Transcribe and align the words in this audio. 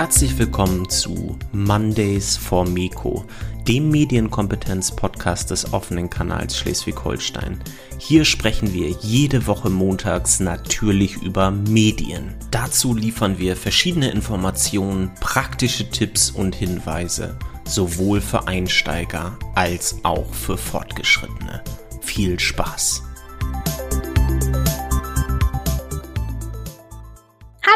Herzlich 0.00 0.38
willkommen 0.38 0.88
zu 0.88 1.38
Mondays 1.52 2.34
for 2.34 2.64
Miko, 2.64 3.26
dem 3.68 3.90
Medienkompetenz-Podcast 3.90 5.50
des 5.50 5.74
offenen 5.74 6.08
Kanals 6.08 6.56
Schleswig-Holstein. 6.56 7.62
Hier 7.98 8.24
sprechen 8.24 8.72
wir 8.72 8.88
jede 9.02 9.46
Woche 9.46 9.68
montags 9.68 10.40
natürlich 10.40 11.20
über 11.20 11.50
Medien. 11.50 12.34
Dazu 12.50 12.94
liefern 12.94 13.38
wir 13.38 13.56
verschiedene 13.56 14.10
Informationen, 14.10 15.10
praktische 15.20 15.90
Tipps 15.90 16.30
und 16.30 16.54
Hinweise, 16.54 17.38
sowohl 17.66 18.22
für 18.22 18.48
Einsteiger 18.48 19.38
als 19.54 19.96
auch 20.02 20.32
für 20.32 20.56
Fortgeschrittene. 20.56 21.62
Viel 22.00 22.40
Spaß! 22.40 23.02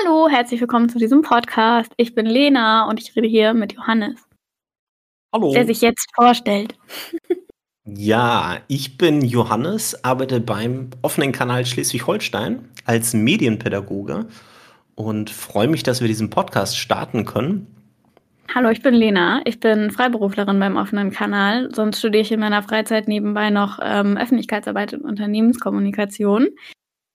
Hallo, 0.01 0.29
herzlich 0.29 0.61
willkommen 0.61 0.89
zu 0.89 0.99
diesem 0.99 1.23
Podcast. 1.23 1.93
Ich 1.99 2.15
bin 2.15 2.27
Lena 2.27 2.89
und 2.89 3.01
ich 3.01 3.15
rede 3.15 3.29
hier 3.29 3.55
mit 3.55 3.75
Johannes. 3.75 4.21
Hallo. 5.33 5.53
Der 5.53 5.67
sich 5.67 5.83
jetzt 5.83 6.09
vorstellt. 6.15 6.75
Ja, 7.85 8.57
ich 8.67 8.97
bin 8.97 9.21
Johannes, 9.21 10.03
arbeite 10.03 10.41
beim 10.41 10.91
offenen 11.03 11.33
Kanal 11.33 11.65
Schleswig-Holstein 11.67 12.69
als 12.87 13.15
Medienpädagoge 13.15 14.27
und 14.95 15.31
freue 15.31 15.69
mich, 15.69 15.83
dass 15.83 16.01
wir 16.01 16.09
diesen 16.09 16.31
Podcast 16.31 16.79
starten 16.79 17.25
können. 17.25 17.67
Hallo, 18.53 18.71
ich 18.71 18.83
bin 18.83 18.95
Lena. 18.95 19.43
Ich 19.45 19.61
bin 19.61 19.91
Freiberuflerin 19.91 20.59
beim 20.59 20.77
offenen 20.77 21.11
Kanal. 21.13 21.69
Sonst 21.73 21.99
studiere 21.99 22.23
ich 22.23 22.33
in 22.33 22.41
meiner 22.41 22.63
Freizeit 22.63 23.07
nebenbei 23.07 23.51
noch 23.51 23.79
ähm, 23.83 24.17
Öffentlichkeitsarbeit 24.17 24.95
und 24.95 25.03
Unternehmenskommunikation. 25.03 26.49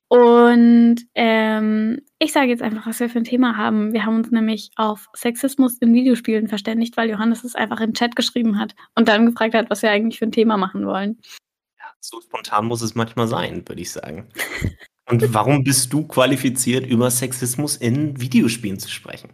Und 0.10 1.06
ähm, 1.14 2.02
ich 2.18 2.34
sage 2.34 2.50
jetzt 2.50 2.64
einfach, 2.64 2.88
was 2.88 3.00
wir 3.00 3.10
für 3.10 3.20
ein 3.20 3.26
Thema 3.26 3.56
haben. 3.56 3.94
Wir 3.94 4.06
haben 4.06 4.16
uns 4.16 4.32
nämlich 4.32 4.72
auf 4.76 5.08
Sexismus 5.16 5.78
in 5.78 5.94
Videospielen 5.94 6.48
verständigt, 6.48 6.98
weil 6.98 7.12
Johannes 7.12 7.44
es 7.44 7.54
einfach 7.54 7.80
im 7.80 7.94
Chat 7.94 8.16
geschrieben 8.16 8.60
hat 8.60 8.76
und 8.96 9.08
dann 9.08 9.28
gefragt 9.28 9.54
hat, 9.54 9.70
was 9.70 9.84
wir 9.84 9.92
eigentlich 9.92 10.18
für 10.18 10.26
ein 10.26 10.32
Thema 10.32 10.58
machen 10.58 10.86
wollen. 10.88 11.20
Ja, 11.78 11.86
so 12.00 12.20
spontan 12.22 12.66
muss 12.66 12.82
es 12.82 12.96
manchmal 12.96 13.28
sein, 13.28 13.64
würde 13.68 13.82
ich 13.82 13.92
sagen. 13.92 14.28
Und 15.10 15.34
warum 15.34 15.64
bist 15.64 15.94
du 15.94 16.08
qualifiziert, 16.08 16.86
über 16.86 17.10
Sexismus 17.10 17.78
in 17.78 18.20
Videospielen 18.20 18.80
zu 18.80 18.90
sprechen? 18.90 19.30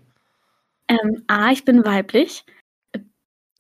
Ähm, 0.87 1.23
A, 1.27 1.51
ich 1.51 1.65
bin 1.65 1.85
weiblich. 1.85 2.45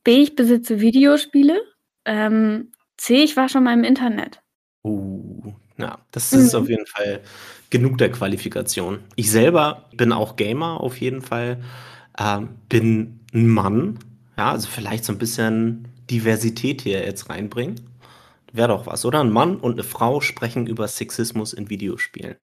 B, 0.03 0.21
ich 0.21 0.35
besitze 0.35 0.79
Videospiele. 0.81 1.61
Ähm, 2.05 2.71
C, 2.97 3.23
ich 3.23 3.35
war 3.35 3.49
schon 3.49 3.63
mal 3.63 3.73
im 3.73 3.83
Internet. 3.83 4.41
Uh, 4.83 5.34
ja, 5.77 5.99
das 6.11 6.33
ist 6.33 6.53
mhm. 6.53 6.59
auf 6.59 6.69
jeden 6.69 6.85
Fall 6.85 7.21
genug 7.69 7.97
der 7.97 8.11
Qualifikation. 8.11 8.99
Ich 9.15 9.31
selber 9.31 9.85
bin 9.95 10.11
auch 10.11 10.35
Gamer 10.35 10.81
auf 10.81 10.99
jeden 10.99 11.21
Fall, 11.21 11.57
ähm, 12.17 12.49
bin 12.69 13.19
ein 13.33 13.47
Mann, 13.47 13.99
ja, 14.37 14.51
also 14.51 14.67
vielleicht 14.67 15.05
so 15.05 15.13
ein 15.13 15.17
bisschen 15.17 15.87
Diversität 16.09 16.81
hier 16.81 17.03
jetzt 17.05 17.29
reinbringen. 17.29 17.75
Wäre 18.53 18.69
doch 18.69 18.85
was, 18.87 19.03
oder? 19.05 19.19
Ein 19.19 19.31
Mann 19.31 19.57
und 19.57 19.73
eine 19.73 19.83
Frau 19.83 20.21
sprechen 20.21 20.67
über 20.67 20.87
Sexismus 20.87 21.51
in 21.51 21.69
Videospielen. 21.69 22.35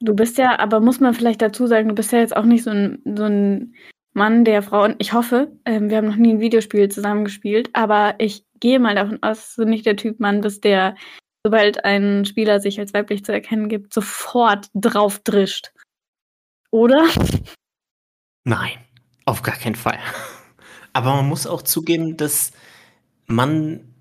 Du 0.00 0.14
bist 0.14 0.38
ja, 0.38 0.58
aber 0.58 0.80
muss 0.80 1.00
man 1.00 1.12
vielleicht 1.12 1.42
dazu 1.42 1.66
sagen, 1.66 1.88
du 1.88 1.94
bist 1.94 2.12
ja 2.12 2.20
jetzt 2.20 2.36
auch 2.36 2.44
nicht 2.44 2.62
so 2.62 2.70
ein, 2.70 3.02
so 3.04 3.24
ein 3.24 3.74
Mann, 4.12 4.44
der 4.44 4.62
Frauen, 4.62 4.94
ich 4.98 5.12
hoffe, 5.12 5.52
ähm, 5.64 5.90
wir 5.90 5.98
haben 5.98 6.06
noch 6.06 6.16
nie 6.16 6.32
ein 6.34 6.40
Videospiel 6.40 6.88
zusammengespielt, 6.88 7.70
aber 7.74 8.14
ich 8.18 8.44
gehe 8.60 8.78
mal 8.78 8.94
davon 8.94 9.18
aus, 9.22 9.38
dass 9.38 9.56
du 9.56 9.64
nicht 9.64 9.86
der 9.86 9.96
Typ 9.96 10.20
Mann 10.20 10.40
bist, 10.40 10.64
der 10.64 10.94
sobald 11.44 11.84
ein 11.84 12.24
Spieler 12.24 12.60
sich 12.60 12.78
als 12.78 12.94
weiblich 12.94 13.24
zu 13.24 13.32
erkennen 13.32 13.68
gibt, 13.68 13.94
sofort 13.94 14.68
drauf 14.74 15.18
drischt. 15.20 15.72
Oder? 16.70 17.06
Nein, 18.44 18.78
auf 19.24 19.42
gar 19.42 19.56
keinen 19.56 19.74
Fall. 19.74 19.98
Aber 20.92 21.14
man 21.14 21.28
muss 21.28 21.46
auch 21.46 21.62
zugeben, 21.62 22.16
dass 22.16 22.52
man, 23.26 23.94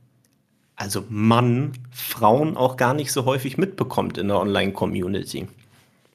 also 0.76 1.06
Mann, 1.10 1.74
Frauen 1.92 2.58
auch 2.58 2.78
gar 2.78 2.94
nicht 2.94 3.12
so 3.12 3.26
häufig 3.26 3.58
mitbekommt 3.58 4.18
in 4.18 4.28
der 4.28 4.40
Online-Community. 4.40 5.48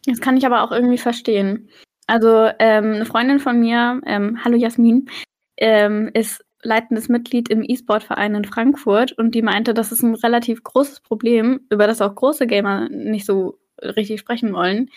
Das 0.06 0.21
kann 0.21 0.37
ich 0.37 0.45
aber 0.45 0.62
auch 0.62 0.73
irgendwie 0.73 0.99
verstehen. 0.99 1.71
Also 2.06 2.51
ähm, 2.59 2.95
eine 2.95 3.06
Freundin 3.06 3.39
von 3.39 3.61
mir, 3.61 4.01
ähm, 4.05 4.45
hallo 4.45 4.56
Jasmin, 4.56 5.09
ähm, 5.56 6.11
ist 6.12 6.45
leitendes 6.65 7.09
Mitglied 7.09 7.49
im 7.49 7.63
E-Sport-Verein 7.63 8.35
in 8.35 8.45
Frankfurt 8.45 9.13
und 9.13 9.35
die 9.35 9.43
meinte, 9.43 9.75
das 9.75 9.93
ist 9.93 10.03
ein 10.03 10.15
relativ 10.15 10.63
großes 10.63 11.01
Problem, 11.01 11.61
über 11.71 11.87
das 11.87 12.01
auch 12.01 12.15
große 12.15 12.47
Gamer 12.47 12.89
nicht 12.89 13.27
so 13.27 13.59
richtig 13.83 14.21
sprechen 14.21 14.53
wollen, 14.53 14.91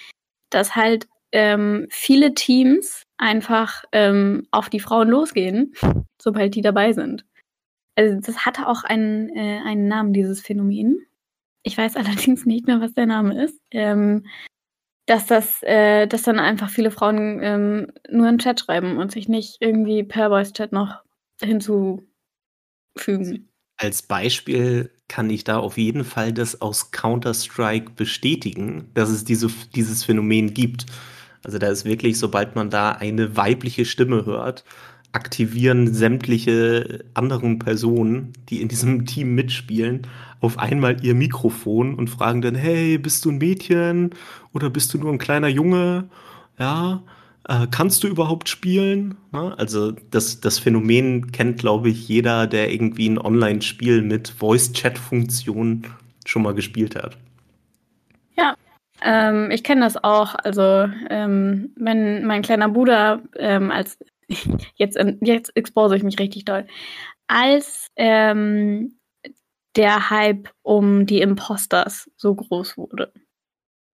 dass 0.49 0.75
halt 0.75 1.07
ähm, 1.31 1.87
viele 1.89 2.33
Teams 2.33 3.03
einfach 3.17 3.83
ähm, 3.91 4.47
auf 4.51 4.69
die 4.69 4.79
Frauen 4.79 5.09
losgehen, 5.09 5.73
sobald 6.21 6.55
die 6.55 6.61
dabei 6.61 6.93
sind. 6.93 7.25
Also 7.95 8.19
das 8.19 8.45
hatte 8.45 8.67
auch 8.67 8.83
einen, 8.83 9.29
äh, 9.35 9.59
einen 9.65 9.87
Namen, 9.87 10.13
dieses 10.13 10.41
Phänomen. 10.41 11.05
Ich 11.63 11.77
weiß 11.77 11.95
allerdings 11.97 12.45
nicht 12.45 12.67
mehr, 12.67 12.79
was 12.79 12.93
der 12.93 13.07
Name 13.07 13.43
ist. 13.43 13.59
Ähm, 13.71 14.25
dass 15.07 15.25
das, 15.25 15.63
äh, 15.63 16.05
dass 16.05 16.23
dann 16.23 16.37
einfach 16.37 16.69
viele 16.69 16.91
Frauen 16.91 17.39
ähm, 17.41 17.93
nur 18.09 18.27
im 18.27 18.37
Chat 18.39 18.59
schreiben 18.59 18.97
und 18.97 19.11
sich 19.11 19.29
nicht 19.29 19.57
irgendwie 19.61 20.03
per 20.03 20.29
Voice-Chat 20.29 20.73
noch 20.73 21.01
hinzufügen. 21.41 22.07
Als 23.77 24.01
Beispiel 24.01 24.91
kann 25.07 25.29
ich 25.29 25.43
da 25.43 25.57
auf 25.59 25.77
jeden 25.77 26.03
Fall 26.03 26.33
das 26.33 26.61
aus 26.61 26.91
Counter-Strike 26.91 27.91
bestätigen, 27.95 28.89
dass 28.93 29.09
es 29.09 29.23
diese, 29.23 29.49
dieses 29.75 30.03
Phänomen 30.03 30.53
gibt. 30.53 30.87
Also 31.43 31.59
da 31.59 31.67
ist 31.67 31.85
wirklich, 31.85 32.17
sobald 32.17 32.55
man 32.55 32.69
da 32.69 32.91
eine 32.91 33.37
weibliche 33.37 33.85
Stimme 33.85 34.25
hört, 34.25 34.65
aktivieren 35.11 35.93
sämtliche 35.93 37.05
anderen 37.13 37.59
Personen, 37.59 38.33
die 38.49 38.61
in 38.61 38.67
diesem 38.67 39.05
Team 39.07 39.35
mitspielen, 39.35 40.07
auf 40.39 40.59
einmal 40.59 41.03
ihr 41.03 41.15
Mikrofon 41.15 41.95
und 41.95 42.09
fragen 42.09 42.41
dann, 42.41 42.55
hey, 42.55 42.97
bist 42.97 43.25
du 43.25 43.31
ein 43.31 43.37
Mädchen 43.37 44.11
oder 44.53 44.69
bist 44.69 44.93
du 44.93 44.97
nur 44.97 45.11
ein 45.11 45.17
kleiner 45.17 45.47
Junge? 45.47 46.09
Ja, 46.59 47.03
äh, 47.47 47.67
kannst 47.71 48.03
du 48.03 48.07
überhaupt 48.07 48.49
spielen? 48.49 49.17
Ne? 49.31 49.55
Also 49.57 49.91
das, 49.91 50.41
das 50.41 50.59
Phänomen 50.59 51.31
kennt, 51.31 51.59
glaube 51.59 51.89
ich, 51.89 52.07
jeder, 52.07 52.47
der 52.47 52.71
irgendwie 52.71 53.09
ein 53.09 53.17
Online-Spiel 53.17 54.01
mit 54.01 54.27
Voice-Chat-Funktion 54.27 55.87
schon 56.25 56.41
mal 56.41 56.53
gespielt 56.53 56.95
hat. 56.95 57.17
Ja, 58.37 58.55
ähm, 59.01 59.49
ich 59.51 59.63
kenne 59.63 59.81
das 59.81 60.03
auch. 60.03 60.35
Also 60.35 60.89
ähm, 61.09 61.73
wenn 61.75 62.25
mein 62.25 62.41
kleiner 62.41 62.69
Bruder 62.69 63.21
ähm, 63.37 63.71
als 63.71 63.97
jetzt, 64.75 64.97
jetzt 65.21 65.55
expose 65.55 65.95
ich 65.95 66.03
mich 66.03 66.19
richtig 66.19 66.45
doll, 66.45 66.67
als 67.27 67.87
ähm, 67.95 68.97
der 69.77 70.09
Hype 70.09 70.49
um 70.63 71.05
die 71.05 71.21
Imposters 71.21 72.09
so 72.17 72.35
groß 72.35 72.77
wurde 72.77 73.13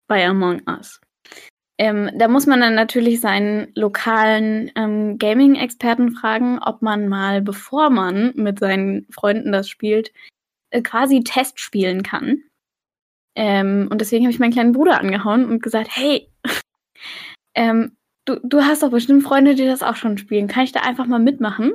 bei 0.07 0.25
Among 0.25 0.61
Us 0.67 1.01
ähm, 1.77 2.11
da 2.15 2.27
muss 2.27 2.45
man 2.45 2.59
dann 2.59 2.75
natürlich 2.75 3.21
seinen 3.21 3.71
lokalen 3.75 4.71
ähm, 4.75 5.17
Gaming-Experten 5.17 6.11
fragen, 6.11 6.59
ob 6.59 6.81
man 6.81 7.07
mal, 7.07 7.41
bevor 7.41 7.89
man 7.89 8.33
mit 8.35 8.59
seinen 8.59 9.07
Freunden 9.09 9.51
das 9.51 9.67
spielt, 9.67 10.11
äh, 10.69 10.81
quasi 10.81 11.23
Test 11.23 11.59
spielen 11.59 12.03
kann. 12.03 12.43
Ähm, 13.35 13.87
und 13.89 14.01
deswegen 14.01 14.25
habe 14.25 14.33
ich 14.33 14.39
meinen 14.39 14.53
kleinen 14.53 14.73
Bruder 14.73 14.99
angehauen 14.99 15.45
und 15.45 15.63
gesagt, 15.63 15.89
hey, 15.91 16.29
ähm, 17.55 17.95
du, 18.25 18.39
du 18.43 18.61
hast 18.61 18.83
doch 18.83 18.91
bestimmt 18.91 19.23
Freunde, 19.23 19.55
die 19.55 19.65
das 19.65 19.83
auch 19.83 19.95
schon 19.95 20.17
spielen. 20.17 20.47
Kann 20.47 20.65
ich 20.65 20.71
da 20.71 20.81
einfach 20.81 21.05
mal 21.07 21.19
mitmachen? 21.19 21.73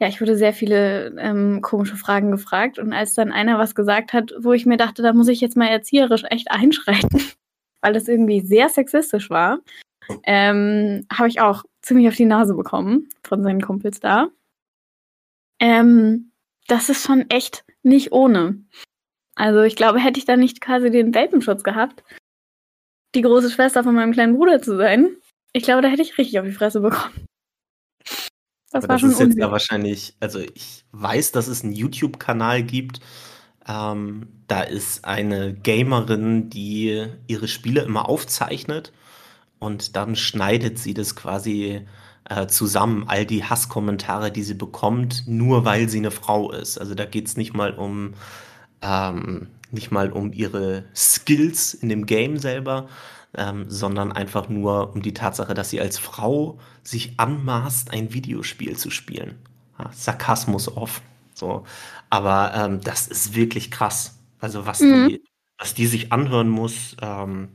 Ja, 0.00 0.08
ich 0.08 0.20
wurde 0.20 0.36
sehr 0.36 0.52
viele 0.52 1.14
ähm, 1.18 1.62
komische 1.62 1.96
Fragen 1.96 2.30
gefragt 2.30 2.78
und 2.78 2.92
als 2.92 3.14
dann 3.14 3.32
einer 3.32 3.58
was 3.58 3.74
gesagt 3.74 4.12
hat, 4.12 4.34
wo 4.38 4.52
ich 4.52 4.66
mir 4.66 4.76
dachte, 4.76 5.02
da 5.02 5.14
muss 5.14 5.28
ich 5.28 5.40
jetzt 5.40 5.56
mal 5.56 5.68
erzieherisch 5.68 6.24
echt 6.28 6.50
einschreiten, 6.50 7.22
weil 7.80 7.92
das 7.92 8.08
irgendwie 8.08 8.40
sehr 8.40 8.68
sexistisch 8.68 9.30
war, 9.30 9.58
ähm, 10.24 11.06
habe 11.12 11.28
ich 11.28 11.40
auch 11.40 11.64
ziemlich 11.82 12.08
auf 12.08 12.16
die 12.16 12.26
Nase 12.26 12.54
bekommen 12.54 13.08
von 13.24 13.42
seinen 13.42 13.60
Kumpels 13.60 14.00
da. 14.00 14.28
Ähm, 15.58 16.32
das 16.68 16.88
ist 16.88 17.04
schon 17.04 17.28
echt 17.30 17.64
nicht 17.82 18.12
ohne. 18.12 18.64
Also 19.34 19.62
ich 19.62 19.76
glaube, 19.76 20.00
hätte 20.00 20.18
ich 20.18 20.24
da 20.24 20.36
nicht 20.36 20.60
quasi 20.60 20.90
den 20.90 21.14
Welpenschutz 21.14 21.62
gehabt, 21.62 22.02
die 23.14 23.22
große 23.22 23.50
Schwester 23.50 23.84
von 23.84 23.94
meinem 23.94 24.12
kleinen 24.12 24.36
Bruder 24.36 24.60
zu 24.60 24.76
sein, 24.76 25.16
ich 25.52 25.62
glaube, 25.62 25.80
da 25.80 25.88
hätte 25.88 26.02
ich 26.02 26.18
richtig 26.18 26.38
auf 26.38 26.44
die 26.44 26.52
Fresse 26.52 26.80
bekommen. 26.80 27.26
Das 28.70 28.86
das 28.86 29.00
schon 29.00 29.10
ist 29.10 29.20
jetzt 29.20 29.38
ja 29.38 29.50
wahrscheinlich, 29.50 30.14
also 30.20 30.38
ich 30.38 30.84
weiß, 30.92 31.32
dass 31.32 31.48
es 31.48 31.64
einen 31.64 31.72
YouTube-Kanal 31.72 32.62
gibt, 32.62 33.00
ähm, 33.68 34.28
da 34.46 34.62
ist 34.62 35.04
eine 35.04 35.54
Gamerin, 35.54 36.50
die 36.50 37.06
ihre 37.26 37.48
Spiele 37.48 37.82
immer 37.82 38.08
aufzeichnet 38.08 38.92
und 39.58 39.96
dann 39.96 40.16
schneidet 40.16 40.78
sie 40.78 40.94
das 40.94 41.16
quasi 41.16 41.86
äh, 42.28 42.46
zusammen, 42.46 43.04
all 43.06 43.26
die 43.26 43.44
Hasskommentare, 43.44 44.30
die 44.30 44.42
sie 44.42 44.54
bekommt, 44.54 45.24
nur 45.26 45.64
weil 45.64 45.88
sie 45.88 45.98
eine 45.98 46.10
Frau 46.10 46.52
ist. 46.52 46.78
Also 46.78 46.94
da 46.94 47.04
geht 47.04 47.26
es 47.26 47.36
nicht 47.36 47.54
mal 47.54 47.72
um 47.72 48.14
ähm, 48.82 49.48
nicht 49.70 49.90
mal 49.90 50.12
um 50.12 50.32
ihre 50.32 50.84
Skills 50.94 51.74
in 51.74 51.88
dem 51.88 52.06
Game 52.06 52.38
selber, 52.38 52.88
ähm, 53.36 53.66
sondern 53.68 54.12
einfach 54.12 54.48
nur 54.48 54.94
um 54.94 55.02
die 55.02 55.14
Tatsache, 55.14 55.54
dass 55.54 55.70
sie 55.70 55.80
als 55.80 55.98
Frau 55.98 56.58
sich 56.82 57.18
anmaßt, 57.18 57.92
ein 57.92 58.12
Videospiel 58.12 58.76
zu 58.76 58.90
spielen. 58.90 59.34
Ja, 59.78 59.90
Sarkasmus 59.92 60.74
off. 60.74 61.02
So. 61.36 61.64
Aber 62.10 62.52
ähm, 62.54 62.80
das 62.80 63.06
ist 63.06 63.34
wirklich 63.34 63.70
krass. 63.70 64.18
Also 64.40 64.66
was, 64.66 64.80
mhm. 64.80 65.08
die, 65.08 65.24
was 65.58 65.74
die 65.74 65.86
sich 65.86 66.12
anhören 66.12 66.48
muss 66.48 66.96
ähm, 67.02 67.48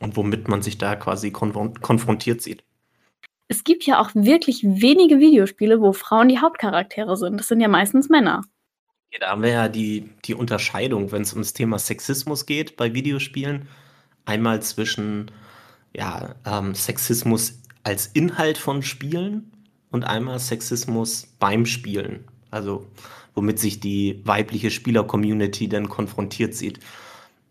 und 0.00 0.16
womit 0.16 0.48
man 0.48 0.62
sich 0.62 0.78
da 0.78 0.96
quasi 0.96 1.30
konf 1.30 1.80
konfrontiert 1.80 2.40
sieht. 2.40 2.64
Es 3.48 3.64
gibt 3.64 3.84
ja 3.84 4.00
auch 4.00 4.10
wirklich 4.14 4.62
wenige 4.62 5.18
Videospiele, 5.18 5.80
wo 5.80 5.92
Frauen 5.92 6.28
die 6.28 6.38
Hauptcharaktere 6.38 7.16
sind. 7.16 7.38
Das 7.38 7.48
sind 7.48 7.60
ja 7.60 7.68
meistens 7.68 8.08
Männer. 8.08 8.42
Ja, 9.12 9.18
da 9.18 9.30
haben 9.30 9.42
wir 9.42 9.50
ja 9.50 9.68
die, 9.68 10.08
die 10.24 10.34
Unterscheidung, 10.34 11.10
wenn 11.10 11.22
es 11.22 11.32
ums 11.32 11.52
Thema 11.52 11.80
Sexismus 11.80 12.46
geht 12.46 12.76
bei 12.76 12.94
Videospielen. 12.94 13.68
Einmal 14.24 14.62
zwischen 14.62 15.32
ja, 15.92 16.36
ähm, 16.46 16.76
Sexismus 16.76 17.60
als 17.82 18.06
Inhalt 18.06 18.56
von 18.56 18.82
Spielen 18.82 19.50
und 19.90 20.04
einmal 20.04 20.38
Sexismus 20.38 21.26
beim 21.40 21.66
Spielen. 21.66 22.24
Also 22.50 22.86
womit 23.34 23.58
sich 23.58 23.80
die 23.80 24.20
weibliche 24.24 24.70
Spieler-Community 24.70 25.68
dann 25.68 25.88
konfrontiert 25.88 26.54
sieht. 26.54 26.80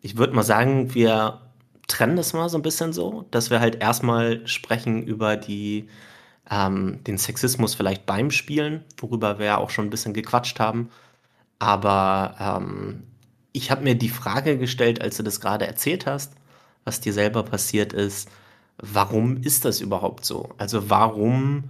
Ich 0.01 0.17
würde 0.17 0.33
mal 0.33 0.43
sagen, 0.43 0.93
wir 0.93 1.41
trennen 1.87 2.15
das 2.15 2.33
mal 2.33 2.49
so 2.49 2.57
ein 2.57 2.63
bisschen 2.63 2.93
so, 2.93 3.25
dass 3.31 3.49
wir 3.49 3.59
halt 3.59 3.81
erstmal 3.81 4.45
sprechen 4.47 5.03
über 5.03 5.35
die, 5.35 5.89
ähm, 6.49 7.03
den 7.05 7.17
Sexismus 7.17 7.75
vielleicht 7.75 8.05
beim 8.05 8.31
Spielen, 8.31 8.83
worüber 8.97 9.39
wir 9.39 9.45
ja 9.47 9.57
auch 9.57 9.69
schon 9.69 9.87
ein 9.87 9.89
bisschen 9.89 10.13
gequatscht 10.13 10.59
haben. 10.59 10.89
Aber 11.57 12.35
ähm, 12.39 13.03
ich 13.51 13.71
habe 13.71 13.83
mir 13.83 13.95
die 13.95 14.09
Frage 14.09 14.57
gestellt, 14.57 15.01
als 15.01 15.17
du 15.17 15.23
das 15.23 15.41
gerade 15.41 15.67
erzählt 15.67 16.05
hast, 16.05 16.33
was 16.85 17.01
dir 17.01 17.13
selber 17.13 17.43
passiert 17.43 17.93
ist, 17.93 18.29
warum 18.77 19.41
ist 19.41 19.65
das 19.65 19.81
überhaupt 19.81 20.25
so? 20.25 20.49
Also 20.57 20.89
warum 20.89 21.65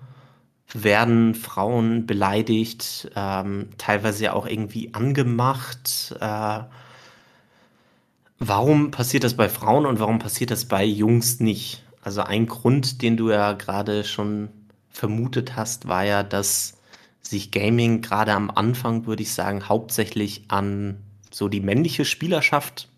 werden 0.73 1.35
Frauen 1.35 2.05
beleidigt, 2.05 3.09
ähm, 3.15 3.69
teilweise 3.77 4.25
ja 4.25 4.33
auch 4.33 4.45
irgendwie 4.45 4.93
angemacht? 4.93 6.15
Äh, 6.19 6.59
warum 8.39 8.91
passiert 8.91 9.23
das 9.23 9.35
bei 9.35 9.49
Frauen 9.49 9.85
und 9.85 9.99
warum 9.99 10.19
passiert 10.19 10.51
das 10.51 10.65
bei 10.65 10.83
Jungs 10.83 11.39
nicht? 11.39 11.83
Also 12.01 12.21
ein 12.21 12.47
Grund, 12.47 13.01
den 13.01 13.17
du 13.17 13.29
ja 13.29 13.53
gerade 13.53 14.03
schon 14.03 14.49
vermutet 14.89 15.55
hast, 15.55 15.87
war 15.87 16.03
ja, 16.03 16.23
dass 16.23 16.77
sich 17.21 17.51
Gaming 17.51 18.01
gerade 18.01 18.33
am 18.33 18.49
Anfang, 18.49 19.05
würde 19.05 19.23
ich 19.23 19.33
sagen, 19.33 19.67
hauptsächlich 19.67 20.45
an 20.47 20.97
so 21.31 21.47
die 21.47 21.61
männliche 21.61 22.05
Spielerschaft 22.05 22.89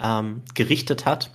ähm, 0.00 0.42
gerichtet 0.54 1.04
hat. 1.04 1.30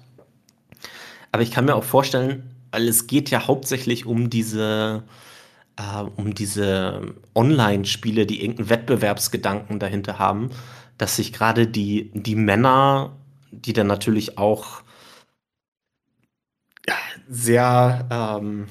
Aber 1.31 1.43
ich 1.43 1.51
kann 1.51 1.65
mir 1.65 1.75
auch 1.75 1.83
vorstellen, 1.83 2.55
weil 2.71 2.87
es 2.87 3.07
geht 3.07 3.29
ja 3.29 3.47
hauptsächlich 3.47 4.05
um 4.05 4.29
diese, 4.29 5.03
äh, 5.79 6.03
um 6.17 6.35
diese 6.35 7.15
Online-Spiele, 7.33 8.25
die 8.25 8.41
irgendeinen 8.41 8.69
Wettbewerbsgedanken 8.69 9.79
dahinter 9.79 10.19
haben, 10.19 10.49
dass 10.97 11.15
sich 11.15 11.31
gerade 11.31 11.65
die, 11.67 12.11
die 12.13 12.35
Männer, 12.35 13.17
die 13.51 13.73
dann 13.73 13.87
natürlich 13.87 14.37
auch 14.37 14.83
sehr 17.29 18.07
ähm, 18.11 18.67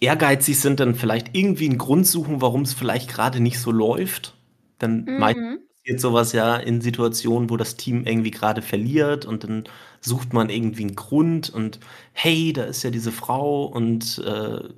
ehrgeizig 0.00 0.60
sind, 0.60 0.80
dann 0.80 0.94
vielleicht 0.94 1.34
irgendwie 1.36 1.68
einen 1.68 1.78
Grund 1.78 2.06
suchen, 2.06 2.42
warum 2.42 2.62
es 2.62 2.74
vielleicht 2.74 3.08
gerade 3.08 3.40
nicht 3.40 3.58
so 3.58 3.70
läuft. 3.70 4.36
Dann 4.78 5.04
mhm. 5.04 5.18
meistens 5.18 5.60
passiert 5.78 6.00
sowas 6.00 6.32
ja 6.32 6.56
in 6.56 6.80
Situationen, 6.80 7.48
wo 7.48 7.56
das 7.56 7.76
Team 7.76 8.04
irgendwie 8.04 8.30
gerade 8.32 8.60
verliert 8.60 9.24
und 9.24 9.44
dann 9.44 9.64
sucht 10.00 10.32
man 10.32 10.50
irgendwie 10.50 10.82
einen 10.82 10.96
Grund 10.96 11.50
und 11.50 11.80
hey, 12.12 12.52
da 12.52 12.64
ist 12.64 12.82
ja 12.82 12.90
diese 12.90 13.12
Frau 13.12 13.64
und 13.64 14.18
äh, 14.26 14.68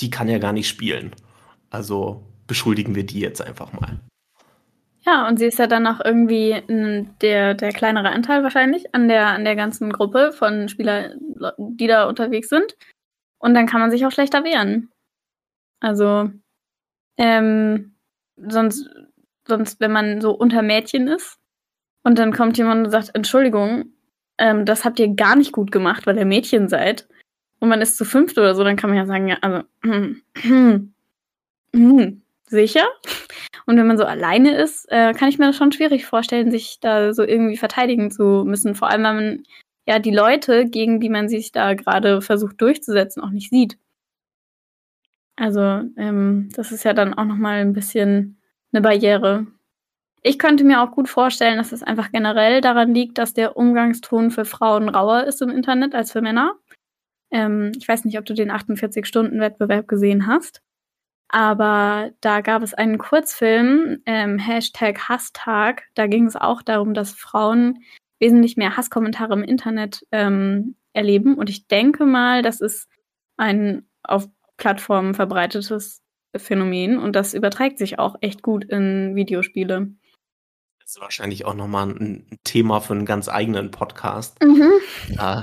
die 0.00 0.10
kann 0.10 0.28
ja 0.28 0.38
gar 0.38 0.52
nicht 0.52 0.68
spielen. 0.68 1.12
Also 1.70 2.22
beschuldigen 2.46 2.94
wir 2.94 3.04
die 3.04 3.20
jetzt 3.20 3.42
einfach 3.42 3.72
mal. 3.72 4.00
Ja, 5.06 5.28
und 5.28 5.38
sie 5.38 5.46
ist 5.46 5.58
ja 5.58 5.68
dann 5.68 5.86
auch 5.86 6.00
irgendwie 6.04 6.62
der, 7.22 7.54
der 7.54 7.72
kleinere 7.72 8.10
Anteil 8.10 8.42
wahrscheinlich 8.42 8.92
an 8.92 9.06
der, 9.06 9.28
an 9.28 9.44
der 9.44 9.54
ganzen 9.54 9.92
Gruppe 9.92 10.32
von 10.32 10.68
Spielern, 10.68 11.12
die 11.58 11.86
da 11.86 12.08
unterwegs 12.08 12.48
sind. 12.48 12.76
Und 13.38 13.54
dann 13.54 13.66
kann 13.66 13.80
man 13.80 13.92
sich 13.92 14.04
auch 14.04 14.10
schlechter 14.10 14.42
wehren. 14.42 14.90
Also, 15.78 16.30
ähm, 17.18 17.94
sonst, 18.36 18.90
sonst, 19.46 19.78
wenn 19.78 19.92
man 19.92 20.20
so 20.20 20.32
unter 20.32 20.62
Mädchen 20.62 21.06
ist 21.06 21.38
und 22.02 22.18
dann 22.18 22.32
kommt 22.32 22.58
jemand 22.58 22.86
und 22.86 22.90
sagt, 22.90 23.14
Entschuldigung, 23.14 23.92
ähm, 24.38 24.64
das 24.64 24.84
habt 24.84 24.98
ihr 24.98 25.14
gar 25.14 25.36
nicht 25.36 25.52
gut 25.52 25.70
gemacht, 25.70 26.06
weil 26.06 26.18
ihr 26.18 26.26
Mädchen 26.26 26.68
seid. 26.68 27.08
Und 27.60 27.68
man 27.68 27.80
ist 27.80 27.96
zu 27.96 28.04
fünft 28.04 28.38
oder 28.38 28.56
so, 28.56 28.64
dann 28.64 28.76
kann 28.76 28.90
man 28.90 28.98
ja 28.98 29.06
sagen, 29.06 29.28
ja, 29.28 29.36
also, 29.40 29.62
hm, 31.76 32.22
sicher? 32.46 32.86
Und 33.66 33.76
wenn 33.76 33.86
man 33.86 33.98
so 33.98 34.04
alleine 34.04 34.56
ist, 34.56 34.86
äh, 34.90 35.12
kann 35.12 35.28
ich 35.28 35.38
mir 35.38 35.46
das 35.46 35.56
schon 35.56 35.72
schwierig 35.72 36.06
vorstellen, 36.06 36.50
sich 36.50 36.78
da 36.80 37.12
so 37.12 37.22
irgendwie 37.22 37.56
verteidigen 37.56 38.10
zu 38.10 38.44
müssen. 38.46 38.74
Vor 38.74 38.88
allem, 38.88 39.02
wenn 39.02 39.16
man 39.16 39.42
ja 39.86 39.98
die 39.98 40.12
Leute, 40.14 40.66
gegen 40.66 41.00
die 41.00 41.08
man 41.08 41.28
sich 41.28 41.52
da 41.52 41.74
gerade 41.74 42.22
versucht 42.22 42.60
durchzusetzen, 42.60 43.22
auch 43.22 43.30
nicht 43.30 43.50
sieht. 43.50 43.78
Also 45.36 45.60
ähm, 45.96 46.48
das 46.54 46.72
ist 46.72 46.84
ja 46.84 46.94
dann 46.94 47.12
auch 47.14 47.24
noch 47.24 47.36
mal 47.36 47.60
ein 47.60 47.74
bisschen 47.74 48.40
eine 48.72 48.80
Barriere. 48.82 49.46
Ich 50.22 50.38
könnte 50.38 50.64
mir 50.64 50.82
auch 50.82 50.92
gut 50.92 51.08
vorstellen, 51.08 51.58
dass 51.58 51.72
es 51.72 51.82
einfach 51.82 52.10
generell 52.10 52.60
daran 52.60 52.94
liegt, 52.94 53.18
dass 53.18 53.34
der 53.34 53.56
Umgangston 53.56 54.30
für 54.30 54.44
Frauen 54.44 54.88
rauer 54.88 55.24
ist 55.24 55.42
im 55.42 55.50
Internet 55.50 55.94
als 55.94 56.12
für 56.12 56.22
Männer. 56.22 56.54
Ähm, 57.30 57.72
ich 57.76 57.86
weiß 57.86 58.04
nicht, 58.04 58.18
ob 58.18 58.24
du 58.24 58.34
den 58.34 58.50
48-Stunden-Wettbewerb 58.50 59.86
gesehen 59.88 60.26
hast, 60.26 60.62
aber 61.28 62.10
da 62.20 62.40
gab 62.40 62.62
es 62.62 62.74
einen 62.74 62.98
Kurzfilm, 62.98 63.98
ähm, 64.06 64.38
Hashtag 64.38 65.08
Hasstag. 65.08 65.84
Da 65.94 66.06
ging 66.06 66.26
es 66.26 66.36
auch 66.36 66.62
darum, 66.62 66.94
dass 66.94 67.12
Frauen 67.12 67.80
wesentlich 68.18 68.56
mehr 68.56 68.76
Hasskommentare 68.76 69.34
im 69.34 69.42
Internet 69.42 70.06
ähm, 70.12 70.76
erleben. 70.92 71.34
Und 71.34 71.50
ich 71.50 71.66
denke 71.66 72.06
mal, 72.06 72.42
das 72.42 72.60
ist 72.60 72.88
ein 73.36 73.86
auf 74.02 74.28
Plattformen 74.56 75.14
verbreitetes 75.14 76.00
Phänomen 76.34 76.98
und 76.98 77.14
das 77.14 77.34
überträgt 77.34 77.78
sich 77.78 77.98
auch 77.98 78.16
echt 78.20 78.42
gut 78.42 78.64
in 78.64 79.14
Videospiele. 79.14 79.88
Das 80.80 80.94
ist 80.94 81.00
wahrscheinlich 81.00 81.44
auch 81.44 81.54
nochmal 81.54 81.88
ein 81.88 82.38
Thema 82.44 82.80
für 82.80 82.94
einen 82.94 83.06
ganz 83.06 83.28
eigenen 83.28 83.70
Podcast. 83.70 84.42
Mhm. 84.42 84.70
Äh, 85.18 85.42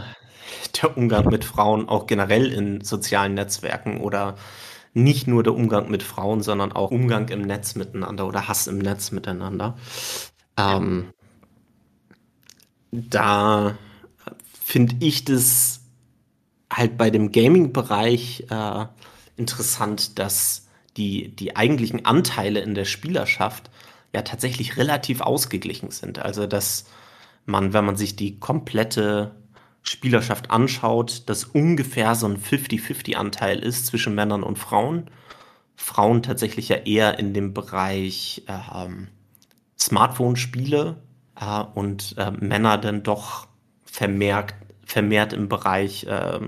der 0.82 0.98
Umgang 0.98 1.28
mit 1.30 1.46
Frauen 1.46 1.90
auch 1.90 2.08
generell 2.08 2.52
in 2.52 2.82
sozialen 2.82 3.34
Netzwerken 3.34 4.02
oder 4.02 4.36
nicht 4.94 5.28
nur 5.28 5.44
der 5.44 5.56
Umgang 5.56 5.90
mit 5.90 6.04
Frauen, 6.04 6.42
sondern 6.42 6.72
auch 6.72 6.92
Umgang 6.92 7.30
im 7.30 7.42
Netz 7.42 7.76
miteinander 7.76 8.28
oder 8.28 8.48
Hass 8.48 8.68
im 8.68 8.78
Netz 8.78 9.12
miteinander. 9.12 9.76
Ähm, 10.58 11.14
da 12.92 13.76
finde 14.64 14.96
ich 15.00 15.26
das 15.26 15.82
halt 16.72 16.98
bei 16.98 17.10
dem 17.10 17.32
Gaming-Bereich 17.32 18.46
äh, 18.50 18.86
interessant, 19.36 20.20
dass 20.20 20.68
die, 20.98 21.36
die 21.36 21.56
eigentlichen 21.56 22.06
Anteile 22.06 22.60
in 22.60 22.76
der 22.76 22.86
Spielerschaft 22.86 23.72
ja 24.14 24.22
tatsächlich 24.22 24.78
relativ 24.78 25.22
ausgeglichen 25.22 25.90
sind. 25.92 26.20
Also 26.20 26.46
dass 26.46 26.86
man, 27.46 27.74
wenn 27.74 27.86
man 27.86 27.98
sich 27.98 28.16
die 28.16 28.40
komplette 28.40 29.36
Spielerschaft 29.84 30.50
anschaut, 30.50 31.24
dass 31.28 31.44
ungefähr 31.44 32.16
so 32.16 32.26
ein 32.26 32.38
50-50-Anteil 32.38 33.60
ist 33.60 33.86
zwischen 33.86 34.16
Männern 34.16 34.42
und 34.42 34.58
Frauen. 34.58 35.10
Frauen 35.76 36.24
tatsächlich 36.24 36.70
ja 36.70 36.78
eher 36.78 37.20
in 37.20 37.34
dem 37.34 37.54
Bereich 37.54 38.44
ähm, 38.48 39.10
Smartphone-Spiele 39.78 40.96
äh, 41.40 41.64
und 41.76 42.16
äh, 42.18 42.32
Männer 42.32 42.78
dann 42.78 43.04
doch 43.04 43.48
vermehrt, 43.84 44.56
vermehrt 44.86 45.34
im 45.34 45.50
Bereich 45.50 46.06
äh, 46.06 46.40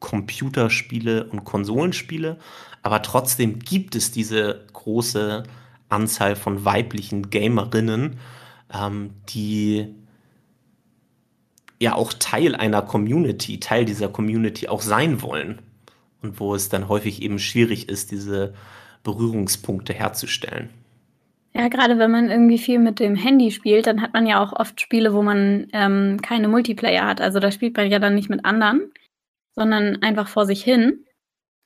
Computerspiele 0.00 1.24
und 1.24 1.44
Konsolenspiele. 1.44 2.38
Aber 2.82 3.02
trotzdem 3.02 3.58
gibt 3.58 3.96
es 3.96 4.12
diese 4.12 4.66
große 4.72 5.44
Anzahl 5.88 6.36
von 6.36 6.64
weiblichen 6.64 7.30
Gamerinnen, 7.30 8.18
ähm, 8.72 9.14
die 9.30 9.94
ja 11.80 11.94
auch 11.94 12.12
Teil 12.12 12.54
einer 12.54 12.82
Community, 12.82 13.60
Teil 13.60 13.84
dieser 13.84 14.08
Community 14.08 14.68
auch 14.68 14.80
sein 14.80 15.22
wollen. 15.22 15.60
Und 16.22 16.40
wo 16.40 16.54
es 16.54 16.68
dann 16.68 16.88
häufig 16.88 17.22
eben 17.22 17.38
schwierig 17.38 17.88
ist, 17.88 18.10
diese 18.10 18.54
Berührungspunkte 19.02 19.92
herzustellen. 19.92 20.70
Ja, 21.54 21.68
gerade 21.68 21.98
wenn 21.98 22.10
man 22.10 22.30
irgendwie 22.30 22.58
viel 22.58 22.78
mit 22.78 23.00
dem 23.00 23.14
Handy 23.14 23.50
spielt, 23.50 23.86
dann 23.86 24.02
hat 24.02 24.12
man 24.12 24.26
ja 24.26 24.42
auch 24.42 24.52
oft 24.52 24.80
Spiele, 24.80 25.14
wo 25.14 25.22
man 25.22 25.68
ähm, 25.72 26.20
keine 26.20 26.48
Multiplayer 26.48 27.06
hat. 27.06 27.20
Also 27.20 27.38
da 27.40 27.50
spielt 27.50 27.76
man 27.76 27.90
ja 27.90 27.98
dann 27.98 28.14
nicht 28.14 28.28
mit 28.28 28.44
anderen, 28.44 28.92
sondern 29.54 30.02
einfach 30.02 30.28
vor 30.28 30.44
sich 30.44 30.62
hin. 30.62 31.06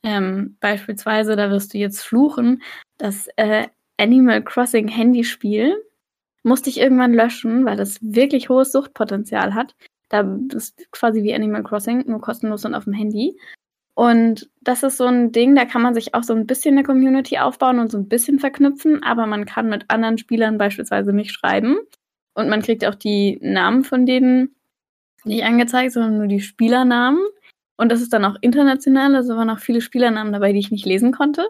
Ähm, 0.04 0.56
beispielsweise, 0.60 1.34
da 1.34 1.50
wirst 1.50 1.74
du 1.74 1.78
jetzt 1.78 2.02
fluchen, 2.02 2.62
das 2.98 3.28
äh, 3.36 3.66
Animal 3.98 4.42
Crossing 4.42 4.88
Handyspiel 4.88 5.76
musste 6.42 6.70
ich 6.70 6.78
irgendwann 6.78 7.12
löschen, 7.12 7.64
weil 7.64 7.76
das 7.76 7.98
wirklich 8.00 8.48
hohes 8.48 8.72
Suchtpotenzial 8.72 9.54
hat. 9.54 9.74
Da 10.10 10.38
ist 10.54 10.90
quasi 10.92 11.22
wie 11.22 11.34
Animal 11.34 11.62
Crossing, 11.62 12.04
nur 12.06 12.20
kostenlos 12.20 12.64
und 12.64 12.74
auf 12.74 12.84
dem 12.84 12.92
Handy. 12.92 13.38
Und 13.94 14.50
das 14.60 14.82
ist 14.82 14.96
so 14.96 15.06
ein 15.06 15.32
Ding, 15.32 15.54
da 15.54 15.64
kann 15.64 15.82
man 15.82 15.94
sich 15.94 16.14
auch 16.14 16.22
so 16.22 16.34
ein 16.34 16.46
bisschen 16.46 16.76
eine 16.76 16.84
Community 16.84 17.38
aufbauen 17.38 17.78
und 17.78 17.90
so 17.90 17.98
ein 17.98 18.08
bisschen 18.08 18.38
verknüpfen, 18.38 19.02
aber 19.02 19.26
man 19.26 19.46
kann 19.46 19.68
mit 19.68 19.84
anderen 19.88 20.18
Spielern 20.18 20.58
beispielsweise 20.58 21.12
nicht 21.12 21.32
schreiben. 21.32 21.78
Und 22.34 22.48
man 22.48 22.62
kriegt 22.62 22.84
auch 22.86 22.94
die 22.94 23.38
Namen 23.42 23.84
von 23.84 24.06
denen 24.06 24.54
nicht 25.24 25.44
angezeigt, 25.44 25.92
sondern 25.92 26.18
nur 26.18 26.26
die 26.26 26.40
Spielernamen. 26.40 27.20
Und 27.76 27.90
das 27.90 28.00
ist 28.00 28.12
dann 28.12 28.24
auch 28.24 28.36
international, 28.40 29.14
also 29.14 29.36
waren 29.36 29.50
auch 29.50 29.58
viele 29.58 29.80
Spielernamen 29.80 30.32
dabei, 30.32 30.52
die 30.52 30.58
ich 30.58 30.70
nicht 30.70 30.86
lesen 30.86 31.12
konnte. 31.12 31.48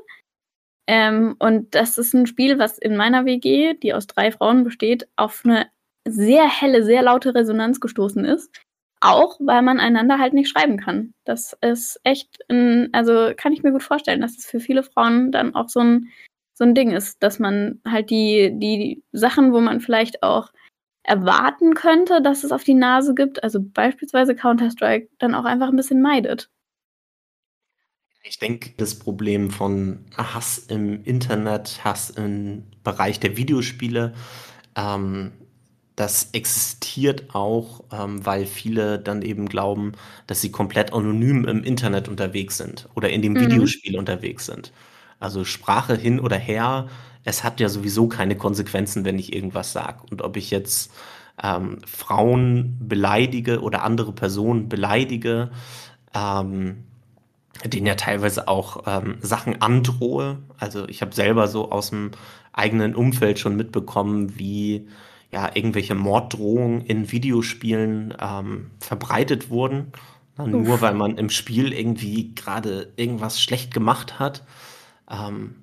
Ähm, 0.87 1.37
und 1.39 1.75
das 1.75 1.99
ist 1.99 2.15
ein 2.15 2.27
Spiel, 2.27 2.59
was 2.59 2.79
in 2.79 2.97
meiner 2.97 3.25
WG, 3.25 3.75
die 3.75 3.95
aus 3.95 4.07
drei 4.09 4.33
Frauen 4.33 4.65
besteht, 4.65 5.09
auf 5.15 5.43
eine 5.45 5.67
sehr 6.07 6.49
helle, 6.49 6.83
sehr 6.85 7.03
laute 7.03 7.35
Resonanz 7.35 7.81
gestoßen 7.81 8.25
ist. 8.25 8.51
Auch 9.03 9.39
weil 9.41 9.63
man 9.63 9.81
einander 9.81 10.19
halt 10.19 10.35
nicht 10.35 10.51
schreiben 10.51 10.77
kann. 10.77 11.15
Das 11.25 11.57
ist 11.63 11.99
echt, 12.05 12.39
ein, 12.51 12.91
also 12.93 13.33
kann 13.35 13.53
ich 13.53 13.63
mir 13.63 13.73
gut 13.73 13.83
vorstellen, 13.83 14.21
dass 14.21 14.37
es 14.37 14.45
für 14.45 14.61
viele 14.61 14.83
Frauen 14.83 15.33
dann 15.33 15.55
auch 15.55 15.71
so 15.71 15.81
ein, 15.81 16.09
so 16.53 16.65
ein 16.65 16.75
Ding 16.75 16.91
ist, 16.91 17.23
dass 17.23 17.39
man 17.39 17.81
halt 17.89 18.11
die, 18.11 18.53
die 18.53 19.03
Sachen, 19.13 19.55
wo 19.55 19.61
man 19.61 19.81
vielleicht 19.81 20.23
auch 20.23 20.53
erwarten 21.03 21.73
könnte, 21.75 22.21
dass 22.21 22.45
es 22.45 22.53
auf 22.53 22.63
die 22.63 22.75
Nase 22.75 23.15
gibt, 23.15 23.43
also 23.43 23.59
beispielsweise 23.63 24.35
Counter-Strike, 24.37 25.09
dann 25.19 25.35
auch 25.35 25.45
einfach 25.45 25.69
ein 25.69 25.77
bisschen 25.77 26.03
meidet. 26.03 26.51
Ich 28.23 28.39
denke, 28.39 28.75
das 28.77 28.99
Problem 28.99 29.51
von 29.51 30.05
Hass 30.15 30.59
im 30.59 31.03
Internet, 31.05 31.83
Hass 31.85 32.11
im 32.11 32.65
Bereich 32.85 33.19
der 33.19 33.39
Videospiele, 33.39 34.13
ähm, 34.77 35.33
das 36.01 36.31
existiert 36.33 37.35
auch, 37.35 37.85
ähm, 37.93 38.25
weil 38.25 38.47
viele 38.47 38.99
dann 38.99 39.21
eben 39.21 39.51
glauben, 39.51 39.93
dass 40.27 40.41
sie 40.41 40.51
komplett 40.51 40.95
anonym 40.95 41.45
im 41.45 41.63
Internet 41.63 42.09
unterwegs 42.09 42.57
sind 42.57 42.89
oder 42.95 43.11
in 43.11 43.21
dem 43.21 43.35
mhm. 43.35 43.41
Videospiel 43.41 43.99
unterwegs 43.99 44.47
sind. 44.47 44.73
Also 45.19 45.45
Sprache 45.45 45.95
hin 45.95 46.19
oder 46.19 46.39
her, 46.39 46.89
es 47.25 47.45
hat 47.45 47.61
ja 47.61 47.69
sowieso 47.69 48.09
keine 48.09 48.35
Konsequenzen, 48.35 49.05
wenn 49.05 49.19
ich 49.19 49.35
irgendwas 49.35 49.75
sage. 49.75 49.99
Und 50.11 50.23
ob 50.23 50.39
ich 50.39 50.51
jetzt 50.51 50.91
ähm, 51.43 51.81
Frauen 51.87 52.79
beleidige 52.81 53.61
oder 53.61 53.83
andere 53.83 54.13
Personen 54.13 54.71
beleidige, 54.71 55.51
ähm, 56.15 56.85
denen 57.63 57.85
ja 57.85 57.95
teilweise 57.95 58.49
auch 58.49 58.85
ähm, 58.87 59.19
Sachen 59.21 59.61
androhe. 59.61 60.39
Also 60.57 60.89
ich 60.89 61.03
habe 61.03 61.15
selber 61.15 61.47
so 61.47 61.71
aus 61.71 61.91
dem 61.91 62.13
eigenen 62.55 62.95
Umfeld 62.95 63.39
schon 63.39 63.55
mitbekommen, 63.55 64.39
wie 64.39 64.89
ja, 65.33 65.51
irgendwelche 65.55 65.95
Morddrohungen 65.95 66.81
in 66.83 67.13
Videospielen 67.13 68.15
ähm, 68.21 68.71
verbreitet 68.81 69.51
wurden. 69.51 69.93
Na, 70.37 70.47
nur 70.47 70.81
weil 70.81 70.95
man 70.95 71.19
im 71.19 71.31
Spiel 71.31 71.73
irgendwie 71.73 72.35
gerade 72.35 72.93
irgendwas 72.97 73.41
schlecht 73.41 73.73
gemacht 73.73 74.19
hat. 74.19 74.45
Ähm, 75.11 75.57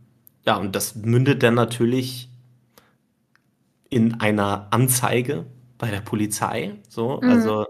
ja, 0.46 0.56
und 0.56 0.76
das 0.76 0.96
mündet 0.96 1.44
dann 1.44 1.56
natürlich 1.56 2.30
in 3.90 4.20
einer 4.20 4.68
Anzeige 4.72 5.46
bei 5.78 5.90
der 5.92 6.02
Polizei. 6.02 6.76
So, 6.90 7.20
mhm. 7.22 7.30
also 7.30 7.66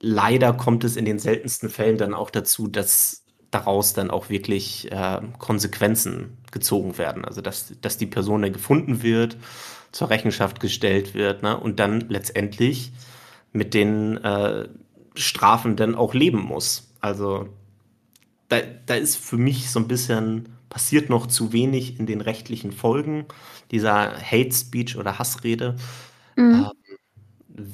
leider 0.00 0.52
kommt 0.52 0.84
es 0.84 0.96
in 0.96 1.04
den 1.04 1.18
seltensten 1.18 1.70
Fällen 1.70 1.98
dann 1.98 2.14
auch 2.14 2.30
dazu, 2.30 2.68
dass 2.68 3.23
daraus 3.54 3.92
dann 3.92 4.10
auch 4.10 4.28
wirklich 4.28 4.90
äh, 4.90 5.20
Konsequenzen 5.38 6.38
gezogen 6.50 6.98
werden. 6.98 7.24
Also 7.24 7.40
dass, 7.40 7.74
dass 7.80 7.98
die 7.98 8.06
Person 8.06 8.42
dann 8.42 8.52
gefunden 8.52 9.02
wird 9.02 9.36
zur 9.92 10.10
Rechenschaft 10.10 10.60
gestellt 10.60 11.14
wird 11.14 11.42
ne? 11.42 11.58
und 11.58 11.78
dann 11.78 12.00
letztendlich 12.08 12.92
mit 13.52 13.74
den 13.74 14.16
äh, 14.18 14.68
Strafen 15.14 15.76
dann 15.76 15.94
auch 15.94 16.14
leben 16.14 16.40
muss. 16.40 16.90
Also 17.00 17.48
da, 18.48 18.58
da 18.86 18.94
ist 18.94 19.16
für 19.16 19.36
mich 19.36 19.70
so 19.70 19.78
ein 19.78 19.88
bisschen 19.88 20.48
passiert 20.68 21.08
noch 21.08 21.28
zu 21.28 21.52
wenig 21.52 22.00
in 22.00 22.06
den 22.06 22.20
rechtlichen 22.20 22.72
Folgen 22.72 23.26
dieser 23.70 24.20
Hate 24.20 24.52
Speech 24.52 24.96
oder 24.96 25.18
Hassrede, 25.18 25.76
mhm. 26.34 26.66
ähm, 27.56 27.72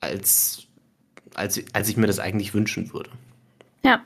als, 0.00 0.66
als, 1.34 1.62
als 1.74 1.88
ich 1.88 1.96
mir 1.98 2.06
das 2.06 2.18
eigentlich 2.18 2.54
wünschen 2.54 2.92
würde. 2.92 3.10
Ja, 3.82 4.02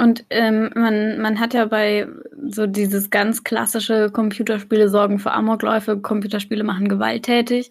und 0.00 0.24
ähm, 0.30 0.70
man, 0.74 1.20
man 1.20 1.38
hat 1.38 1.52
ja 1.52 1.66
bei 1.66 2.08
so 2.48 2.66
dieses 2.66 3.10
ganz 3.10 3.44
klassische 3.44 4.10
Computerspiele 4.10 4.88
sorgen 4.88 5.18
für 5.18 5.32
Amokläufe, 5.32 6.00
Computerspiele 6.00 6.64
machen 6.64 6.88
gewalttätig. 6.88 7.70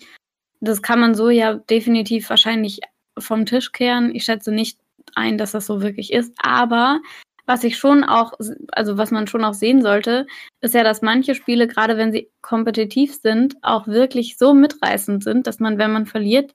Das 0.61 0.83
kann 0.83 0.99
man 0.99 1.15
so 1.15 1.31
ja 1.31 1.55
definitiv 1.55 2.29
wahrscheinlich 2.29 2.81
vom 3.17 3.47
Tisch 3.47 3.71
kehren. 3.71 4.13
Ich 4.13 4.25
schätze 4.25 4.51
nicht 4.51 4.77
ein, 5.15 5.39
dass 5.39 5.53
das 5.53 5.65
so 5.65 5.81
wirklich 5.81 6.13
ist. 6.13 6.35
Aber 6.37 6.99
was 7.47 7.63
ich 7.63 7.77
schon 7.77 8.03
auch, 8.03 8.33
also 8.73 8.99
was 8.99 9.09
man 9.09 9.25
schon 9.25 9.43
auch 9.43 9.55
sehen 9.55 9.81
sollte, 9.81 10.27
ist 10.61 10.75
ja, 10.75 10.83
dass 10.83 11.01
manche 11.01 11.33
Spiele, 11.33 11.65
gerade 11.65 11.97
wenn 11.97 12.11
sie 12.11 12.29
kompetitiv 12.41 13.15
sind, 13.15 13.55
auch 13.63 13.87
wirklich 13.87 14.37
so 14.37 14.53
mitreißend 14.53 15.23
sind, 15.23 15.47
dass 15.47 15.59
man, 15.59 15.79
wenn 15.79 15.91
man 15.91 16.05
verliert, 16.05 16.53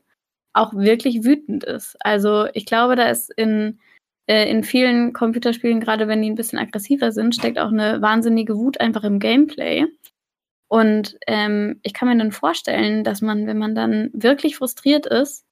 auch 0.52 0.72
wirklich 0.72 1.24
wütend 1.24 1.64
ist. 1.64 1.96
Also 1.98 2.46
ich 2.54 2.64
glaube, 2.64 2.94
da 2.94 3.08
ist 3.08 3.32
in 3.36 3.80
äh, 4.26 4.48
in 4.50 4.64
vielen 4.64 5.12
Computerspielen, 5.12 5.80
gerade 5.80 6.08
wenn 6.08 6.22
die 6.22 6.30
ein 6.30 6.34
bisschen 6.34 6.58
aggressiver 6.58 7.12
sind, 7.12 7.34
steckt 7.34 7.58
auch 7.58 7.72
eine 7.72 8.00
wahnsinnige 8.00 8.56
Wut 8.56 8.80
einfach 8.80 9.04
im 9.04 9.18
Gameplay. 9.18 9.86
Und 10.68 11.18
ähm, 11.26 11.78
ich 11.82 11.94
kann 11.94 12.08
mir 12.08 12.16
dann 12.16 12.32
vorstellen, 12.32 13.04
dass 13.04 13.20
man, 13.20 13.46
wenn 13.46 13.58
man 13.58 13.74
dann 13.74 14.10
wirklich 14.12 14.56
frustriert 14.56 15.06
ist, 15.06 15.44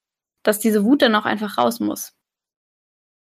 dass 0.42 0.58
diese 0.58 0.84
Wut 0.84 1.02
dann 1.02 1.14
auch 1.14 1.26
einfach 1.26 1.58
raus 1.58 1.80
muss. 1.80 2.14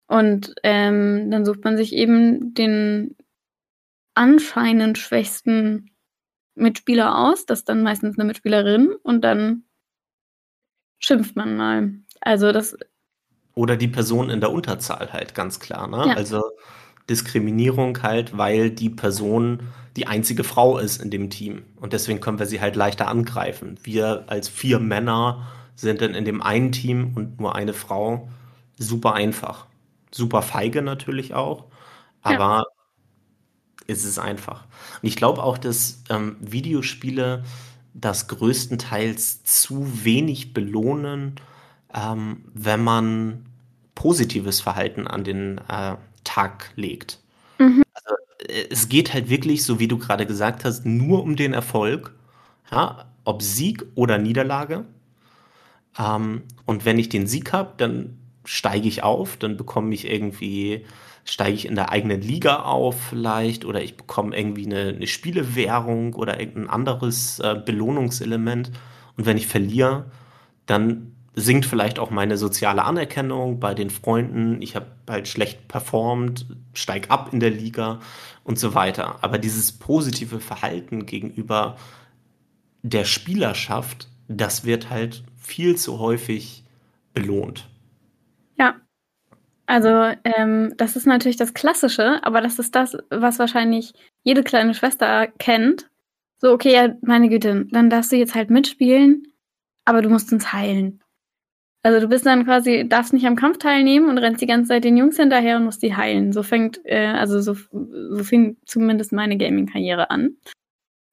Und 0.07 0.53
ähm, 0.63 1.29
dann 1.31 1.45
sucht 1.45 1.63
man 1.63 1.77
sich 1.77 1.93
eben 1.93 2.53
den 2.53 3.15
anscheinend 4.13 4.97
schwächsten 4.97 5.91
Mitspieler 6.55 7.17
aus, 7.17 7.45
das 7.45 7.59
ist 7.59 7.69
dann 7.69 7.83
meistens 7.83 8.17
eine 8.17 8.25
Mitspielerin, 8.25 8.95
und 9.03 9.21
dann 9.21 9.65
schimpft 10.99 11.35
man 11.35 11.57
mal. 11.57 11.93
Also 12.21 12.51
das 12.51 12.77
oder 13.55 13.77
die 13.77 13.87
Person 13.87 14.29
in 14.29 14.41
der 14.41 14.51
Unterzahl 14.51 15.11
halt, 15.11 15.33
ganz 15.33 15.59
klar. 15.59 15.87
Ne? 15.87 16.09
Ja. 16.09 16.15
Also 16.15 16.43
Diskriminierung 17.09 18.03
halt, 18.03 18.37
weil 18.37 18.69
die 18.69 18.89
Person 18.89 19.61
die 19.95 20.07
einzige 20.07 20.43
Frau 20.43 20.77
ist 20.77 21.01
in 21.01 21.09
dem 21.09 21.29
Team. 21.29 21.63
Und 21.77 21.93
deswegen 21.93 22.19
können 22.19 22.37
wir 22.37 22.45
sie 22.45 22.59
halt 22.59 22.75
leichter 22.75 23.07
angreifen. 23.07 23.79
Wir 23.83 24.25
als 24.27 24.49
vier 24.49 24.79
Männer 24.79 25.47
sind 25.75 26.01
dann 26.01 26.13
in 26.15 26.25
dem 26.25 26.41
einen 26.41 26.71
Team 26.71 27.13
und 27.15 27.39
nur 27.39 27.55
eine 27.55 27.73
Frau. 27.73 28.27
Super 28.77 29.13
einfach. 29.13 29.67
Super 30.11 30.41
feige 30.41 30.81
natürlich 30.81 31.33
auch. 31.33 31.65
Aber 32.21 32.43
ja. 32.43 32.65
ist 33.87 34.03
es 34.03 34.19
einfach. 34.19 34.65
Und 35.01 35.07
ich 35.07 35.15
glaube 35.15 35.43
auch, 35.43 35.57
dass 35.57 36.03
ähm, 36.09 36.35
Videospiele 36.41 37.43
das 37.93 38.27
größtenteils 38.27 39.43
zu 39.45 40.03
wenig 40.03 40.53
belohnen, 40.53 41.35
ähm, 41.95 42.43
wenn 42.53 42.83
man 42.83 43.45
positives 43.95 44.59
Verhalten 44.59 45.07
an 45.07 45.23
den 45.23 45.57
äh, 45.69 45.95
Tag 46.23 46.71
legt. 46.75 47.19
Mhm. 47.57 47.83
Also, 47.93 48.15
äh, 48.47 48.67
es 48.69 48.89
geht 48.89 49.13
halt 49.13 49.29
wirklich, 49.29 49.63
so 49.63 49.79
wie 49.79 49.87
du 49.87 49.97
gerade 49.97 50.25
gesagt 50.25 50.65
hast, 50.65 50.85
nur 50.85 51.23
um 51.23 51.35
den 51.35 51.53
Erfolg, 51.53 52.13
ja, 52.71 53.05
ob 53.23 53.41
Sieg 53.41 53.85
oder 53.95 54.17
Niederlage. 54.17 54.85
Ähm, 55.97 56.43
und 56.65 56.85
wenn 56.85 56.99
ich 56.99 57.09
den 57.09 57.27
Sieg 57.27 57.53
habe, 57.53 57.73
dann 57.77 58.17
steige 58.43 58.87
ich 58.87 59.01
auf, 59.01 59.37
dann 59.37 59.57
bekomme 59.57 59.93
ich 59.93 60.09
irgendwie, 60.11 60.85
steige 61.23 61.55
ich 61.55 61.65
in 61.65 61.75
der 61.75 61.91
eigenen 61.91 62.21
Liga 62.21 62.57
auf 62.57 62.99
vielleicht 63.09 63.65
oder 63.65 63.81
ich 63.81 63.97
bekomme 63.97 64.37
irgendwie 64.37 64.65
eine, 64.65 64.89
eine 64.89 65.07
Spielewährung 65.07 66.13
oder 66.13 66.39
irgendein 66.39 66.69
anderes 66.69 67.39
äh, 67.39 67.55
Belohnungselement. 67.65 68.71
Und 69.17 69.25
wenn 69.25 69.37
ich 69.37 69.47
verliere, 69.47 70.11
dann 70.65 71.14
sinkt 71.35 71.65
vielleicht 71.65 71.99
auch 71.99 72.09
meine 72.09 72.37
soziale 72.37 72.83
Anerkennung 72.83 73.59
bei 73.59 73.73
den 73.73 73.89
Freunden. 73.89 74.61
Ich 74.61 74.75
habe 74.75 74.87
halt 75.09 75.27
schlecht 75.27 75.67
performt, 75.67 76.45
steig 76.73 77.11
ab 77.11 77.29
in 77.33 77.39
der 77.39 77.49
Liga 77.49 77.99
und 78.43 78.57
so 78.57 78.73
weiter. 78.73 79.17
Aber 79.21 79.37
dieses 79.37 79.73
positive 79.73 80.39
Verhalten 80.39 81.05
gegenüber 81.05 81.77
der 82.83 83.03
Spielerschaft, 83.03 84.07
das 84.27 84.63
wird 84.63 84.89
halt 84.89 85.23
viel 85.37 85.75
zu 85.75 85.99
häufig 85.99 86.63
belohnt. 87.13 87.67
Ja. 88.57 88.75
Also 89.65 90.13
ähm, 90.23 90.73
das 90.77 90.95
ist 90.95 91.07
natürlich 91.07 91.37
das 91.37 91.53
Klassische, 91.53 92.23
aber 92.23 92.41
das 92.41 92.59
ist 92.59 92.75
das, 92.75 92.95
was 93.09 93.39
wahrscheinlich 93.39 93.93
jede 94.23 94.43
kleine 94.43 94.73
Schwester 94.73 95.27
kennt. 95.39 95.89
So, 96.37 96.51
okay, 96.51 96.73
ja, 96.73 96.95
meine 97.01 97.29
Güte, 97.29 97.65
dann 97.71 97.89
darfst 97.89 98.11
du 98.11 98.15
jetzt 98.15 98.35
halt 98.35 98.51
mitspielen, 98.51 99.23
aber 99.83 100.01
du 100.01 100.09
musst 100.09 100.31
uns 100.31 100.53
heilen. 100.53 101.01
Also 101.85 101.99
du 101.99 102.07
bist 102.07 102.25
dann 102.25 102.45
quasi, 102.45 102.89
darfst 102.89 103.13
nicht 103.13 103.27
am 103.27 103.35
Kampf 103.35 103.59
teilnehmen 103.59 104.09
und 104.09 104.17
rennst 104.17 104.41
die 104.41 104.47
ganze 104.47 104.69
Zeit 104.69 104.83
den 104.83 104.97
Jungs 104.97 105.17
hinterher 105.17 105.57
und 105.57 105.65
musst 105.65 105.83
die 105.83 105.95
heilen. 105.95 106.33
So 106.33 106.41
fängt, 106.41 106.81
äh, 106.85 107.05
also 107.07 107.39
so, 107.41 107.53
so 107.53 108.23
fing 108.23 108.57
zumindest 108.65 109.11
meine 109.13 109.37
Gaming-Karriere 109.37 110.09
an. 110.09 110.37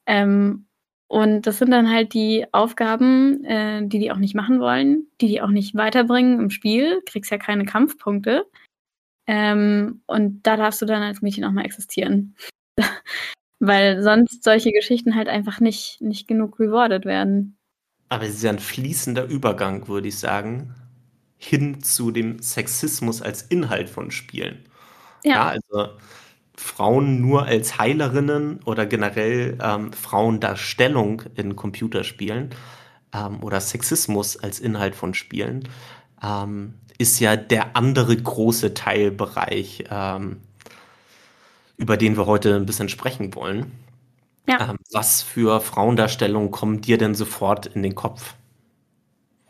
Ähm, 0.06 0.66
Und 1.08 1.46
das 1.46 1.58
sind 1.58 1.70
dann 1.72 1.90
halt 1.90 2.14
die 2.14 2.46
Aufgaben, 2.52 3.44
äh, 3.44 3.86
die 3.86 3.98
die 3.98 4.12
auch 4.12 4.16
nicht 4.18 4.34
machen 4.34 4.60
wollen, 4.60 5.08
die 5.20 5.28
die 5.28 5.42
auch 5.42 5.50
nicht 5.50 5.74
weiterbringen 5.76 6.40
im 6.40 6.50
Spiel. 6.50 7.02
Kriegst 7.06 7.30
ja 7.30 7.38
keine 7.38 7.66
Kampfpunkte. 7.66 8.46
Ähm, 9.26 10.02
und 10.06 10.42
da 10.46 10.56
darfst 10.56 10.82
du 10.82 10.86
dann 10.86 11.02
als 11.02 11.22
Mädchen 11.22 11.44
auch 11.44 11.52
mal 11.52 11.64
existieren. 11.66 12.36
Weil 13.60 14.02
sonst 14.02 14.44
solche 14.44 14.72
Geschichten 14.72 15.14
halt 15.16 15.28
einfach 15.28 15.60
nicht, 15.60 16.00
nicht 16.00 16.28
genug 16.28 16.60
rewarded 16.60 17.04
werden. 17.06 17.58
Aber 18.12 18.24
es 18.24 18.34
ist 18.34 18.42
ja 18.42 18.50
ein 18.50 18.58
fließender 18.58 19.24
Übergang, 19.24 19.88
würde 19.88 20.08
ich 20.08 20.18
sagen, 20.18 20.74
hin 21.38 21.82
zu 21.82 22.10
dem 22.10 22.42
Sexismus 22.42 23.22
als 23.22 23.40
Inhalt 23.40 23.88
von 23.88 24.10
Spielen. 24.10 24.66
Ja, 25.24 25.32
ja 25.32 25.48
also 25.48 25.94
Frauen 26.54 27.22
nur 27.22 27.46
als 27.46 27.78
Heilerinnen 27.78 28.60
oder 28.66 28.84
generell 28.84 29.56
ähm, 29.62 29.94
Frauendarstellung 29.94 31.22
in 31.36 31.56
Computerspielen 31.56 32.50
ähm, 33.14 33.42
oder 33.42 33.62
Sexismus 33.62 34.36
als 34.36 34.60
Inhalt 34.60 34.94
von 34.94 35.14
Spielen 35.14 35.66
ähm, 36.22 36.74
ist 36.98 37.18
ja 37.18 37.36
der 37.36 37.78
andere 37.78 38.14
große 38.14 38.74
Teilbereich, 38.74 39.84
ähm, 39.90 40.42
über 41.78 41.96
den 41.96 42.18
wir 42.18 42.26
heute 42.26 42.56
ein 42.56 42.66
bisschen 42.66 42.90
sprechen 42.90 43.34
wollen. 43.34 43.72
Ja. 44.48 44.70
Ähm, 44.70 44.78
was 44.92 45.22
für 45.22 45.60
Frauendarstellungen 45.60 46.50
kommen 46.50 46.80
dir 46.80 46.98
denn 46.98 47.14
sofort 47.14 47.66
in 47.66 47.82
den 47.82 47.94
Kopf? 47.94 48.34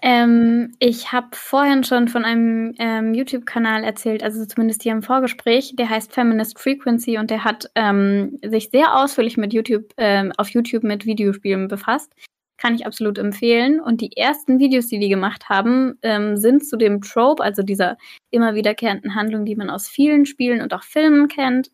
Ähm, 0.04 0.74
ich 0.80 1.12
habe 1.12 1.28
vorhin 1.32 1.84
schon 1.84 2.08
von 2.08 2.24
einem 2.24 2.74
ähm, 2.80 3.14
YouTube-Kanal 3.14 3.84
erzählt, 3.84 4.24
also 4.24 4.44
zumindest 4.44 4.82
hier 4.82 4.90
im 4.90 5.02
Vorgespräch. 5.02 5.74
Der 5.76 5.88
heißt 5.88 6.12
Feminist 6.12 6.58
Frequency 6.58 7.18
und 7.18 7.30
der 7.30 7.44
hat 7.44 7.70
ähm, 7.76 8.36
sich 8.44 8.70
sehr 8.70 8.98
ausführlich 8.98 9.36
mit 9.36 9.52
YouTube, 9.52 9.92
ähm, 9.98 10.32
auf 10.38 10.48
YouTube 10.48 10.82
mit 10.82 11.06
Videospielen 11.06 11.68
befasst. 11.68 12.12
Kann 12.56 12.74
ich 12.74 12.84
absolut 12.84 13.16
empfehlen. 13.16 13.80
Und 13.80 14.00
die 14.00 14.16
ersten 14.16 14.58
Videos, 14.58 14.88
die 14.88 14.98
die 14.98 15.08
gemacht 15.08 15.48
haben, 15.48 15.96
ähm, 16.02 16.36
sind 16.36 16.66
zu 16.66 16.76
dem 16.76 17.00
Trope, 17.00 17.42
also 17.42 17.62
dieser 17.62 17.96
immer 18.32 18.56
wiederkehrenden 18.56 19.14
Handlung, 19.14 19.44
die 19.44 19.54
man 19.54 19.70
aus 19.70 19.88
vielen 19.88 20.26
Spielen 20.26 20.62
und 20.62 20.74
auch 20.74 20.82
Filmen 20.82 21.28
kennt. 21.28 21.70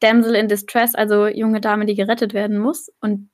Damsel 0.00 0.34
in 0.34 0.48
Distress, 0.48 0.94
also 0.94 1.26
junge 1.26 1.60
Dame, 1.60 1.86
die 1.86 1.94
gerettet 1.94 2.34
werden 2.34 2.58
muss. 2.58 2.90
Und 3.00 3.30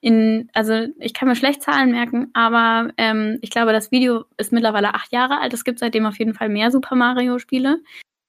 in, 0.00 0.48
also 0.52 0.86
ich 0.98 1.14
kann 1.14 1.28
mir 1.28 1.36
schlecht 1.36 1.62
Zahlen 1.62 1.90
merken, 1.90 2.30
aber 2.34 2.92
ähm, 2.96 3.38
ich 3.42 3.50
glaube, 3.50 3.72
das 3.72 3.90
Video 3.90 4.24
ist 4.36 4.52
mittlerweile 4.52 4.94
acht 4.94 5.12
Jahre 5.12 5.40
alt. 5.40 5.52
Es 5.52 5.64
gibt 5.64 5.78
seitdem 5.78 6.06
auf 6.06 6.18
jeden 6.18 6.34
Fall 6.34 6.48
mehr 6.48 6.70
Super 6.70 6.94
Mario-Spiele. 6.94 7.80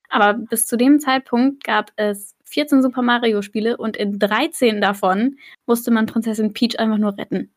Aber 0.10 0.34
bis 0.34 0.66
zu 0.66 0.78
dem 0.78 1.00
Zeitpunkt 1.00 1.64
gab 1.64 1.92
es 1.98 2.36
14 2.46 2.82
Super 2.82 3.02
Mario-Spiele 3.02 3.78
und 3.78 3.98
in 3.98 4.20
13 4.20 4.80
davon 4.82 5.38
musste 5.66 5.92
man 5.92 6.06
Prinzessin 6.06 6.54
Peach 6.54 6.80
einfach 6.80 6.98
nur 6.98 7.18
retten. 7.18 7.54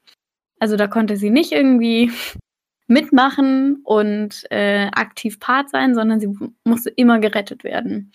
Also 0.59 0.77
da 0.77 0.89
konnte 0.89 1.17
sie 1.17 1.31
nicht 1.31 1.53
irgendwie 1.53 2.11
mitmachen 2.89 3.81
und 3.85 4.45
äh, 4.51 4.89
aktiv 4.93 5.39
Part 5.39 5.71
sein, 5.71 5.95
sondern 5.95 6.21
sie 6.21 6.37
musste 6.65 6.91
immer 6.91 7.21
gerettet 7.21 7.63
werden. 7.63 8.13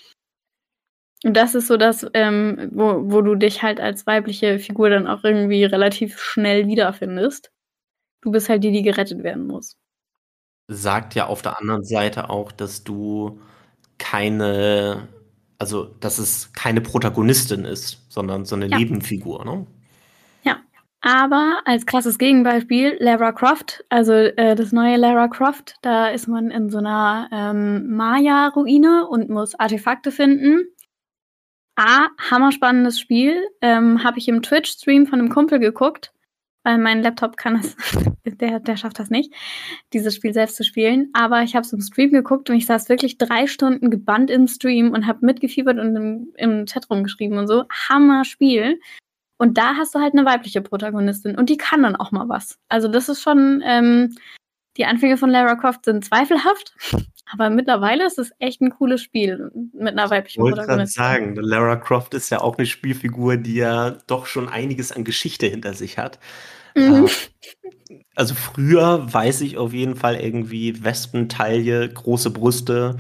Und 1.24 1.36
das 1.36 1.56
ist 1.56 1.68
so 1.68 1.78
das, 1.78 2.06
ähm, 2.14 2.70
wo, 2.74 3.12
wo 3.12 3.22
du 3.22 3.36
dich 3.36 3.64
halt 3.64 3.80
als 3.80 4.06
weibliche 4.06 4.60
Figur 4.60 4.90
dann 4.90 5.08
auch 5.08 5.24
irgendwie 5.24 5.64
relativ 5.64 6.20
schnell 6.20 6.68
wiederfindest. 6.68 7.52
Du 8.22 8.32
bist 8.32 8.50
halt 8.50 8.64
die, 8.64 8.72
die 8.72 8.82
gerettet 8.82 9.24
werden 9.24 9.48
muss. 9.48 9.78
Sagt 10.68 11.16
ja 11.16 11.28
auf 11.28 11.42
der 11.42 11.60
anderen 11.60 11.84
Seite 11.84 12.30
auch, 12.30 12.52
dass 12.52 12.84
du 12.84 13.40
keine, 13.98 15.08
also 15.58 15.86
dass 16.00 16.18
es 16.18 16.52
keine 16.54 16.82
Protagonistin 16.82 17.66
ist, 17.66 18.06
sondern 18.10 18.46
so 18.46 18.56
eine 18.56 18.68
ja. 18.68 18.78
Nebenfigur, 18.78 19.46
ne? 19.46 19.68
Ja. 20.44 20.58
Aber 21.02 21.62
als 21.66 21.86
krasses 21.86 22.18
Gegenbeispiel, 22.18 22.98
Lara 23.00 23.32
Croft, 23.32 23.86
also 23.90 24.14
äh, 24.14 24.56
das 24.56 24.72
neue 24.72 24.98
Lara 24.98 25.28
Croft, 25.28 25.76
da 25.82 26.10
ist 26.10 26.28
man 26.28 26.50
in 26.50 26.70
so 26.70 26.80
einer 26.80 27.30
ähm, 27.32 27.96
Maya-Ruine 27.96 29.08
und 29.08 29.30
muss 29.30 29.54
Artefakte 29.56 30.12
finden. 30.12 30.66
A, 31.76 32.08
hammerspannendes 32.30 33.00
Spiel. 33.00 33.48
Ähm, 33.62 34.04
Habe 34.04 34.18
ich 34.18 34.28
im 34.28 34.42
Twitch-Stream 34.42 35.08
von 35.08 35.20
einem 35.20 35.30
Kumpel 35.30 35.60
geguckt, 35.60 36.14
weil 36.64 36.78
mein 36.78 37.02
Laptop 37.02 37.38
kann 37.38 37.62
das, 37.62 37.76
der, 38.26 38.60
der 38.60 38.78
schafft 38.78 39.00
das 39.00 39.10
nicht, 39.10 39.34
dieses 39.94 40.16
Spiel 40.16 40.34
selbst 40.34 40.56
zu 40.56 40.64
spielen. 40.64 41.10
Aber 41.14 41.44
ich 41.44 41.56
habe 41.56 41.66
es 41.66 41.74
im 41.74 41.82
Stream 41.82 42.12
geguckt 42.12 42.50
und 42.50 42.56
ich 42.56 42.66
saß 42.66 42.90
wirklich 42.90 43.18
drei 43.18 43.48
Stunden 43.48 43.92
gebannt 43.92 44.30
im 44.32 44.48
Stream 44.48 44.92
und 44.92 45.06
habe 45.06 45.26
mitgefiebert 45.26 45.78
und 45.78 45.96
im, 45.96 46.34
im 46.36 46.66
Chat 46.66 46.90
rumgeschrieben 46.90 47.38
und 47.38 47.48
so. 47.48 47.66
Hammer 47.90 48.26
Spiel. 48.26 48.80
Und 49.38 49.58
da 49.58 49.76
hast 49.76 49.94
du 49.94 50.00
halt 50.00 50.14
eine 50.14 50.26
weibliche 50.26 50.62
Protagonistin 50.62 51.38
und 51.38 51.50
die 51.50 51.58
kann 51.58 51.84
dann 51.84 51.98
auch 51.98 52.12
mal 52.12 52.30
was. 52.30 52.58
Also 52.70 52.88
das 52.88 53.10
ist 53.10 53.22
schon, 53.22 53.62
ähm, 53.66 54.16
die 54.78 54.86
Anfänge 54.86 55.18
von 55.18 55.30
Lara 55.30 55.56
Croft 55.56 55.86
sind 55.86 56.04
zweifelhaft, 56.04 56.76
aber 57.32 57.50
mittlerweile 57.50 58.06
ist 58.06 58.20
es 58.20 58.32
echt 58.40 58.62
ein 58.62 58.72
cooles 58.72 59.02
Spiel 59.02 59.52
mit 59.74 59.94
einer 59.94 60.10
weiblichen 60.10 60.42
Ich 60.42 60.44
wollte 60.44 60.68
gerade 60.68 60.88
sagen, 60.88 61.36
Lara 61.36 61.76
Croft 61.78 62.14
ist 62.14 62.30
ja 62.30 62.42
auch 62.42 62.58
eine 62.58 62.68
Spielfigur, 62.68 63.38
die 63.38 63.56
ja 63.56 63.92
doch 64.08 64.26
schon 64.26 64.50
einiges 64.50 64.92
an 64.92 65.04
Geschichte 65.04 65.48
hinter 65.48 65.74
sich 65.74 65.98
hat. 65.98 66.20
Mhm. 66.76 67.08
Äh, 67.08 68.00
also 68.16 68.34
früher 68.34 69.14
weiß 69.14 69.42
ich 69.42 69.58
auf 69.58 69.74
jeden 69.74 69.96
Fall 69.96 70.16
irgendwie 70.16 70.84
Wespentaille, 70.84 71.90
große 71.90 72.30
Brüste 72.30 72.98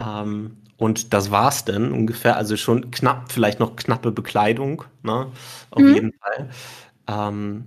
ähm, 0.00 0.56
und 0.76 1.12
das 1.12 1.30
war's 1.30 1.64
dann 1.64 1.92
ungefähr. 1.92 2.36
Also 2.36 2.56
schon 2.56 2.90
knapp, 2.90 3.30
vielleicht 3.30 3.60
noch 3.60 3.76
knappe 3.76 4.10
Bekleidung, 4.12 4.84
ne? 5.02 5.28
Auf 5.70 5.82
mhm. 5.82 5.94
jeden 5.94 6.12
Fall. 6.14 6.50
Ähm, 7.06 7.64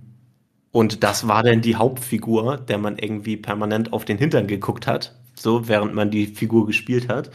und 0.70 1.02
das 1.02 1.26
war 1.28 1.42
dann 1.42 1.60
die 1.60 1.76
Hauptfigur, 1.76 2.58
der 2.58 2.78
man 2.78 2.98
irgendwie 2.98 3.36
permanent 3.36 3.92
auf 3.92 4.04
den 4.04 4.18
Hintern 4.18 4.46
geguckt 4.46 4.86
hat, 4.86 5.14
so 5.34 5.68
während 5.68 5.94
man 5.94 6.10
die 6.10 6.26
Figur 6.26 6.66
gespielt 6.66 7.08
hat. 7.08 7.30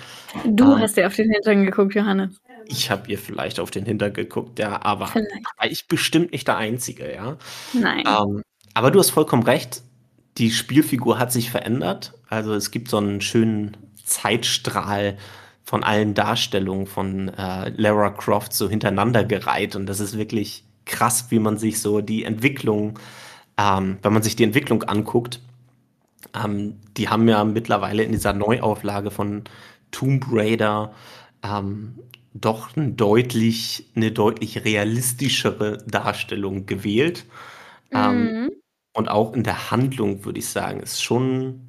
Du 0.46 0.74
ähm, 0.74 0.80
hast 0.80 0.98
ja 0.98 1.08
auf 1.08 1.16
den 1.16 1.32
Hintern 1.32 1.66
geguckt, 1.66 1.96
Johannes. 1.96 2.40
Ich 2.68 2.90
habe 2.92 3.12
ihr 3.12 3.18
vielleicht 3.18 3.60
auf 3.60 3.72
den 3.72 3.86
Hintern 3.86 4.14
geguckt, 4.14 4.60
ja, 4.60 4.82
aber, 4.84 5.10
aber 5.10 5.72
ich 5.72 5.88
bestimmt 5.88 6.32
nicht 6.32 6.48
der 6.48 6.58
Einzige, 6.58 7.14
ja. 7.14 7.38
Nein. 7.74 8.04
Ähm, 8.08 8.44
aber 8.74 8.92
du 8.92 9.00
hast 9.00 9.10
vollkommen 9.10 9.44
recht. 9.44 9.82
Die 10.38 10.52
Spielfigur 10.52 11.20
hat 11.20 11.32
sich 11.32 11.52
verändert. 11.52 12.14
Also 12.30 12.54
es 12.54 12.72
gibt 12.72 12.90
so 12.90 12.98
einen 12.98 13.22
schönen 13.22 13.78
Zeitstrahl 14.04 15.18
von 15.64 15.84
allen 15.84 16.14
Darstellungen 16.14 16.88
von 16.88 17.30
äh, 17.30 17.70
Lara 17.70 18.10
Croft 18.10 18.54
so 18.54 18.70
hintereinander 18.70 19.24
gereiht. 19.24 19.76
Und 19.76 19.86
das 19.86 20.00
ist 20.00 20.18
wirklich 20.18 20.66
krass, 20.86 21.28
wie 21.30 21.40
man 21.40 21.58
sich 21.58 21.82
so 21.82 22.02
die 22.02 22.24
Entwicklung, 22.24 23.00
ähm, 23.58 23.98
wenn 24.02 24.14
man 24.14 24.24
sich 24.24 24.36
die 24.36 24.44
Entwicklung 24.44 24.84
anguckt, 24.84 25.40
ähm, 26.34 26.80
die 26.98 27.10
haben 27.10 27.28
ja 27.28 27.44
mittlerweile 27.44 28.04
in 28.04 28.12
dieser 28.12 28.34
Neuauflage 28.34 29.12
von 29.12 29.44
Tomb 29.92 30.26
Raider 30.32 30.94
ähm, 31.44 32.00
doch 32.34 32.76
ein 32.76 32.98
deutlich, 32.98 33.92
eine 33.96 34.12
deutlich 34.12 34.66
realistischere 34.66 35.78
Darstellung 35.88 36.66
gewählt. 36.66 37.26
Ähm, 37.92 38.44
mhm. 38.44 38.52
Und 38.96 39.10
auch 39.10 39.34
in 39.34 39.44
der 39.44 39.72
Handlung, 39.72 40.26
würde 40.26 40.40
ich 40.40 40.48
sagen, 40.48 40.80
ist 40.80 41.04
schon 41.04 41.62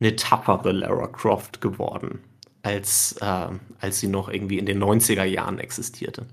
eine 0.00 0.16
tapfere 0.16 0.72
Lara 0.72 1.06
Croft 1.06 1.60
geworden, 1.60 2.20
als, 2.62 3.16
äh, 3.20 3.48
als 3.78 4.00
sie 4.00 4.08
noch 4.08 4.28
irgendwie 4.28 4.58
in 4.58 4.66
den 4.66 4.82
90er 4.82 5.24
Jahren 5.24 5.58
existierte. 5.58 6.26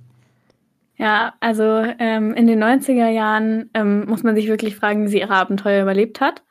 Ja, 0.99 1.33
also 1.39 1.63
ähm, 1.63 2.33
in 2.33 2.45
den 2.45 2.61
90er 2.61 3.07
Jahren 3.07 3.69
ähm, 3.73 4.05
muss 4.05 4.23
man 4.23 4.35
sich 4.35 4.47
wirklich 4.47 4.75
fragen, 4.75 5.05
wie 5.05 5.07
sie 5.07 5.19
ihre 5.19 5.33
Abenteuer 5.33 5.83
überlebt 5.83 6.19
hat. 6.19 6.43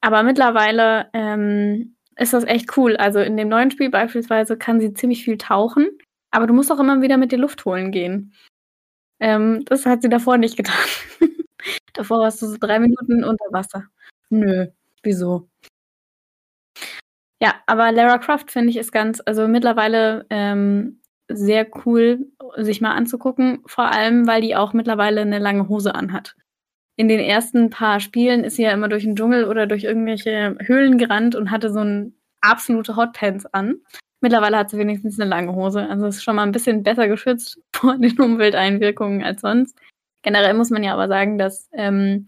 Aber 0.00 0.22
mittlerweile 0.22 1.10
ähm, 1.12 1.96
ist 2.16 2.32
das 2.32 2.44
echt 2.44 2.78
cool. 2.78 2.96
Also 2.96 3.20
in 3.20 3.36
dem 3.36 3.48
neuen 3.48 3.70
Spiel 3.70 3.90
beispielsweise 3.90 4.56
kann 4.56 4.80
sie 4.80 4.94
ziemlich 4.94 5.22
viel 5.22 5.36
tauchen, 5.36 5.86
aber 6.30 6.46
du 6.46 6.54
musst 6.54 6.72
auch 6.72 6.80
immer 6.80 7.02
wieder 7.02 7.18
mit 7.18 7.30
dir 7.30 7.38
Luft 7.38 7.66
holen 7.66 7.92
gehen. 7.92 8.32
Ähm, 9.20 9.64
das 9.66 9.84
hat 9.84 10.00
sie 10.00 10.08
davor 10.08 10.38
nicht 10.38 10.56
getan. 10.56 10.76
davor 11.92 12.20
warst 12.20 12.40
du 12.40 12.46
so 12.46 12.56
drei 12.58 12.78
Minuten 12.78 13.22
unter 13.22 13.44
Wasser. 13.50 13.84
Nö, 14.30 14.68
wieso? 15.02 15.50
Ja, 17.42 17.54
aber 17.66 17.92
Lara 17.92 18.18
Croft 18.18 18.50
finde 18.50 18.70
ich 18.70 18.76
ist 18.76 18.92
ganz, 18.92 19.22
also 19.26 19.46
mittlerweile 19.48 20.26
ähm, 20.30 20.99
sehr 21.32 21.66
cool, 21.84 22.26
sich 22.56 22.80
mal 22.80 22.94
anzugucken, 22.94 23.62
vor 23.66 23.90
allem, 23.90 24.26
weil 24.26 24.40
die 24.40 24.56
auch 24.56 24.72
mittlerweile 24.72 25.20
eine 25.22 25.38
lange 25.38 25.68
Hose 25.68 25.94
anhat 25.94 26.34
in 27.00 27.08
den 27.08 27.20
ersten 27.20 27.70
paar 27.70 27.98
Spielen 27.98 28.44
ist 28.44 28.56
sie 28.56 28.64
ja 28.64 28.72
immer 28.72 28.90
durch 28.90 29.04
den 29.04 29.16
Dschungel 29.16 29.46
oder 29.46 29.66
durch 29.66 29.84
irgendwelche 29.84 30.58
Höhlen 30.60 30.98
gerannt 30.98 31.34
und 31.34 31.50
hatte 31.50 31.72
so 31.72 31.80
ein 31.80 32.14
absolute 32.42 32.94
Hotpants 32.94 33.46
an. 33.46 33.76
Mittlerweile 34.20 34.58
hat 34.58 34.68
sie 34.68 34.76
wenigstens 34.76 35.18
eine 35.18 35.30
lange 35.30 35.54
Hose. 35.54 35.88
Also 35.88 36.04
ist 36.04 36.22
schon 36.22 36.36
mal 36.36 36.42
ein 36.42 36.52
bisschen 36.52 36.82
besser 36.82 37.08
geschützt 37.08 37.58
vor 37.74 37.96
den 37.96 38.20
Umwelteinwirkungen 38.20 39.24
als 39.24 39.40
sonst. 39.40 39.78
Generell 40.20 40.52
muss 40.52 40.68
man 40.68 40.84
ja 40.84 40.92
aber 40.92 41.08
sagen, 41.08 41.38
dass 41.38 41.70
ähm, 41.72 42.26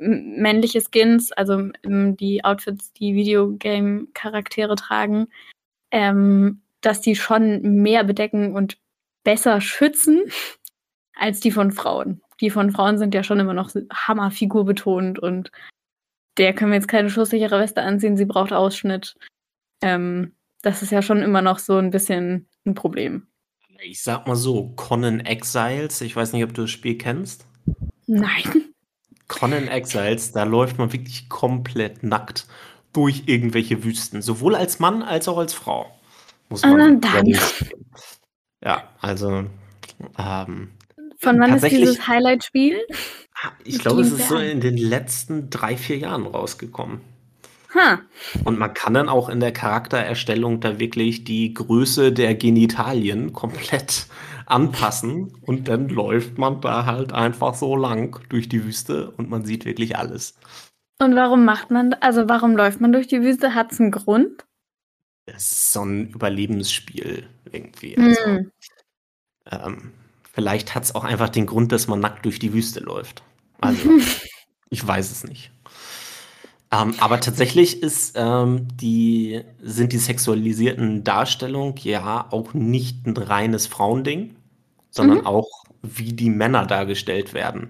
männliche 0.00 0.80
Skins, 0.80 1.30
also 1.30 1.70
die 1.84 2.44
Outfits, 2.44 2.92
die 2.94 3.14
Videogame-Charaktere 3.14 4.74
tragen, 4.74 5.28
ähm, 5.92 6.62
dass 6.88 7.02
die 7.02 7.16
schon 7.16 7.60
mehr 7.60 8.02
bedecken 8.02 8.54
und 8.54 8.78
besser 9.22 9.60
schützen 9.60 10.22
als 11.14 11.38
die 11.38 11.50
von 11.50 11.70
Frauen. 11.70 12.22
die 12.40 12.48
von 12.48 12.70
Frauen 12.70 12.96
sind 12.96 13.14
ja 13.14 13.22
schon 13.22 13.40
immer 13.40 13.52
noch 13.52 13.74
Hammerfigur 13.92 14.64
betont 14.64 15.18
und 15.18 15.50
der 16.38 16.54
können 16.54 16.70
wir 16.70 16.76
jetzt 16.76 16.88
keine 16.88 17.10
schusssichere 17.10 17.60
Weste 17.60 17.82
anziehen, 17.82 18.16
sie 18.16 18.24
braucht 18.24 18.52
Ausschnitt. 18.52 19.16
Ähm, 19.82 20.32
das 20.62 20.82
ist 20.82 20.92
ja 20.92 21.02
schon 21.02 21.20
immer 21.20 21.42
noch 21.42 21.58
so 21.58 21.76
ein 21.76 21.90
bisschen 21.90 22.48
ein 22.64 22.74
Problem. 22.74 23.26
Ich 23.82 24.02
sag 24.02 24.26
mal 24.26 24.36
so, 24.36 24.72
Conan 24.76 25.20
Exiles, 25.20 26.00
ich 26.00 26.16
weiß 26.16 26.32
nicht, 26.32 26.44
ob 26.44 26.54
du 26.54 26.62
das 26.62 26.70
Spiel 26.70 26.96
kennst. 26.96 27.46
Nein. 28.06 28.72
Conan 29.26 29.68
Exiles, 29.68 30.32
da 30.32 30.44
läuft 30.44 30.78
man 30.78 30.92
wirklich 30.92 31.28
komplett 31.28 32.02
nackt 32.02 32.46
durch 32.92 33.24
irgendwelche 33.26 33.84
Wüsten, 33.84 34.22
sowohl 34.22 34.54
als 34.54 34.78
Mann 34.78 35.02
als 35.02 35.28
auch 35.28 35.38
als 35.38 35.52
Frau. 35.52 35.97
Muss 36.48 36.62
man 36.62 36.80
ah, 36.80 36.98
dann. 37.00 37.38
Ja, 38.64 38.84
also. 39.00 39.44
Ähm, 40.18 40.70
Von 41.18 41.40
wann 41.40 41.54
ist 41.54 41.70
dieses 41.70 42.06
Highlight-Spiel? 42.06 42.78
Ich 43.64 43.78
glaube, 43.78 44.02
es 44.02 44.12
ist 44.12 44.28
so 44.28 44.36
in 44.36 44.60
den 44.60 44.76
letzten 44.76 45.50
drei, 45.50 45.76
vier 45.76 45.98
Jahren 45.98 46.26
rausgekommen. 46.26 47.00
Huh. 47.74 47.98
Und 48.44 48.58
man 48.58 48.72
kann 48.72 48.94
dann 48.94 49.08
auch 49.08 49.28
in 49.28 49.40
der 49.40 49.52
Charaktererstellung 49.52 50.60
da 50.60 50.78
wirklich 50.78 51.24
die 51.24 51.52
Größe 51.52 52.12
der 52.12 52.34
Genitalien 52.34 53.32
komplett 53.32 54.06
anpassen 54.46 55.34
und 55.42 55.68
dann 55.68 55.88
läuft 55.88 56.38
man 56.38 56.62
da 56.62 56.86
halt 56.86 57.12
einfach 57.12 57.54
so 57.54 57.76
lang 57.76 58.18
durch 58.30 58.48
die 58.48 58.64
Wüste 58.64 59.10
und 59.10 59.28
man 59.28 59.44
sieht 59.44 59.66
wirklich 59.66 59.96
alles. 59.98 60.34
Und 61.00 61.14
warum 61.14 61.44
macht 61.44 61.70
man, 61.70 61.92
also 62.00 62.28
warum 62.28 62.56
läuft 62.56 62.80
man 62.80 62.92
durch 62.92 63.06
die 63.06 63.22
Wüste? 63.22 63.54
Hat 63.54 63.70
es 63.70 63.80
einen 63.80 63.90
Grund? 63.90 64.47
Es 65.34 65.52
ist 65.52 65.72
so 65.72 65.84
ein 65.84 66.08
Überlebensspiel 66.08 67.26
irgendwie. 67.50 67.96
Also, 67.98 68.28
mm. 68.28 68.50
ähm, 69.50 69.92
vielleicht 70.32 70.74
hat 70.74 70.84
es 70.84 70.94
auch 70.94 71.04
einfach 71.04 71.28
den 71.28 71.46
Grund, 71.46 71.72
dass 71.72 71.88
man 71.88 72.00
nackt 72.00 72.24
durch 72.24 72.38
die 72.38 72.52
Wüste 72.52 72.80
läuft. 72.80 73.22
Also, 73.60 73.90
ich 74.70 74.86
weiß 74.86 75.10
es 75.10 75.24
nicht. 75.24 75.50
Ähm, 76.70 76.94
aber 76.98 77.20
tatsächlich 77.20 77.82
ist, 77.82 78.12
ähm, 78.16 78.68
die, 78.76 79.42
sind 79.62 79.92
die 79.92 79.98
sexualisierten 79.98 81.02
Darstellungen 81.02 81.74
ja 81.78 82.26
auch 82.30 82.52
nicht 82.52 83.06
ein 83.06 83.16
reines 83.16 83.66
Frauending, 83.66 84.36
sondern 84.90 85.18
mhm. 85.18 85.26
auch, 85.26 85.48
wie 85.82 86.12
die 86.12 86.30
Männer 86.30 86.66
dargestellt 86.66 87.32
werden. 87.32 87.68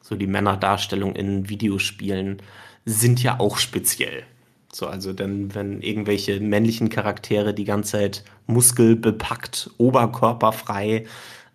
So 0.00 0.16
die 0.16 0.26
Männerdarstellung 0.26 1.14
in 1.14 1.48
Videospielen 1.48 2.42
sind 2.84 3.22
ja 3.22 3.38
auch 3.38 3.58
speziell. 3.58 4.24
So, 4.72 4.86
also 4.86 5.12
denn 5.12 5.54
wenn 5.54 5.82
irgendwelche 5.82 6.40
männlichen 6.40 6.90
Charaktere 6.90 7.54
die 7.54 7.64
ganze 7.64 7.92
Zeit 7.92 8.24
muskelbepackt, 8.46 9.70
oberkörperfrei 9.78 11.06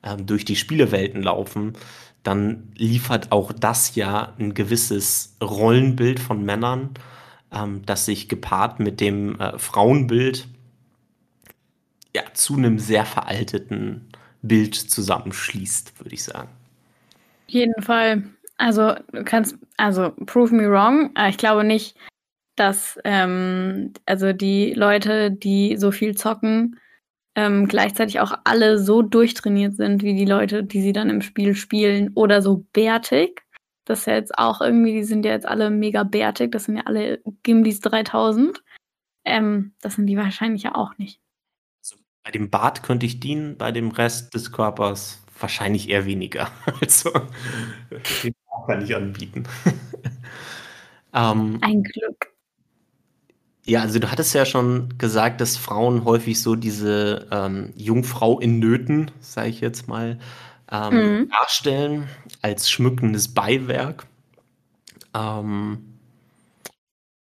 ähm, 0.03 0.25
durch 0.25 0.43
die 0.45 0.57
Spielewelten 0.57 1.23
laufen, 1.23 1.73
dann 2.23 2.71
liefert 2.75 3.31
auch 3.31 3.53
das 3.53 3.95
ja 3.95 4.33
ein 4.39 4.53
gewisses 4.53 5.35
Rollenbild 5.41 6.19
von 6.19 6.43
Männern, 6.43 6.89
ähm, 7.51 7.83
das 7.85 8.05
sich 8.05 8.27
gepaart 8.27 8.79
mit 8.79 8.99
dem 8.99 9.39
äh, 9.39 9.57
Frauenbild 9.57 10.47
ja 12.15 12.23
zu 12.33 12.55
einem 12.55 12.79
sehr 12.79 13.05
veralteten 13.05 14.09
Bild 14.41 14.75
zusammenschließt, 14.75 15.99
würde 15.99 16.13
ich 16.13 16.23
sagen. 16.23 16.49
Auf 17.47 17.53
jeden 17.53 17.81
Fall. 17.81 18.23
Also 18.57 18.95
du 19.11 19.23
kannst, 19.23 19.57
also 19.77 20.11
prove 20.25 20.53
me 20.53 20.69
wrong. 20.69 21.11
Äh, 21.15 21.29
ich 21.29 21.37
glaube 21.37 21.63
nicht, 21.63 21.95
dass 22.55 22.99
ähm, 23.03 23.93
also 24.05 24.33
die 24.33 24.73
Leute, 24.73 25.31
die 25.31 25.77
so 25.77 25.91
viel 25.91 26.15
zocken, 26.15 26.79
ähm, 27.35 27.67
gleichzeitig 27.67 28.21
auch 28.21 28.33
alle 28.45 28.79
so 28.79 29.01
durchtrainiert 29.01 29.75
sind 29.75 30.03
wie 30.03 30.15
die 30.15 30.25
Leute, 30.25 30.63
die 30.63 30.81
sie 30.81 30.93
dann 30.93 31.09
im 31.09 31.21
Spiel 31.21 31.55
spielen 31.55 32.11
oder 32.15 32.41
so 32.41 32.65
bärtig. 32.71 33.43
Das 33.83 33.99
ist 33.99 34.05
ja 34.07 34.13
jetzt 34.13 34.37
auch 34.37 34.61
irgendwie, 34.61 34.93
die 34.93 35.03
sind 35.03 35.25
ja 35.25 35.31
jetzt 35.31 35.45
alle 35.45 35.69
mega 35.69 36.03
bärtig, 36.03 36.51
das 36.51 36.65
sind 36.65 36.77
ja 36.77 36.83
alle 36.85 37.21
Gimlis 37.43 37.81
3000. 37.81 38.63
Ähm, 39.25 39.73
das 39.81 39.95
sind 39.95 40.07
die 40.07 40.17
wahrscheinlich 40.17 40.63
ja 40.63 40.75
auch 40.75 40.97
nicht. 40.97 41.19
Also 41.83 41.97
bei 42.23 42.31
dem 42.31 42.49
Bart 42.49 42.83
könnte 42.83 43.05
ich 43.05 43.19
dienen, 43.19 43.57
bei 43.57 43.71
dem 43.71 43.91
Rest 43.91 44.33
des 44.33 44.51
Körpers 44.51 45.21
wahrscheinlich 45.39 45.89
eher 45.89 46.05
weniger. 46.05 46.49
Also 46.81 47.11
den 48.23 48.33
kann 48.65 48.81
ich 48.81 48.95
anbieten. 48.95 49.43
ähm, 51.13 51.59
Ein 51.61 51.83
Glück. 51.83 52.34
Ja, 53.65 53.81
also 53.81 53.97
du 53.97 54.11
hattest 54.11 54.33
ja 54.35 54.45
schon 54.45 54.95
gesagt, 54.99 55.41
dass 55.41 55.57
Frauen 55.57 56.05
häufig 56.05 56.39
so 56.39 56.55
diese 56.55 57.27
ähm, 57.31 57.73
Jungfrau 57.75 58.39
in 58.39 58.59
Nöten, 58.59 59.09
sage 59.19 59.49
ich 59.49 59.59
jetzt 59.59 59.87
mal, 59.87 60.19
ähm, 60.71 60.93
mhm. 60.93 61.29
darstellen 61.29 62.07
als 62.43 62.69
schmückendes 62.69 63.33
Beiwerk. 63.33 64.05
Ähm, 65.15 65.95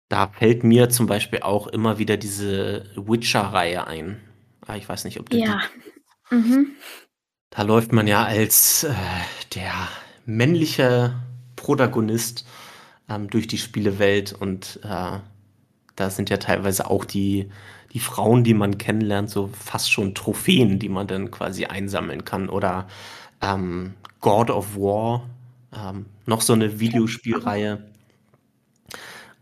da 0.09 0.29
fällt 0.29 0.63
mir 0.63 0.89
zum 0.89 1.07
Beispiel 1.07 1.41
auch 1.41 1.67
immer 1.67 1.99
wieder 1.99 2.17
diese 2.17 2.85
Witcher-Reihe 2.95 3.87
ein. 3.87 4.21
Ah, 4.67 4.77
ich 4.77 4.89
weiß 4.89 5.05
nicht, 5.05 5.19
ob 5.19 5.31
du 5.31 5.37
ja. 5.37 5.61
die. 6.31 6.37
Mhm. 6.37 6.73
Da 7.51 7.63
läuft 7.63 7.93
man 7.93 8.07
ja 8.07 8.25
als 8.25 8.85
äh, 8.85 8.95
der 9.55 9.73
männliche 10.27 11.15
Protagonist 11.57 12.47
ähm, 13.09 13.29
durch 13.29 13.49
die 13.49 13.59
Spielewelt 13.59 14.33
und 14.33 14.79
äh, 14.85 15.19
da 16.01 16.11
sind 16.11 16.31
ja 16.31 16.39
teilweise 16.39 16.91
auch 16.91 17.05
die, 17.05 17.51
die 17.93 18.01
Frauen, 18.01 18.43
die 18.45 18.55
man 18.55 18.79
kennenlernt, 18.79 19.31
so 19.31 19.49
fast 19.49 19.93
schon 19.93 20.15
Trophäen, 20.15 20.79
die 20.79 20.89
man 20.89 21.07
dann 21.07 21.31
quasi 21.31 21.67
einsammeln 21.67 22.25
kann. 22.25 22.49
Oder 22.49 22.89
ähm, 23.43 23.95
God 24.21 24.51
of 24.51 24.77
War, 24.77 25.29
ähm, 25.75 26.07
noch 26.27 26.41
so 26.41 26.53
eine 26.55 26.81
Videospielreihe. 26.81 27.85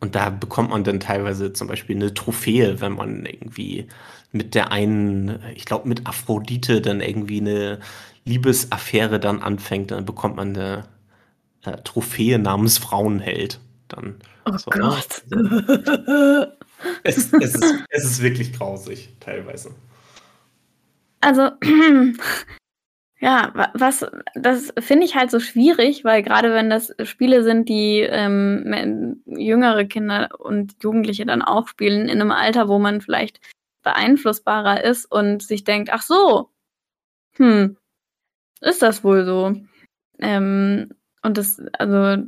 Und 0.01 0.15
da 0.15 0.31
bekommt 0.31 0.71
man 0.71 0.85
dann 0.85 1.01
teilweise 1.01 1.53
zum 1.53 1.69
Beispiel 1.69 1.97
eine 1.97 2.15
Trophäe, 2.15 2.81
wenn 2.81 2.93
man 2.93 3.27
irgendwie 3.27 3.89
mit 4.33 4.55
der 4.55 4.71
einen, 4.71 5.41
ich 5.55 5.65
glaube 5.65 5.89
mit 5.89 6.07
Aphrodite 6.07 6.81
dann 6.81 7.01
irgendwie 7.01 7.41
eine 7.41 7.81
Liebesaffäre 8.25 9.19
dann 9.21 9.43
anfängt, 9.43 9.91
dann 9.91 10.05
bekommt 10.05 10.37
man 10.37 10.57
eine 10.57 10.85
äh, 11.65 11.77
Trophäe 11.83 12.39
namens 12.39 12.79
Frauenheld. 12.79 13.61
Dann 13.89 14.17
Oh 14.55 14.57
so? 14.59 14.71
Gott. 14.71 15.23
Ne? 15.31 16.57
Es, 17.03 17.33
es, 17.33 17.33
ist, 17.33 17.65
es 17.91 18.05
ist 18.05 18.23
wirklich 18.23 18.53
grausig, 18.53 19.09
teilweise. 19.19 19.75
Also, 21.21 21.51
ja, 23.21 23.71
was, 23.75 24.07
das 24.35 24.73
finde 24.79 25.05
ich 25.05 25.17
halt 25.17 25.31
so 25.33 25.41
schwierig, 25.41 26.05
weil 26.05 26.23
gerade 26.23 26.53
wenn 26.53 26.71
das 26.71 26.95
Spiele 27.03 27.43
sind, 27.43 27.69
die 27.69 28.01
ähm, 28.01 29.23
jüngere 29.27 29.87
Kinder 29.87 30.29
und 30.39 30.77
Jugendliche 30.81 31.27
dann 31.27 31.43
auch 31.43 31.67
spielen, 31.67 32.09
in 32.09 32.21
einem 32.21 32.31
Alter, 32.31 32.69
wo 32.69 32.79
man 32.79 33.01
vielleicht 33.01 33.41
beeinflussbarer 33.83 34.85
ist 34.85 35.11
und 35.11 35.43
sich 35.43 35.65
denkt, 35.65 35.91
ach 35.93 36.03
so, 36.03 36.51
hm, 37.33 37.77
ist 38.61 38.83
das 38.83 39.03
wohl 39.03 39.25
so? 39.25 39.57
Ähm, 40.21 40.91
und 41.23 41.39
das, 41.39 41.61
also 41.79 42.23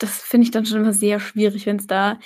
das 0.00 0.20
finde 0.22 0.44
ich 0.44 0.50
dann 0.50 0.66
schon 0.66 0.80
immer 0.80 0.92
sehr 0.92 1.20
schwierig, 1.20 1.66
wenn 1.66 1.76
es 1.76 1.86
da 1.86 2.18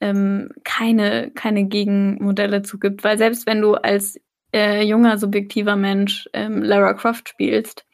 ähm, 0.00 0.50
keine, 0.64 1.30
keine 1.32 1.64
Gegenmodelle 1.64 2.62
zu 2.62 2.78
gibt. 2.78 3.02
Weil 3.02 3.18
selbst 3.18 3.46
wenn 3.46 3.60
du 3.60 3.74
als 3.74 4.20
äh, 4.54 4.82
junger, 4.84 5.18
subjektiver 5.18 5.76
Mensch 5.76 6.28
ähm, 6.32 6.62
Lara 6.62 6.92
Croft 6.94 7.30
spielst, 7.30 7.86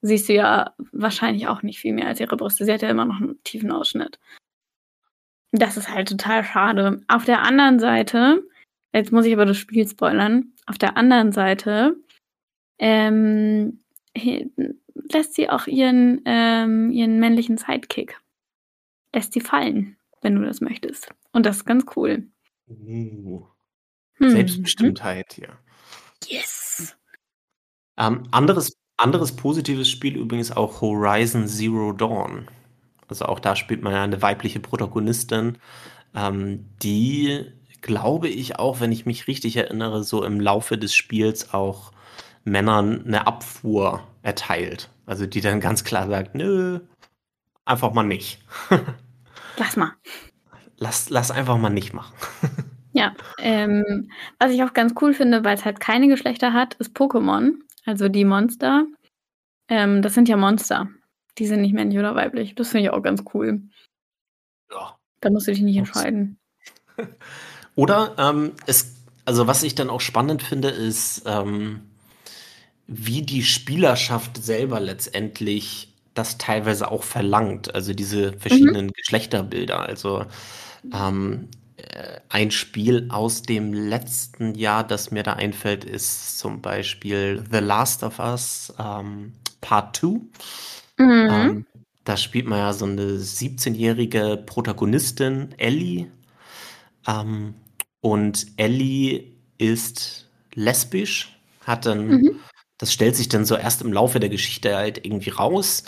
siehst 0.00 0.28
du 0.28 0.34
ja 0.34 0.74
wahrscheinlich 0.92 1.46
auch 1.48 1.62
nicht 1.62 1.78
viel 1.78 1.92
mehr 1.92 2.06
als 2.06 2.20
ihre 2.20 2.36
Brüste. 2.36 2.64
Sie 2.64 2.72
hat 2.72 2.82
ja 2.82 2.90
immer 2.90 3.04
noch 3.04 3.20
einen 3.20 3.42
tiefen 3.44 3.70
Ausschnitt. 3.70 4.18
Das 5.52 5.76
ist 5.76 5.92
halt 5.92 6.08
total 6.08 6.44
schade. 6.44 7.02
Auf 7.08 7.24
der 7.24 7.42
anderen 7.42 7.78
Seite, 7.78 8.42
jetzt 8.92 9.12
muss 9.12 9.26
ich 9.26 9.32
aber 9.34 9.46
das 9.46 9.58
Spiel 9.58 9.86
spoilern, 9.86 10.52
auf 10.66 10.78
der 10.78 10.96
anderen 10.96 11.32
Seite 11.32 11.96
ähm, 12.78 13.80
lässt 14.14 15.34
sie 15.34 15.50
auch 15.50 15.66
ihren, 15.66 16.22
ähm, 16.24 16.90
ihren 16.90 17.18
männlichen 17.18 17.58
Sidekick 17.58 18.20
lässt 19.14 19.32
sie 19.32 19.40
fallen, 19.40 19.96
wenn 20.22 20.34
du 20.34 20.44
das 20.44 20.60
möchtest. 20.60 21.08
Und 21.32 21.46
das 21.46 21.58
ist 21.58 21.64
ganz 21.64 21.84
cool. 21.96 22.28
Uh, 22.68 23.46
hm. 24.14 24.30
Selbstbestimmtheit, 24.30 25.38
ja. 25.38 25.58
Yes. 26.26 26.96
Ähm, 27.96 28.24
anderes, 28.30 28.76
anderes 28.96 29.34
positives 29.34 29.88
Spiel 29.90 30.16
übrigens 30.16 30.50
auch 30.50 30.80
Horizon 30.80 31.46
Zero 31.46 31.92
Dawn. 31.92 32.48
Also 33.08 33.24
auch 33.24 33.40
da 33.40 33.56
spielt 33.56 33.82
man 33.82 33.92
ja 33.92 34.02
eine 34.02 34.20
weibliche 34.20 34.60
Protagonistin, 34.60 35.58
ähm, 36.14 36.66
die, 36.82 37.46
glaube 37.80 38.28
ich, 38.28 38.58
auch, 38.58 38.80
wenn 38.80 38.92
ich 38.92 39.06
mich 39.06 39.26
richtig 39.26 39.56
erinnere, 39.56 40.04
so 40.04 40.24
im 40.24 40.40
Laufe 40.40 40.76
des 40.76 40.94
Spiels 40.94 41.54
auch 41.54 41.92
Männern 42.44 43.04
eine 43.06 43.26
Abfuhr 43.26 44.02
erteilt. 44.22 44.90
Also 45.06 45.26
die 45.26 45.40
dann 45.40 45.60
ganz 45.60 45.84
klar 45.84 46.08
sagt, 46.08 46.34
nö, 46.34 46.80
einfach 47.68 47.92
mal 47.92 48.02
nicht. 48.02 48.40
lass 49.56 49.76
mal. 49.76 49.92
Lass, 50.76 51.10
lass 51.10 51.30
einfach 51.30 51.56
mal 51.58 51.70
nicht 51.70 51.92
machen. 51.92 52.14
ja, 52.92 53.14
ähm, 53.38 54.10
was 54.38 54.52
ich 54.52 54.62
auch 54.62 54.72
ganz 54.72 54.94
cool 55.00 55.14
finde, 55.14 55.44
weil 55.44 55.56
es 55.56 55.64
halt 55.64 55.80
keine 55.80 56.08
Geschlechter 56.08 56.52
hat, 56.52 56.74
ist 56.74 56.96
Pokémon. 56.96 57.54
Also 57.84 58.08
die 58.08 58.24
Monster. 58.24 58.86
Ähm, 59.68 60.02
das 60.02 60.14
sind 60.14 60.28
ja 60.28 60.36
Monster. 60.36 60.88
die 61.38 61.46
sind 61.46 61.60
nicht 61.60 61.74
männlich 61.74 61.98
oder 61.98 62.14
weiblich. 62.14 62.54
Das 62.54 62.70
finde 62.70 62.84
ich 62.84 62.90
auch 62.90 63.02
ganz 63.02 63.22
cool. 63.32 63.62
Ja. 64.70 64.98
Da 65.20 65.30
musst 65.30 65.46
du 65.46 65.52
dich 65.52 65.62
nicht 65.62 65.76
entscheiden. 65.76 66.38
Oder 67.74 68.14
ähm, 68.18 68.52
es, 68.66 68.96
also 69.24 69.46
was 69.46 69.62
ich 69.62 69.74
dann 69.74 69.90
auch 69.90 70.00
spannend 70.00 70.42
finde, 70.42 70.68
ist, 70.68 71.22
ähm, 71.26 71.82
wie 72.88 73.22
die 73.22 73.42
Spielerschaft 73.44 74.36
selber 74.42 74.80
letztendlich 74.80 75.87
das 76.18 76.38
teilweise 76.38 76.90
auch 76.90 77.02
verlangt. 77.02 77.74
Also 77.74 77.94
diese 77.94 78.32
verschiedenen 78.34 78.86
mhm. 78.86 78.92
Geschlechterbilder. 78.92 79.80
Also 79.80 80.26
ähm, 80.92 81.48
äh, 81.76 82.20
ein 82.28 82.50
Spiel 82.50 83.08
aus 83.10 83.42
dem 83.42 83.72
letzten 83.72 84.54
Jahr, 84.54 84.84
das 84.84 85.10
mir 85.10 85.22
da 85.22 85.34
einfällt, 85.34 85.84
ist 85.84 86.38
zum 86.38 86.60
Beispiel 86.60 87.44
The 87.50 87.58
Last 87.58 88.02
of 88.02 88.18
Us 88.18 88.72
ähm, 88.78 89.32
Part 89.60 89.96
2. 89.96 90.06
Mhm. 90.06 91.28
Ähm, 91.30 91.66
da 92.04 92.16
spielt 92.16 92.46
man 92.46 92.58
ja 92.58 92.72
so 92.72 92.86
eine 92.86 93.02
17-jährige 93.02 94.42
Protagonistin, 94.46 95.54
Ellie. 95.58 96.10
Ähm, 97.06 97.54
und 98.00 98.46
Ellie 98.56 99.32
ist 99.58 100.26
lesbisch, 100.54 101.38
hat 101.66 101.86
dann, 101.86 102.06
mhm. 102.08 102.40
Das 102.78 102.92
stellt 102.92 103.16
sich 103.16 103.28
dann 103.28 103.44
so 103.44 103.56
erst 103.56 103.82
im 103.82 103.92
Laufe 103.92 104.20
der 104.20 104.30
Geschichte 104.30 104.76
halt 104.76 105.04
irgendwie 105.04 105.30
raus, 105.30 105.82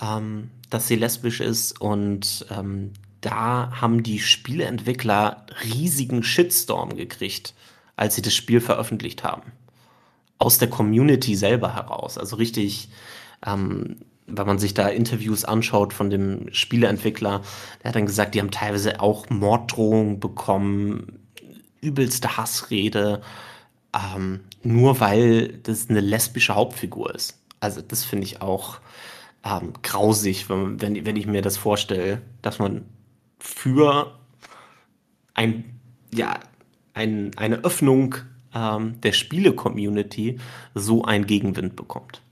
ähm, 0.00 0.50
dass 0.70 0.88
sie 0.88 0.96
lesbisch 0.96 1.40
ist. 1.40 1.80
Und 1.80 2.46
ähm, 2.50 2.92
da 3.20 3.70
haben 3.80 4.02
die 4.02 4.18
Spieleentwickler 4.18 5.46
riesigen 5.62 6.22
Shitstorm 6.22 6.96
gekriegt, 6.96 7.54
als 7.96 8.16
sie 8.16 8.22
das 8.22 8.34
Spiel 8.34 8.60
veröffentlicht 8.60 9.22
haben. 9.22 9.52
Aus 10.38 10.58
der 10.58 10.70
Community 10.70 11.36
selber 11.36 11.74
heraus. 11.74 12.18
Also 12.18 12.36
richtig, 12.36 12.88
ähm, 13.46 13.96
wenn 14.26 14.46
man 14.46 14.58
sich 14.58 14.72
da 14.72 14.88
Interviews 14.88 15.44
anschaut 15.44 15.92
von 15.92 16.08
dem 16.08 16.52
Spieleentwickler, 16.52 17.42
der 17.82 17.88
hat 17.88 17.96
dann 17.96 18.06
gesagt, 18.06 18.34
die 18.34 18.40
haben 18.40 18.50
teilweise 18.50 19.00
auch 19.00 19.28
Morddrohungen 19.28 20.18
bekommen, 20.18 21.18
übelste 21.82 22.38
Hassrede, 22.38 23.20
ähm, 23.94 24.40
nur 24.62 25.00
weil 25.00 25.58
das 25.62 25.88
eine 25.90 26.00
lesbische 26.00 26.54
Hauptfigur 26.54 27.14
ist. 27.14 27.38
Also 27.60 27.80
das 27.80 28.04
finde 28.04 28.24
ich 28.24 28.40
auch 28.42 28.78
ähm, 29.44 29.72
grausig, 29.82 30.48
wenn, 30.48 30.80
wenn, 30.80 31.06
wenn 31.06 31.16
ich 31.16 31.26
mir 31.26 31.42
das 31.42 31.56
vorstelle, 31.56 32.22
dass 32.42 32.58
man 32.58 32.84
für 33.38 34.18
ein, 35.34 35.64
ja, 36.12 36.38
ein, 36.94 37.32
eine 37.36 37.64
Öffnung 37.64 38.16
ähm, 38.54 39.00
der 39.00 39.12
Spiele-Community 39.12 40.38
so 40.74 41.04
einen 41.04 41.26
Gegenwind 41.26 41.76
bekommt. 41.76 42.22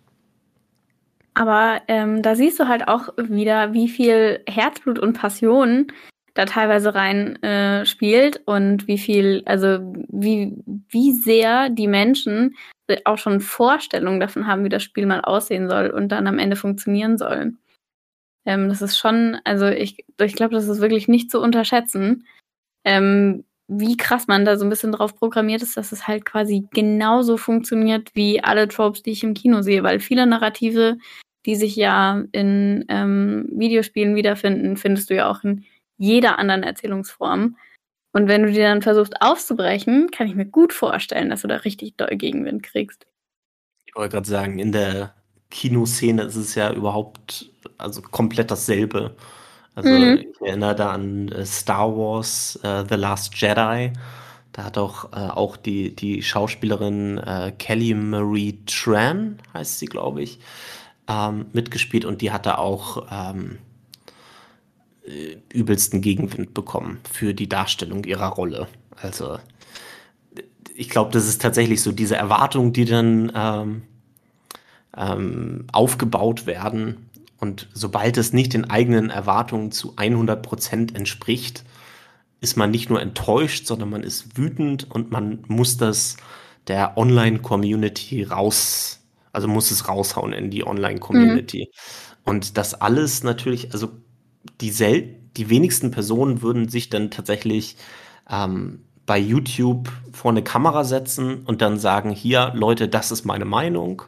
Aber 1.35 1.81
ähm, 1.89 2.23
da 2.23 2.35
siehst 2.35 2.61
du 2.61 2.69
halt 2.69 2.89
auch 2.89 3.09
wieder, 3.17 3.73
wie 3.73 3.89
viel 3.89 4.43
Herzblut 4.47 4.99
und 4.99 5.15
Passion 5.15 5.87
da 6.35 6.45
teilweise 6.45 6.95
rein 6.95 7.43
äh, 7.43 7.85
spielt 7.87 8.43
und 8.47 8.87
wie 8.87 8.99
viel, 8.99 9.43
also 9.47 9.79
wie, 10.09 10.55
wie 10.89 11.13
sehr 11.13 11.71
die 11.71 11.89
Menschen 11.89 12.57
auch 13.05 13.19
schon 13.19 13.41
Vorstellungen 13.41 14.21
davon 14.21 14.47
haben, 14.47 14.65
wie 14.65 14.69
das 14.69 14.83
Spiel 14.83 15.07
mal 15.07 15.21
aussehen 15.21 15.69
soll 15.69 15.91
und 15.91 16.09
dann 16.09 16.27
am 16.27 16.39
Ende 16.39 16.57
funktionieren 16.57 17.19
soll. 17.19 17.55
Ähm, 18.47 18.69
das 18.69 18.83
ist 18.83 18.99
schon, 18.99 19.39
also 19.45 19.67
ich, 19.67 20.05
ich 20.21 20.35
glaube, 20.35 20.55
das 20.55 20.69
ist 20.69 20.81
wirklich 20.81 21.09
nicht 21.09 21.31
zu 21.31 21.41
unterschätzen, 21.41 22.27
ähm, 22.85 23.45
wie 23.69 23.97
krass 23.97 24.27
man 24.27 24.45
da 24.45 24.57
so 24.57 24.67
ein 24.67 24.71
bisschen 24.71 24.91
drauf 24.91 25.15
programmiert 25.15 25.63
ist, 25.63 25.77
dass 25.77 25.93
es 25.93 26.09
halt 26.09 26.25
quasi 26.25 26.67
genauso 26.73 27.37
funktioniert 27.37 28.11
wie 28.15 28.43
alle 28.43 28.67
Tropes, 28.67 29.03
die 29.03 29.13
ich 29.13 29.23
im 29.23 29.35
Kino 29.35 29.63
sehe, 29.63 29.85
weil 29.85 30.01
viele 30.01 30.27
Narrative, 30.27 30.99
die 31.47 31.55
sich 31.55 31.77
ja 31.77 32.25
in 32.33 32.85
ähm, 32.89 33.49
Videospielen 33.53 34.17
wiederfinden, 34.17 34.77
findest 34.77 35.11
du 35.11 35.15
ja 35.15 35.31
auch 35.31 35.45
in 35.45 35.65
jeder 36.01 36.39
anderen 36.39 36.63
Erzählungsform. 36.63 37.57
Und 38.13 38.27
wenn 38.27 38.43
du 38.43 38.51
dir 38.51 38.65
dann 38.65 38.83
versuchst 38.83 39.21
aufzubrechen, 39.21 40.11
kann 40.11 40.27
ich 40.27 40.35
mir 40.35 40.47
gut 40.47 40.73
vorstellen, 40.73 41.31
dass 41.31 41.43
du 41.43 41.49
da 41.49 41.57
richtig 41.57 41.97
doll 41.97 42.17
Gegenwind 42.17 42.63
kriegst. 42.63 43.07
Ich 43.87 43.95
wollte 43.95 44.15
gerade 44.15 44.29
sagen, 44.29 44.59
in 44.59 44.73
der 44.73 45.15
Kinoszene 45.51 46.23
ist 46.23 46.37
es 46.37 46.55
ja 46.55 46.73
überhaupt 46.73 47.51
also 47.77 48.01
komplett 48.03 48.51
dasselbe. 48.51 49.15
Also 49.75 49.91
mhm. 49.91 50.27
ich 50.33 50.41
erinnere 50.41 50.75
da 50.75 50.91
an 50.93 51.29
äh, 51.29 51.45
Star 51.45 51.97
Wars 51.97 52.59
uh, 52.65 52.85
The 52.89 52.97
Last 52.97 53.35
Jedi. 53.37 53.93
Da 54.53 54.65
hat 54.65 54.79
auch, 54.79 55.13
äh, 55.13 55.17
auch 55.17 55.57
die, 55.57 55.95
die 55.95 56.23
Schauspielerin 56.23 57.19
äh, 57.19 57.53
Kelly 57.59 57.95
Marie 57.95 58.59
Tran, 58.67 59.39
heißt 59.53 59.79
sie, 59.79 59.87
glaube 59.87 60.23
ich, 60.23 60.41
ähm, 61.09 61.47
mitgespielt 61.53 62.05
und 62.05 62.21
die 62.21 62.33
hatte 62.33 62.59
auch 62.59 63.07
ähm, 63.13 63.59
äh, 63.59 63.70
übelsten 65.53 66.01
Gegenwind 66.01 66.55
bekommen 66.55 67.01
für 67.11 67.35
die 67.35 67.49
Darstellung 67.49 68.05
ihrer 68.05 68.29
Rolle. 68.29 68.69
Also 68.97 69.39
ich 70.75 70.89
glaube, 70.89 71.11
das 71.13 71.27
ist 71.27 71.43
tatsächlich 71.43 71.83
so 71.83 71.93
diese 71.93 72.17
Erwartung, 72.17 72.73
die 72.73 72.85
dann 72.85 73.33
ähm, 73.35 73.83
ähm, 74.97 75.67
aufgebaut 75.73 76.47
werden. 76.47 77.11
Und 77.39 77.69
sobald 77.75 78.17
es 78.17 78.33
nicht 78.33 78.53
den 78.53 78.69
eigenen 78.71 79.11
Erwartungen 79.11 79.73
zu 79.73 79.95
100 79.97 80.43
Prozent 80.43 80.95
entspricht, 80.95 81.65
ist 82.41 82.57
man 82.57 82.71
nicht 82.71 82.91
nur 82.91 83.01
enttäuscht, 83.01 83.67
sondern 83.67 83.91
man 83.91 84.03
ist 84.03 84.39
wütend 84.39 84.91
und 84.91 85.11
man 85.11 85.45
muss 85.49 85.77
das 85.77 86.17
der 86.67 86.97
Online-Community 86.97 88.25
raus, 88.25 89.01
also 89.33 89.49
muss 89.49 89.71
es 89.71 89.89
raushauen 89.89 90.33
in 90.33 90.51
die 90.51 90.67
Online-Community. 90.67 91.69
Mhm. 91.71 92.21
Und 92.25 92.57
das 92.57 92.75
alles 92.75 93.23
natürlich, 93.23 93.73
also 93.73 93.91
die, 94.61 94.71
sel 94.71 95.17
die 95.37 95.49
wenigsten 95.49 95.91
Personen 95.91 96.43
würden 96.43 96.69
sich 96.69 96.91
dann 96.91 97.11
tatsächlich 97.11 97.77
ähm, 98.29 98.81
bei 99.07 99.19
YouTube 99.19 99.91
vor 100.13 100.31
eine 100.31 100.43
Kamera 100.43 100.85
setzen 100.85 101.43
und 101.45 101.63
dann 101.63 101.79
sagen, 101.79 102.11
hier, 102.11 102.53
Leute, 102.55 102.89
das 102.89 103.11
ist 103.11 103.25
meine 103.25 103.45
Meinung. 103.45 104.03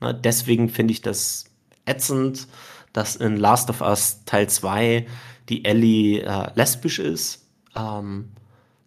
Ne, 0.00 0.14
deswegen 0.14 0.68
finde 0.68 0.92
ich 0.92 1.00
das 1.00 1.44
ätzend, 1.86 2.48
dass 2.92 3.16
in 3.16 3.36
Last 3.36 3.70
of 3.70 3.80
Us 3.80 4.24
Teil 4.26 4.48
2 4.48 5.06
die 5.48 5.64
Ellie 5.64 6.20
äh, 6.20 6.50
lesbisch 6.54 6.98
ist, 6.98 7.46
ähm, 7.76 8.30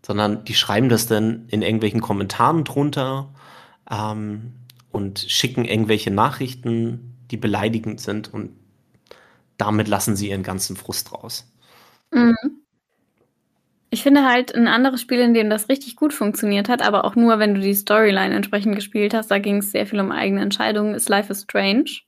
sondern 0.05 0.45
die 0.45 0.53
schreiben 0.53 0.89
das 0.89 1.07
dann 1.07 1.47
in 1.47 1.61
irgendwelchen 1.61 2.01
Kommentaren 2.01 2.63
drunter 2.63 3.33
ähm, 3.89 4.53
und 4.91 5.19
schicken 5.19 5.65
irgendwelche 5.65 6.11
Nachrichten, 6.11 7.15
die 7.31 7.37
beleidigend 7.37 7.99
sind 7.99 8.31
und 8.33 8.51
damit 9.57 9.87
lassen 9.87 10.15
sie 10.15 10.29
ihren 10.29 10.43
ganzen 10.43 10.75
Frust 10.75 11.13
raus. 11.13 11.51
Mhm. 12.11 12.35
Ich 13.89 14.03
finde 14.03 14.25
halt 14.25 14.53
ein 14.53 14.67
anderes 14.67 14.99
Spiel, 14.99 15.19
in 15.19 15.33
dem 15.33 15.49
das 15.49 15.69
richtig 15.69 15.95
gut 15.95 16.13
funktioniert 16.13 16.67
hat, 16.67 16.81
aber 16.81 17.05
auch 17.05 17.15
nur, 17.15 17.39
wenn 17.39 17.55
du 17.55 17.61
die 17.61 17.73
Storyline 17.73 18.35
entsprechend 18.35 18.75
gespielt 18.75 19.13
hast, 19.13 19.31
da 19.31 19.39
ging 19.39 19.57
es 19.57 19.71
sehr 19.71 19.87
viel 19.87 19.99
um 19.99 20.11
eigene 20.11 20.41
Entscheidungen, 20.41 20.95
ist 20.95 21.07
Life 21.07 21.31
is 21.31 21.43
Strange. 21.43 22.01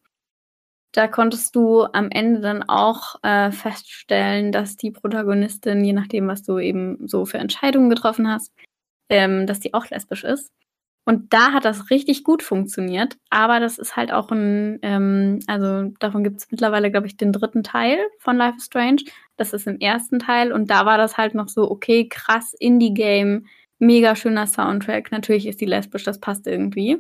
Da 0.92 1.08
konntest 1.08 1.56
du 1.56 1.84
am 1.84 2.10
Ende 2.10 2.42
dann 2.42 2.64
auch 2.64 3.16
äh, 3.24 3.52
feststellen, 3.52 4.52
dass 4.52 4.78
die 4.78 4.92
Protagonistin, 4.92 5.84
je 5.84 5.94
nachdem, 5.94 6.28
was 6.28 6.44
du 6.44 6.60
eben 6.60 7.08
so 7.08 7.26
für 7.26 7.38
Entscheidungen 7.38 7.90
getroffen 7.90 8.28
hast, 8.28 8.52
ähm, 9.10 9.46
dass 9.48 9.60
die 9.60 9.74
auch 9.74 9.90
lesbisch 9.90 10.24
ist. 10.24 10.52
Und 11.08 11.32
da 11.32 11.54
hat 11.54 11.64
das 11.64 11.90
richtig 11.90 12.26
gut 12.26 12.44
funktioniert, 12.44 13.16
aber 13.30 13.62
das 13.62 13.78
ist 13.78 13.96
halt 13.96 14.12
auch 14.12 14.30
ein, 14.30 14.78
ähm, 14.82 15.40
also 15.48 15.84
davon 16.02 16.22
gibt 16.22 16.40
es 16.40 16.52
mittlerweile, 16.52 16.92
glaube 16.92 17.08
ich, 17.08 17.16
den 17.16 17.32
dritten 17.32 17.64
Teil 17.64 17.98
von 18.20 18.36
Life 18.36 18.58
is 18.58 18.66
Strange. 18.66 19.04
Das 19.38 19.54
ist 19.54 19.68
im 19.68 19.80
ersten 19.80 20.20
Teil 20.20 20.52
und 20.52 20.70
da 20.70 20.86
war 20.86 20.98
das 20.98 21.16
halt 21.16 21.34
noch 21.34 21.48
so, 21.48 21.72
okay, 21.72 22.10
krass, 22.10 22.54
Indie-Game, 22.60 23.46
mega 23.80 24.18
schöner 24.18 24.48
Soundtrack. 24.48 25.14
Natürlich 25.14 25.48
ist 25.48 25.62
die 25.62 25.66
lesbisch, 25.66 26.04
das 26.04 26.20
passt 26.20 26.46
irgendwie. 26.46 26.98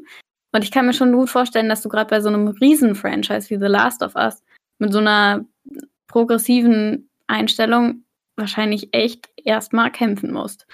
Und 0.53 0.63
ich 0.63 0.71
kann 0.71 0.85
mir 0.85 0.93
schon 0.93 1.11
gut 1.11 1.29
vorstellen, 1.29 1.67
dass 1.67 1.81
du 1.81 1.89
gerade 1.89 2.09
bei 2.09 2.21
so 2.21 2.29
einem 2.29 2.47
Riesen-Franchise 2.47 3.49
wie 3.49 3.59
The 3.59 3.65
Last 3.65 4.01
of 4.01 4.15
Us 4.15 4.41
mit 4.79 4.93
so 4.93 4.99
einer 4.99 5.43
progressiven 6.07 7.09
Einstellung 7.27 8.05
wahrscheinlich 8.37 8.87
echt 8.93 9.27
erstmal 9.35 9.91
kämpfen 9.91 10.31
musst. 10.31 10.65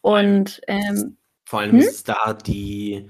Und 0.00 0.60
ähm, 0.66 1.16
vor 1.46 1.60
allem 1.60 1.72
hm? 1.72 1.78
ist 1.78 2.08
da 2.08 2.34
die, 2.34 3.08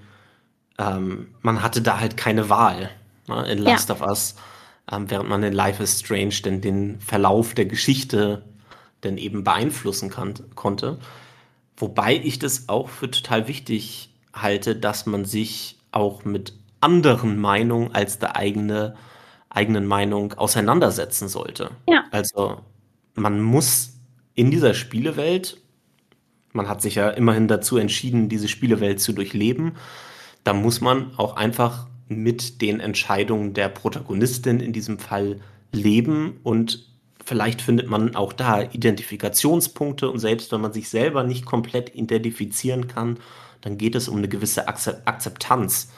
ähm, 0.78 1.34
man 1.40 1.62
hatte 1.62 1.80
da 1.80 1.98
halt 1.98 2.16
keine 2.16 2.48
Wahl 2.50 2.90
ne, 3.26 3.50
in 3.50 3.58
Last 3.58 3.88
ja. 3.88 3.94
of 3.96 4.02
Us, 4.02 4.36
ähm, 4.92 5.10
während 5.10 5.28
man 5.28 5.42
in 5.42 5.54
Life 5.54 5.82
is 5.82 6.00
Strange 6.00 6.34
denn 6.44 6.60
den 6.60 7.00
Verlauf 7.00 7.54
der 7.54 7.64
Geschichte 7.64 8.44
denn 9.02 9.16
eben 9.16 9.42
beeinflussen 9.42 10.10
kann, 10.10 10.34
konnte. 10.54 10.98
Wobei 11.78 12.16
ich 12.16 12.38
das 12.38 12.68
auch 12.68 12.90
für 12.90 13.10
total 13.10 13.48
wichtig 13.48 14.10
halte, 14.34 14.76
dass 14.76 15.06
man 15.06 15.24
sich 15.24 15.78
auch 15.90 16.24
mit 16.24 16.52
anderen 16.80 17.38
Meinungen 17.38 17.94
als 17.94 18.18
der 18.18 18.36
eigene, 18.36 18.96
eigenen 19.48 19.86
Meinung 19.86 20.34
auseinandersetzen 20.34 21.28
sollte. 21.28 21.70
Ja. 21.88 22.04
Also 22.10 22.60
man 23.14 23.40
muss 23.40 23.94
in 24.34 24.50
dieser 24.50 24.74
Spielewelt 24.74 25.58
man 26.56 26.68
hat 26.68 26.82
sich 26.82 26.96
ja 26.96 27.10
immerhin 27.10 27.46
dazu 27.46 27.76
entschieden, 27.76 28.28
diese 28.28 28.48
Spielewelt 28.48 29.00
zu 29.00 29.12
durchleben. 29.12 29.76
Da 30.42 30.52
muss 30.52 30.80
man 30.80 31.16
auch 31.16 31.36
einfach 31.36 31.86
mit 32.08 32.62
den 32.62 32.80
Entscheidungen 32.80 33.54
der 33.54 33.68
Protagonistin 33.68 34.60
in 34.60 34.72
diesem 34.72 34.98
Fall 34.98 35.40
leben 35.72 36.40
und 36.42 36.86
vielleicht 37.24 37.60
findet 37.60 37.88
man 37.88 38.14
auch 38.14 38.32
da 38.32 38.62
Identifikationspunkte 38.62 40.08
und 40.08 40.20
selbst 40.20 40.52
wenn 40.52 40.60
man 40.60 40.72
sich 40.72 40.88
selber 40.88 41.24
nicht 41.24 41.44
komplett 41.44 41.94
identifizieren 41.94 42.86
kann, 42.86 43.18
dann 43.60 43.78
geht 43.78 43.96
es 43.96 44.08
um 44.08 44.18
eine 44.18 44.28
gewisse 44.28 44.68
Akzeptanz 44.68 45.90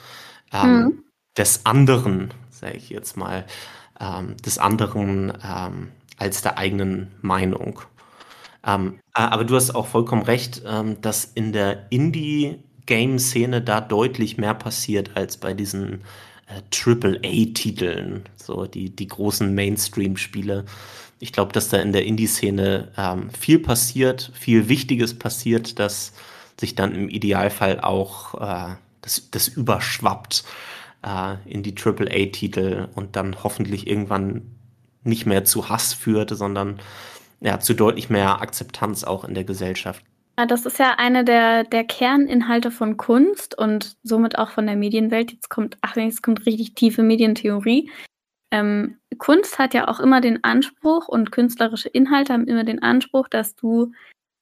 ähm, 0.51 0.69
mhm. 0.69 1.03
des 1.37 1.65
anderen, 1.67 2.33
sage 2.49 2.77
ich 2.77 2.89
jetzt 2.89 3.15
mal, 3.15 3.45
ähm, 3.99 4.35
des 4.43 4.57
anderen 4.57 5.31
ähm, 5.43 5.89
als 6.17 6.41
der 6.41 6.57
eigenen 6.57 7.11
Meinung. 7.21 7.81
Ähm, 8.65 8.99
aber 9.13 9.43
du 9.43 9.55
hast 9.55 9.73
auch 9.75 9.87
vollkommen 9.87 10.23
recht, 10.23 10.61
ähm, 10.65 10.99
dass 11.01 11.25
in 11.25 11.53
der 11.53 11.91
Indie-Game-Szene 11.91 13.61
da 13.61 13.81
deutlich 13.81 14.37
mehr 14.37 14.53
passiert 14.53 15.11
als 15.15 15.37
bei 15.37 15.53
diesen 15.53 16.01
äh, 16.47 16.61
AAA-Titeln, 16.71 18.23
so 18.35 18.65
die, 18.65 18.95
die 18.95 19.07
großen 19.07 19.53
Mainstream-Spiele. 19.53 20.65
Ich 21.19 21.33
glaube, 21.33 21.53
dass 21.53 21.69
da 21.69 21.77
in 21.77 21.93
der 21.93 22.05
Indie-Szene 22.05 22.91
ähm, 22.97 23.29
viel 23.31 23.59
passiert, 23.59 24.31
viel 24.33 24.69
Wichtiges 24.69 25.17
passiert, 25.17 25.79
dass 25.79 26.13
sich 26.59 26.75
dann 26.75 26.93
im 26.95 27.09
Idealfall 27.09 27.79
auch 27.79 28.35
äh, 28.35 28.75
das, 29.01 29.29
das 29.31 29.47
überschwappt 29.47 30.43
äh, 31.05 31.35
in 31.45 31.63
die 31.63 31.75
AAA-Titel 31.77 32.87
und 32.95 33.15
dann 33.15 33.43
hoffentlich 33.43 33.87
irgendwann 33.87 34.55
nicht 35.03 35.25
mehr 35.25 35.45
zu 35.45 35.69
Hass 35.69 35.93
führt, 35.93 36.31
sondern 36.31 36.79
ja, 37.41 37.59
zu 37.59 37.73
deutlich 37.73 38.09
mehr 38.09 38.41
Akzeptanz 38.41 39.03
auch 39.03 39.23
in 39.23 39.33
der 39.33 39.43
Gesellschaft. 39.43 40.03
Das 40.47 40.65
ist 40.65 40.79
ja 40.79 40.95
eine 40.97 41.25
der, 41.25 41.65
der 41.65 41.83
Kerninhalte 41.83 42.71
von 42.71 42.95
Kunst 42.95 43.57
und 43.57 43.97
somit 44.03 44.37
auch 44.37 44.51
von 44.51 44.65
der 44.65 44.77
Medienwelt. 44.77 45.33
Jetzt 45.33 45.49
kommt, 45.49 45.77
ach, 45.81 45.97
jetzt 45.97 46.23
kommt 46.23 46.45
richtig 46.45 46.75
tiefe 46.75 47.03
Medientheorie. 47.03 47.91
Ähm, 48.51 48.97
Kunst 49.17 49.59
hat 49.59 49.73
ja 49.73 49.87
auch 49.89 49.99
immer 49.99 50.21
den 50.21 50.43
Anspruch 50.43 51.07
und 51.07 51.31
künstlerische 51.31 51.89
Inhalte 51.89 52.33
haben 52.33 52.47
immer 52.47 52.63
den 52.63 52.81
Anspruch, 52.81 53.27
dass 53.27 53.55
du 53.55 53.91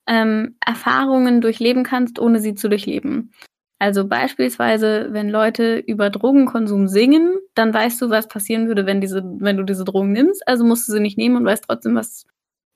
ähm, 0.08 0.56
Erfahrungen 0.66 1.42
durchleben 1.42 1.84
kannst, 1.84 2.20
ohne 2.20 2.40
sie 2.40 2.54
zu 2.54 2.70
durchleben. 2.70 3.32
Also 3.80 4.08
beispielsweise, 4.08 5.10
wenn 5.12 5.30
Leute 5.30 5.78
über 5.78 6.10
Drogenkonsum 6.10 6.88
singen, 6.88 7.36
dann 7.54 7.74
weißt 7.74 8.02
du, 8.02 8.10
was 8.10 8.28
passieren 8.28 8.68
würde, 8.68 8.86
wenn, 8.86 9.02
diese, 9.02 9.24
wenn 9.24 9.58
du 9.58 9.64
diese 9.64 9.84
Drogen 9.84 10.14
nimmst. 10.14 10.48
Also 10.48 10.64
musst 10.64 10.88
du 10.88 10.94
sie 10.94 11.00
nicht 11.00 11.18
nehmen 11.18 11.36
und 11.36 11.46
weißt 11.46 11.66
trotzdem, 11.68 11.96
was, 11.96 12.26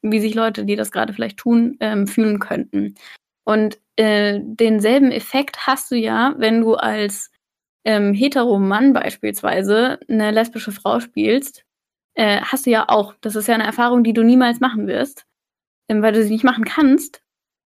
wie 0.01 0.19
sich 0.19 0.33
Leute, 0.33 0.65
die 0.65 0.75
das 0.75 0.91
gerade 0.91 1.13
vielleicht 1.13 1.37
tun, 1.37 1.77
ähm, 1.79 2.07
fühlen 2.07 2.39
könnten. 2.39 2.95
Und 3.43 3.79
äh, 3.95 4.39
denselben 4.41 5.11
Effekt 5.11 5.67
hast 5.67 5.91
du 5.91 5.95
ja, 5.95 6.33
wenn 6.37 6.61
du 6.61 6.75
als 6.75 7.31
ähm, 7.85 8.13
hetero 8.13 8.59
Mann 8.59 8.93
beispielsweise 8.93 9.99
eine 10.07 10.31
lesbische 10.31 10.71
Frau 10.71 10.99
spielst, 10.99 11.65
äh, 12.13 12.41
hast 12.41 12.65
du 12.65 12.69
ja 12.69 12.89
auch. 12.89 13.15
Das 13.21 13.35
ist 13.35 13.47
ja 13.47 13.55
eine 13.55 13.65
Erfahrung, 13.65 14.03
die 14.03 14.13
du 14.13 14.23
niemals 14.23 14.59
machen 14.59 14.87
wirst, 14.87 15.25
ähm, 15.89 16.01
weil 16.01 16.13
du 16.13 16.23
sie 16.23 16.31
nicht 16.31 16.43
machen 16.43 16.65
kannst. 16.65 17.23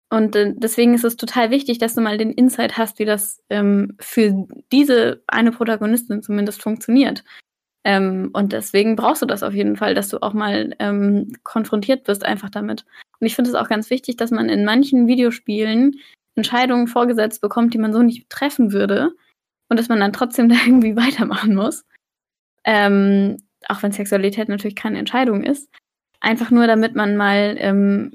Und 0.09 0.35
äh, 0.35 0.53
deswegen 0.55 0.93
ist 0.93 1.03
es 1.03 1.17
total 1.17 1.49
wichtig, 1.49 1.79
dass 1.79 1.95
du 1.95 2.01
mal 2.01 2.17
den 2.17 2.31
Insight 2.31 2.77
hast, 2.77 2.99
wie 2.99 3.05
das 3.05 3.41
ähm, 3.49 3.95
für 3.99 4.45
diese 4.71 5.23
eine 5.27 5.51
Protagonistin 5.51 6.21
zumindest 6.21 6.61
funktioniert. 6.61 7.23
Ähm, 7.85 8.29
und 8.33 8.53
deswegen 8.53 8.95
brauchst 8.95 9.21
du 9.21 9.25
das 9.25 9.43
auf 9.43 9.53
jeden 9.53 9.75
Fall, 9.75 9.93
dass 9.93 10.09
du 10.09 10.21
auch 10.21 10.33
mal 10.33 10.73
ähm, 10.79 11.33
konfrontiert 11.43 12.07
wirst 12.07 12.25
einfach 12.25 12.49
damit. 12.49 12.85
Und 13.19 13.27
ich 13.27 13.35
finde 13.35 13.49
es 13.49 13.55
auch 13.55 13.67
ganz 13.67 13.89
wichtig, 13.89 14.15
dass 14.17 14.31
man 14.31 14.49
in 14.49 14.63
manchen 14.63 15.07
Videospielen 15.07 15.99
Entscheidungen 16.35 16.87
vorgesetzt 16.87 17.41
bekommt, 17.41 17.73
die 17.73 17.77
man 17.77 17.93
so 17.93 18.01
nicht 18.01 18.29
treffen 18.29 18.71
würde. 18.71 19.11
Und 19.69 19.79
dass 19.79 19.89
man 19.89 19.99
dann 19.99 20.13
trotzdem 20.13 20.49
da 20.49 20.55
irgendwie 20.65 20.95
weitermachen 20.95 21.55
muss. 21.55 21.85
Ähm, 22.63 23.37
auch 23.67 23.83
wenn 23.83 23.91
Sexualität 23.91 24.49
natürlich 24.49 24.75
keine 24.75 24.99
Entscheidung 24.99 25.43
ist. 25.43 25.69
Einfach 26.19 26.51
nur, 26.51 26.67
damit 26.67 26.95
man 26.95 27.17
mal 27.17 27.55
ähm, 27.59 28.11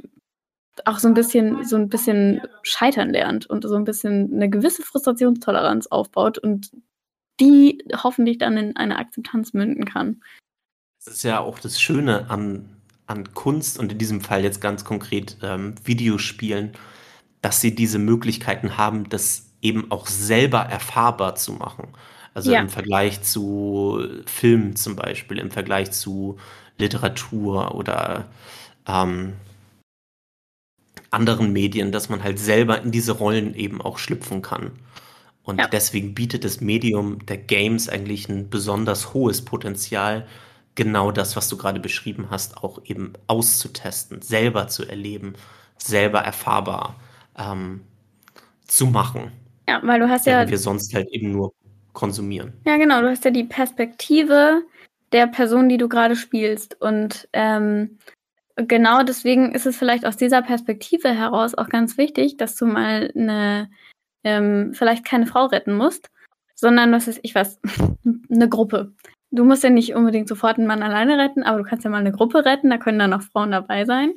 auch 0.85 0.98
so 0.98 1.09
ein 1.09 1.14
bisschen, 1.14 1.64
so 1.64 1.76
ein 1.76 1.88
bisschen 1.88 2.40
scheitern 2.62 3.11
lernt 3.11 3.46
und 3.46 3.64
so 3.64 3.74
ein 3.74 3.85
bisschen 3.85 4.33
eine 4.33 4.48
gewisse 4.48 4.83
Frustrationstoleranz 4.83 5.88
aufbaut 5.88 6.38
und 6.38 6.70
die 7.40 7.85
hoffentlich 8.03 8.38
dann 8.38 8.57
in 8.57 8.77
eine 8.77 8.98
Akzeptanz 8.98 9.53
münden 9.53 9.85
kann. 9.85 10.22
Das 11.05 11.14
ist 11.14 11.22
ja 11.22 11.40
auch 11.40 11.59
das 11.59 11.81
Schöne 11.81 12.31
an, 12.31 12.68
an 13.07 13.33
Kunst 13.35 13.79
und 13.79 13.92
in 13.92 13.98
diesem 13.98 14.20
Fall 14.20 14.42
jetzt 14.42 14.61
ganz 14.61 14.85
konkret 14.85 15.37
ähm, 15.42 15.74
Videospielen, 15.85 16.72
dass 17.40 17.61
sie 17.61 17.74
diese 17.74 17.98
Möglichkeiten 17.98 18.77
haben, 18.77 19.09
das 19.09 19.46
eben 19.62 19.90
auch 19.90 20.07
selber 20.07 20.61
erfahrbar 20.61 21.35
zu 21.35 21.53
machen. 21.53 21.88
Also 22.35 22.53
ja. 22.53 22.61
im 22.61 22.68
Vergleich 22.68 23.22
zu 23.22 24.01
Filmen 24.27 24.77
zum 24.77 24.96
Beispiel, 24.96 25.38
im 25.38 25.51
Vergleich 25.51 25.90
zu 25.90 26.38
Literatur 26.79 27.74
oder 27.74 28.27
ähm, 28.87 29.35
anderen 31.11 31.53
Medien, 31.53 31.90
dass 31.90 32.09
man 32.09 32.22
halt 32.22 32.38
selber 32.38 32.81
in 32.83 32.90
diese 32.90 33.12
Rollen 33.12 33.55
eben 33.55 33.81
auch 33.81 33.98
schlüpfen 33.98 34.42
kann. 34.42 34.72
Und 35.48 35.61
ja. 35.61 35.66
deswegen 35.66 36.12
bietet 36.12 36.44
das 36.44 36.61
Medium 36.61 37.24
der 37.24 37.38
Games 37.38 37.88
eigentlich 37.88 38.28
ein 38.28 38.50
besonders 38.50 39.14
hohes 39.14 39.42
Potenzial, 39.42 40.26
genau 40.74 41.11
das, 41.11 41.37
was 41.37 41.48
du 41.48 41.56
gerade 41.56 41.80
beschrieben 41.80 42.26
hast, 42.28 42.58
auch 42.58 42.82
eben 42.84 43.14
auszutesten, 43.28 44.20
selber 44.20 44.68
zu 44.68 44.84
erleben, 44.84 45.32
selber 45.78 46.18
erfahrbar 46.18 46.96
ähm, 47.38 47.80
zu 48.66 48.88
machen. 48.88 49.32
Ja, 49.66 49.80
weil 49.84 50.00
du 50.00 50.11
hast 50.11 50.26
ja. 50.26 50.46
wir 50.46 50.58
sonst 50.58 50.92
halt 50.92 51.08
eben 51.08 51.32
nur 51.32 51.54
konsumieren. 51.94 52.52
Ja, 52.66 52.76
genau, 52.76 53.00
du 53.00 53.08
hast 53.08 53.24
ja 53.24 53.30
die 53.30 53.44
Perspektive 53.44 54.64
der 55.12 55.28
Person, 55.28 55.70
die 55.70 55.78
du 55.78 55.88
gerade 55.88 56.14
spielst. 56.14 56.78
Und 56.78 57.26
ähm, 57.32 57.96
genau 58.56 59.02
deswegen 59.02 59.54
ist 59.54 59.64
es 59.64 59.78
vielleicht 59.78 60.04
aus 60.04 60.18
dieser 60.18 60.42
Perspektive 60.42 61.08
heraus 61.08 61.54
auch 61.54 61.70
ganz 61.70 61.96
wichtig, 61.96 62.37
dass 62.37 62.54
du 62.54 62.66
mal 62.66 63.11
eine, 63.16 63.70
ähm, 64.24 64.72
vielleicht 64.74 65.04
keine 65.04 65.26
Frau 65.26 65.46
retten 65.46 65.74
musst, 65.74 66.09
sondern 66.54 66.92
was 66.92 67.09
ist 67.09 67.20
ich 67.22 67.35
was, 67.35 67.61
eine 68.31 68.48
Gruppe. 68.48 68.92
Du 69.31 69.44
musst 69.44 69.62
ja 69.62 69.70
nicht 69.70 69.94
unbedingt 69.94 70.28
sofort 70.28 70.59
einen 70.59 70.66
Mann 70.66 70.83
alleine 70.83 71.18
retten, 71.18 71.42
aber 71.42 71.59
du 71.59 71.64
kannst 71.64 71.85
ja 71.85 71.90
mal 71.90 71.98
eine 71.98 72.12
Gruppe 72.12 72.44
retten, 72.44 72.70
da 72.70 72.78
können 72.78 72.98
dann 72.98 73.11
noch 73.11 73.22
Frauen 73.22 73.50
dabei 73.50 73.85
sein. 73.85 74.12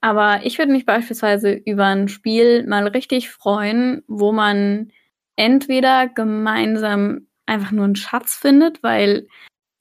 Aber 0.00 0.44
ich 0.44 0.58
würde 0.58 0.70
mich 0.70 0.84
beispielsweise 0.84 1.52
über 1.52 1.86
ein 1.86 2.08
Spiel 2.08 2.66
mal 2.66 2.86
richtig 2.88 3.30
freuen, 3.30 4.02
wo 4.06 4.32
man 4.32 4.92
entweder 5.36 6.08
gemeinsam 6.08 7.26
einfach 7.46 7.70
nur 7.70 7.86
einen 7.86 7.96
Schatz 7.96 8.34
findet, 8.34 8.82
weil 8.82 9.26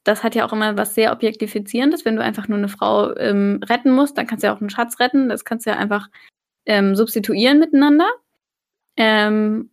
das 0.04 0.24
hat 0.24 0.36
ja 0.36 0.46
auch 0.46 0.54
immer 0.54 0.78
was 0.78 0.96
sehr 0.96 1.12
Objektifizierendes. 1.12 2.06
Wenn 2.06 2.16
du 2.16 2.24
einfach 2.24 2.48
nur 2.48 2.58
eine 2.58 2.70
Frau 2.70 3.16
ähm, 3.18 3.60
retten 3.64 3.92
musst, 3.92 4.18
dann 4.18 4.28
kannst 4.28 4.44
du 4.44 4.48
ja 4.48 4.56
auch 4.56 4.62
einen 4.62 4.70
Schatz 4.70 5.00
retten. 5.00 5.30
Das 5.30 5.46
kannst 5.46 5.66
du 5.66 5.72
ja 5.72 5.78
einfach 5.78 6.10
ähm, 6.66 6.96
substituieren 6.96 7.60
miteinander. 7.60 8.10
Ähm, 8.98 9.70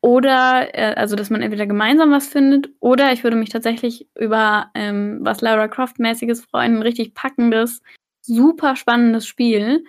oder, 0.00 0.68
äh, 0.74 0.94
also, 0.94 1.16
dass 1.16 1.30
man 1.30 1.42
entweder 1.42 1.66
gemeinsam 1.66 2.10
was 2.10 2.28
findet, 2.28 2.70
oder 2.80 3.12
ich 3.12 3.24
würde 3.24 3.36
mich 3.36 3.48
tatsächlich 3.48 4.08
über 4.16 4.70
ähm, 4.74 5.18
was 5.22 5.40
Lara 5.40 5.68
Croft-mäßiges 5.68 6.44
freuen, 6.44 6.76
ein 6.76 6.82
richtig 6.82 7.14
packendes, 7.14 7.82
super 8.22 8.76
spannendes 8.76 9.26
Spiel, 9.26 9.84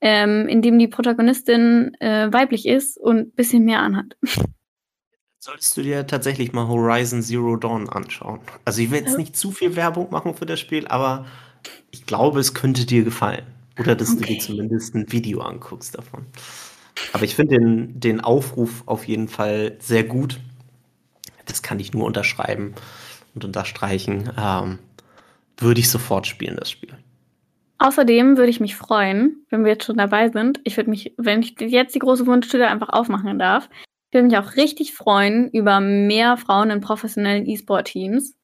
ähm, 0.00 0.48
in 0.48 0.62
dem 0.62 0.78
die 0.78 0.88
Protagonistin 0.88 1.94
äh, 2.00 2.32
weiblich 2.32 2.66
ist 2.66 2.96
und 2.98 3.18
ein 3.18 3.32
bisschen 3.32 3.64
mehr 3.64 3.80
anhat. 3.80 4.16
Solltest 5.42 5.76
du 5.76 5.82
dir 5.82 6.06
tatsächlich 6.06 6.52
mal 6.52 6.68
Horizon 6.68 7.22
Zero 7.22 7.56
Dawn 7.56 7.88
anschauen. 7.88 8.40
Also 8.64 8.82
ich 8.82 8.90
will 8.90 9.00
jetzt 9.00 9.16
nicht 9.16 9.36
zu 9.36 9.50
viel 9.50 9.74
Werbung 9.74 10.10
machen 10.10 10.34
für 10.34 10.44
das 10.44 10.60
Spiel, 10.60 10.86
aber 10.86 11.26
ich 11.90 12.04
glaube, 12.04 12.40
es 12.40 12.52
könnte 12.54 12.84
dir 12.84 13.04
gefallen. 13.04 13.44
Oder 13.78 13.94
dass 13.94 14.10
okay. 14.10 14.20
du 14.20 14.26
dir 14.26 14.38
zumindest 14.38 14.94
ein 14.94 15.10
Video 15.10 15.40
anguckst 15.40 15.96
davon. 15.96 16.26
Aber 17.12 17.24
ich 17.24 17.34
finde 17.34 17.58
den, 17.58 18.00
den 18.00 18.20
Aufruf 18.20 18.82
auf 18.86 19.06
jeden 19.06 19.28
Fall 19.28 19.76
sehr 19.80 20.04
gut. 20.04 20.40
Das 21.46 21.62
kann 21.62 21.80
ich 21.80 21.92
nur 21.92 22.04
unterschreiben 22.04 22.74
und 23.34 23.44
unterstreichen. 23.44 24.30
Ähm, 24.38 24.78
würde 25.56 25.80
ich 25.80 25.90
sofort 25.90 26.26
spielen, 26.26 26.56
das 26.56 26.70
Spiel. 26.70 26.96
Außerdem 27.78 28.36
würde 28.36 28.50
ich 28.50 28.60
mich 28.60 28.76
freuen, 28.76 29.46
wenn 29.48 29.64
wir 29.64 29.72
jetzt 29.72 29.84
schon 29.84 29.96
dabei 29.96 30.28
sind. 30.28 30.60
Ich 30.64 30.76
würde 30.76 30.90
mich, 30.90 31.14
wenn 31.16 31.40
ich 31.40 31.54
jetzt 31.58 31.94
die 31.94 31.98
große 32.00 32.26
Wunschtüte 32.26 32.66
einfach 32.66 32.90
aufmachen 32.90 33.38
darf, 33.38 33.68
ich 34.10 34.14
würde 34.14 34.26
mich 34.26 34.38
auch 34.38 34.56
richtig 34.56 34.92
freuen 34.92 35.50
über 35.50 35.80
mehr 35.80 36.36
Frauen 36.36 36.70
in 36.70 36.80
professionellen 36.80 37.46
E-Sport-Teams, 37.46 38.34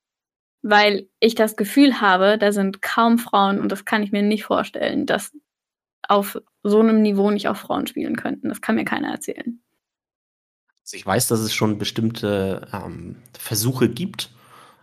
weil 0.63 1.09
ich 1.21 1.35
das 1.35 1.57
Gefühl 1.57 2.01
habe, 2.01 2.39
da 2.39 2.53
sind 2.53 2.83
kaum 2.83 3.19
Frauen 3.19 3.61
und 3.61 3.71
das 3.71 3.85
kann 3.85 4.03
ich 4.03 4.13
mir 4.13 4.23
nicht 4.23 4.45
vorstellen, 4.45 5.07
dass 5.07 5.33
auf 6.09 6.41
so 6.69 6.81
einem 6.81 7.03
Niveau 7.03 7.31
nicht 7.31 7.49
auch 7.49 7.57
Frauen 7.57 7.87
spielen 7.87 8.17
könnten. 8.17 8.49
Das 8.49 8.61
kann 8.61 8.75
mir 8.75 8.85
keiner 8.85 9.11
erzählen. 9.11 9.61
Also 10.83 10.97
ich 10.97 11.07
weiß, 11.07 11.29
dass 11.29 11.41
es 11.41 11.55
schon 11.55 11.79
bestimmte 11.79 12.69
ähm, 12.73 13.17
Versuche 13.37 13.89
gibt, 13.89 14.31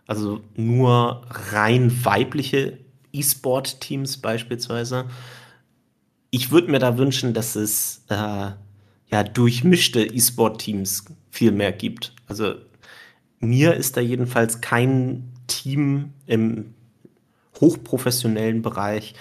also 0.06 0.42
nur 0.54 1.26
rein 1.30 2.04
weibliche 2.04 2.78
E-Sport-Teams 3.12 4.18
beispielsweise. 4.18 5.06
Ich 6.30 6.50
würde 6.50 6.70
mir 6.70 6.78
da 6.78 6.98
wünschen, 6.98 7.32
dass 7.32 7.56
es 7.56 8.04
äh, 8.08 8.14
ja, 8.14 9.22
durchmischte 9.22 10.04
E-Sport-Teams 10.04 11.04
viel 11.30 11.52
mehr 11.52 11.72
gibt. 11.72 12.12
Also 12.26 12.56
mir 13.40 13.74
ist 13.74 13.96
da 13.96 14.00
jedenfalls 14.00 14.60
kein 14.60 15.32
Team 15.46 16.12
im 16.26 16.74
hochprofessionellen 17.60 18.62
Bereich 18.62 19.14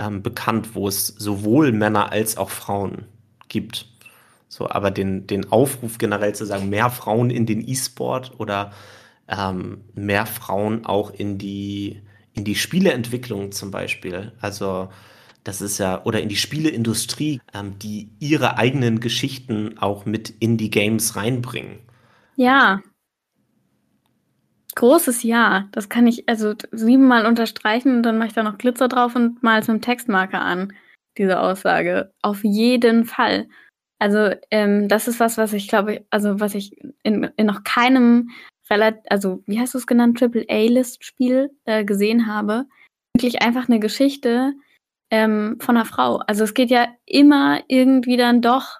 ähm, 0.00 0.22
bekannt, 0.22 0.74
wo 0.74 0.88
es 0.88 1.08
sowohl 1.08 1.72
Männer 1.72 2.10
als 2.10 2.36
auch 2.36 2.50
Frauen 2.50 3.04
gibt. 3.48 3.86
So, 4.48 4.68
aber 4.68 4.90
den, 4.90 5.26
den 5.26 5.52
Aufruf 5.52 5.98
generell 5.98 6.34
zu 6.34 6.44
sagen, 6.44 6.70
mehr 6.70 6.90
Frauen 6.90 7.30
in 7.30 7.46
den 7.46 7.66
E-Sport 7.66 8.32
oder 8.38 8.72
ähm, 9.28 9.82
mehr 9.94 10.26
Frauen 10.26 10.86
auch 10.86 11.10
in 11.12 11.38
die, 11.38 12.02
in 12.32 12.44
die 12.44 12.56
Spieleentwicklung 12.56 13.52
zum 13.52 13.70
Beispiel. 13.70 14.32
Also 14.40 14.88
das 15.44 15.60
ist 15.60 15.78
ja, 15.78 16.04
oder 16.04 16.20
in 16.20 16.28
die 16.28 16.36
Spieleindustrie, 16.36 17.40
ähm, 17.54 17.78
die 17.78 18.10
ihre 18.18 18.56
eigenen 18.56 19.00
Geschichten 19.00 19.78
auch 19.78 20.04
mit 20.04 20.30
in 20.40 20.56
die 20.56 20.70
Games 20.70 21.14
reinbringen. 21.14 21.78
Ja. 22.36 22.80
Großes 24.74 25.22
Ja. 25.22 25.68
Das 25.72 25.88
kann 25.88 26.06
ich 26.06 26.28
also 26.28 26.54
siebenmal 26.72 27.26
unterstreichen 27.26 27.96
und 27.96 28.02
dann 28.02 28.18
mache 28.18 28.28
ich 28.28 28.34
da 28.34 28.42
noch 28.42 28.58
Glitzer 28.58 28.88
drauf 28.88 29.16
und 29.16 29.42
mal 29.42 29.60
es 29.60 29.68
mit 29.68 29.78
dem 29.78 29.82
Textmarker 29.82 30.40
an, 30.40 30.72
diese 31.18 31.40
Aussage. 31.40 32.12
Auf 32.22 32.44
jeden 32.44 33.04
Fall. 33.04 33.48
Also, 33.98 34.34
ähm, 34.50 34.88
das 34.88 35.08
ist 35.08 35.20
was, 35.20 35.36
was 35.36 35.52
ich 35.52 35.68
glaube, 35.68 36.06
also 36.10 36.40
was 36.40 36.54
ich 36.54 36.76
in, 37.02 37.24
in 37.36 37.46
noch 37.46 37.64
keinem 37.64 38.30
relativ, 38.70 39.02
also 39.10 39.42
wie 39.46 39.60
hast 39.60 39.74
du 39.74 39.78
es 39.78 39.86
genannt, 39.86 40.18
Triple 40.18 40.46
A-List-Spiel 40.48 41.50
äh, 41.64 41.84
gesehen 41.84 42.26
habe. 42.26 42.66
Wirklich 43.14 43.42
einfach 43.42 43.68
eine 43.68 43.80
Geschichte 43.80 44.54
ähm, 45.10 45.58
von 45.60 45.76
einer 45.76 45.84
Frau. 45.84 46.18
Also 46.26 46.44
es 46.44 46.54
geht 46.54 46.70
ja 46.70 46.88
immer 47.04 47.60
irgendwie 47.68 48.16
dann 48.16 48.40
doch 48.40 48.78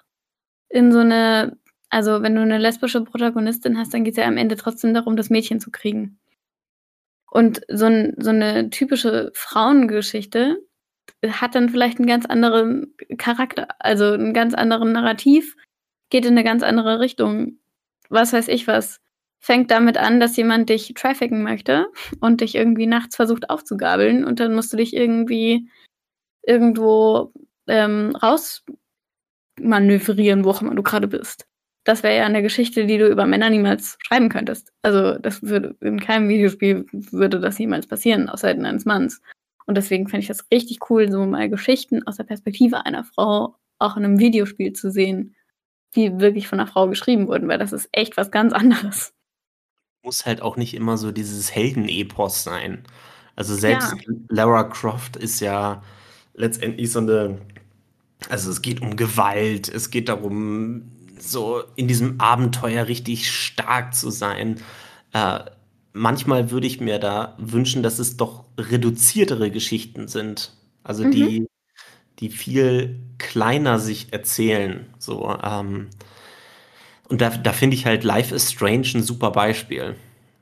in 0.69 0.91
so 0.91 0.99
eine, 0.99 1.57
also 1.91 2.21
wenn 2.23 2.35
du 2.35 2.41
eine 2.41 2.57
lesbische 2.57 3.03
Protagonistin 3.03 3.77
hast, 3.77 3.93
dann 3.93 4.05
geht 4.05 4.13
es 4.13 4.17
ja 4.17 4.25
am 4.25 4.37
Ende 4.37 4.55
trotzdem 4.55 4.93
darum, 4.93 5.17
das 5.17 5.29
Mädchen 5.29 5.59
zu 5.59 5.71
kriegen. 5.71 6.17
Und 7.29 7.61
so, 7.67 7.85
ein, 7.85 8.15
so 8.17 8.29
eine 8.29 8.69
typische 8.69 9.31
Frauengeschichte 9.33 10.57
hat 11.27 11.53
dann 11.55 11.69
vielleicht 11.69 11.99
einen 11.99 12.07
ganz 12.07 12.25
anderen 12.25 12.95
Charakter, 13.17 13.67
also 13.79 14.13
einen 14.13 14.33
ganz 14.33 14.53
anderen 14.53 14.93
Narrativ, 14.93 15.55
geht 16.09 16.25
in 16.25 16.31
eine 16.31 16.43
ganz 16.45 16.63
andere 16.63 16.99
Richtung. 16.99 17.59
Was 18.09 18.33
weiß 18.33 18.47
ich 18.47 18.67
was 18.67 18.99
fängt 19.39 19.71
damit 19.71 19.97
an, 19.97 20.19
dass 20.19 20.37
jemand 20.37 20.69
dich 20.69 20.93
trafficken 20.93 21.41
möchte 21.43 21.87
und 22.19 22.41
dich 22.41 22.55
irgendwie 22.55 22.85
nachts 22.85 23.15
versucht 23.15 23.49
aufzugabeln 23.49 24.23
und 24.23 24.39
dann 24.39 24.53
musst 24.53 24.71
du 24.71 24.77
dich 24.77 24.95
irgendwie 24.95 25.67
irgendwo 26.43 27.33
ähm, 27.67 28.15
rausmanövrieren, 29.57 30.45
wo 30.45 30.51
auch 30.51 30.61
immer 30.61 30.75
du 30.75 30.83
gerade 30.83 31.07
bist. 31.07 31.47
Das 31.83 32.03
wäre 32.03 32.17
ja 32.17 32.25
eine 32.25 32.41
Geschichte, 32.41 32.85
die 32.85 32.97
du 32.97 33.07
über 33.07 33.25
Männer 33.25 33.49
niemals 33.49 33.97
schreiben 34.05 34.29
könntest. 34.29 34.71
Also 34.83 35.17
das 35.17 35.41
würde 35.41 35.75
in 35.81 35.99
keinem 35.99 36.29
Videospiel 36.29 36.85
würde 36.91 37.39
das 37.39 37.57
jemals 37.57 37.87
passieren, 37.87 38.29
aus 38.29 38.41
Seiten 38.41 38.65
eines 38.65 38.85
Manns. 38.85 39.21
Und 39.65 39.75
deswegen 39.75 40.07
fände 40.07 40.21
ich 40.21 40.27
das 40.27 40.45
richtig 40.51 40.89
cool, 40.89 41.11
so 41.11 41.25
mal 41.25 41.49
Geschichten 41.49 42.05
aus 42.05 42.17
der 42.17 42.23
Perspektive 42.23 42.85
einer 42.85 43.03
Frau 43.03 43.55
auch 43.79 43.97
in 43.97 44.05
einem 44.05 44.19
Videospiel 44.19 44.73
zu 44.73 44.91
sehen, 44.91 45.35
die 45.95 46.19
wirklich 46.19 46.47
von 46.47 46.59
einer 46.59 46.67
Frau 46.67 46.87
geschrieben 46.87 47.27
wurden, 47.27 47.47
weil 47.47 47.57
das 47.57 47.73
ist 47.73 47.89
echt 47.91 48.15
was 48.15 48.31
ganz 48.31 48.53
anderes 48.53 49.13
muss 50.03 50.25
halt 50.25 50.41
auch 50.41 50.57
nicht 50.57 50.73
immer 50.73 50.97
so 50.97 51.11
dieses 51.11 51.53
Heldenepos 51.53 52.43
sein. 52.43 52.83
Also 53.35 53.55
selbst 53.55 53.93
ja. 53.93 54.13
Lara 54.29 54.63
Croft 54.63 55.15
ist 55.15 55.39
ja 55.39 55.83
letztendlich 56.33 56.91
so 56.91 56.99
eine, 56.99 57.39
also 58.29 58.49
es 58.49 58.61
geht 58.61 58.81
um 58.81 58.95
Gewalt, 58.95 59.69
es 59.69 59.89
geht 59.89 60.09
darum, 60.09 60.91
so 61.21 61.63
in 61.75 61.87
diesem 61.87 62.19
Abenteuer 62.19 62.87
richtig 62.87 63.31
stark 63.31 63.93
zu 63.93 64.09
sein. 64.09 64.59
Äh, 65.13 65.39
manchmal 65.93 66.51
würde 66.51 66.67
ich 66.67 66.79
mir 66.79 66.99
da 66.99 67.35
wünschen, 67.37 67.83
dass 67.83 67.99
es 67.99 68.17
doch 68.17 68.45
reduziertere 68.57 69.51
Geschichten 69.51 70.07
sind. 70.07 70.53
Also 70.83 71.03
mhm. 71.03 71.11
die, 71.11 71.47
die 72.19 72.29
viel 72.29 72.99
kleiner 73.17 73.79
sich 73.79 74.11
erzählen. 74.11 74.85
So, 74.97 75.37
ähm, 75.43 75.89
und 77.09 77.21
da, 77.21 77.29
da 77.29 77.53
finde 77.53 77.75
ich 77.75 77.85
halt 77.85 78.03
Life 78.03 78.33
is 78.33 78.51
Strange 78.51 78.87
ein 78.95 79.03
super 79.03 79.31
Beispiel. 79.31 79.95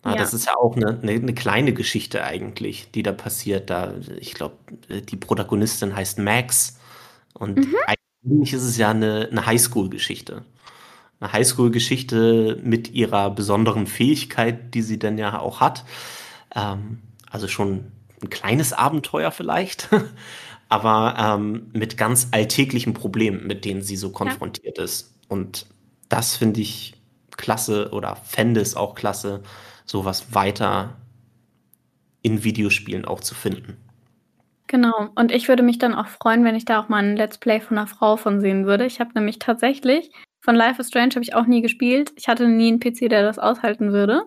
Ja. 0.05 0.15
Das 0.15 0.33
ist 0.33 0.45
ja 0.45 0.55
auch 0.55 0.75
eine, 0.77 0.99
eine, 1.01 1.11
eine, 1.11 1.33
kleine 1.33 1.73
Geschichte 1.73 2.23
eigentlich, 2.23 2.89
die 2.91 3.03
da 3.03 3.11
passiert. 3.11 3.69
Da, 3.69 3.93
ich 4.17 4.33
glaube, 4.33 4.55
die 4.87 5.17
Protagonistin 5.17 5.95
heißt 5.95 6.19
Max. 6.19 6.79
Und 7.33 7.57
mhm. 7.57 7.75
eigentlich 7.85 8.53
ist 8.53 8.63
es 8.63 8.77
ja 8.77 8.91
eine, 8.91 9.27
eine 9.29 9.45
Highschool-Geschichte. 9.45 10.43
Eine 11.19 11.33
Highschool-Geschichte 11.33 12.59
mit 12.63 12.91
ihrer 12.91 13.29
besonderen 13.31 13.87
Fähigkeit, 13.87 14.73
die 14.73 14.81
sie 14.81 14.99
dann 14.99 15.17
ja 15.17 15.39
auch 15.39 15.59
hat. 15.59 15.83
Ähm, 16.55 16.99
also 17.29 17.47
schon 17.47 17.91
ein 18.21 18.29
kleines 18.29 18.73
Abenteuer 18.73 19.31
vielleicht, 19.31 19.89
aber 20.69 21.15
ähm, 21.17 21.69
mit 21.73 21.97
ganz 21.97 22.29
alltäglichen 22.31 22.93
Problemen, 22.93 23.47
mit 23.47 23.65
denen 23.65 23.81
sie 23.81 23.95
so 23.95 24.11
konfrontiert 24.11 24.77
ja. 24.77 24.83
ist. 24.83 25.13
Und 25.27 25.65
das 26.09 26.35
finde 26.35 26.61
ich 26.61 26.95
klasse 27.37 27.91
oder 27.91 28.15
fände 28.15 28.59
es 28.59 28.75
auch 28.75 28.95
klasse, 28.95 29.41
sowas 29.85 30.33
weiter 30.33 30.95
in 32.21 32.43
Videospielen 32.43 33.05
auch 33.05 33.21
zu 33.21 33.35
finden. 33.35 33.77
Genau, 34.67 35.09
und 35.15 35.31
ich 35.31 35.47
würde 35.47 35.63
mich 35.63 35.79
dann 35.79 35.95
auch 35.95 36.07
freuen, 36.07 36.43
wenn 36.43 36.55
ich 36.55 36.65
da 36.65 36.79
auch 36.79 36.89
mal 36.89 37.03
ein 37.03 37.15
Let's 37.15 37.39
Play 37.39 37.59
von 37.59 37.77
einer 37.77 37.87
Frau 37.87 38.17
von 38.17 38.39
sehen 38.39 38.65
würde. 38.67 38.85
Ich 38.85 38.99
habe 38.99 39.11
nämlich 39.15 39.39
tatsächlich 39.39 40.11
von 40.41 40.55
Life 40.55 40.81
is 40.81 40.87
Strange 40.87 41.11
habe 41.15 41.23
ich 41.23 41.35
auch 41.35 41.45
nie 41.45 41.61
gespielt. 41.61 42.11
Ich 42.15 42.27
hatte 42.27 42.47
nie 42.47 42.69
einen 42.69 42.79
PC, 42.79 43.09
der 43.09 43.23
das 43.23 43.39
aushalten 43.39 43.91
würde. 43.91 44.23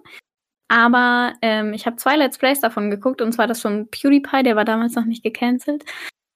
Aber 0.69 1.35
ähm, 1.43 1.75
ich 1.75 1.87
habe 1.87 1.97
zwei 1.97 2.17
Let's 2.17 2.39
Plays 2.39 2.61
davon 2.61 2.91
geguckt, 2.91 3.21
und 3.21 3.33
zwar 3.33 3.47
das 3.47 3.61
von 3.61 3.89
PewDiePie, 3.91 4.43
der 4.43 4.57
war 4.57 4.65
damals 4.65 4.95
noch 4.95 5.05
nicht 5.05 5.23
gecancelt. 5.23 5.85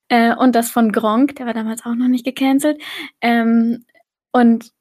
Äh, 0.09 0.35
und 0.37 0.55
das 0.55 0.71
von 0.71 0.93
Gronk, 0.93 1.37
der 1.37 1.47
war 1.47 1.55
damals 1.55 1.85
auch 1.87 1.95
noch 1.95 2.09
nicht 2.09 2.25
gecancelt. 2.25 2.81
Ähm, 3.23 3.85
und 4.33 4.73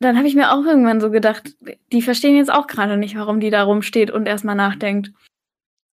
dann 0.00 0.16
habe 0.16 0.26
ich 0.26 0.34
mir 0.34 0.52
auch 0.52 0.64
irgendwann 0.64 1.00
so 1.00 1.10
gedacht, 1.10 1.54
die 1.92 2.02
verstehen 2.02 2.36
jetzt 2.36 2.52
auch 2.52 2.66
gerade 2.66 2.96
nicht, 2.96 3.16
warum 3.16 3.40
die 3.40 3.50
da 3.50 3.62
rumsteht 3.62 4.10
und 4.10 4.26
erstmal 4.26 4.56
nachdenkt. 4.56 5.12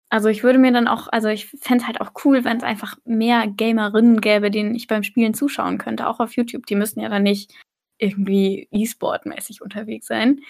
Also 0.09 0.29
ich 0.29 0.43
würde 0.43 0.57
mir 0.57 0.71
dann 0.71 0.87
auch, 0.87 1.07
also 1.07 1.27
ich 1.27 1.47
fände 1.47 1.83
es 1.83 1.87
halt 1.87 2.01
auch 2.01 2.11
cool, 2.25 2.43
wenn 2.43 2.57
es 2.57 2.63
einfach 2.63 2.97
mehr 3.05 3.47
Gamerinnen 3.47 4.21
gäbe, 4.21 4.49
denen 4.49 4.73
ich 4.73 4.87
beim 4.87 5.03
Spielen 5.03 5.35
zuschauen 5.35 5.77
könnte, 5.77 6.07
auch 6.07 6.19
auf 6.19 6.35
YouTube. 6.35 6.65
Die 6.65 6.75
müssen 6.75 6.99
ja 6.99 7.09
dann 7.09 7.23
nicht 7.23 7.53
irgendwie 7.99 8.67
E-Sport-mäßig 8.71 9.61
unterwegs 9.61 10.07
sein. 10.07 10.41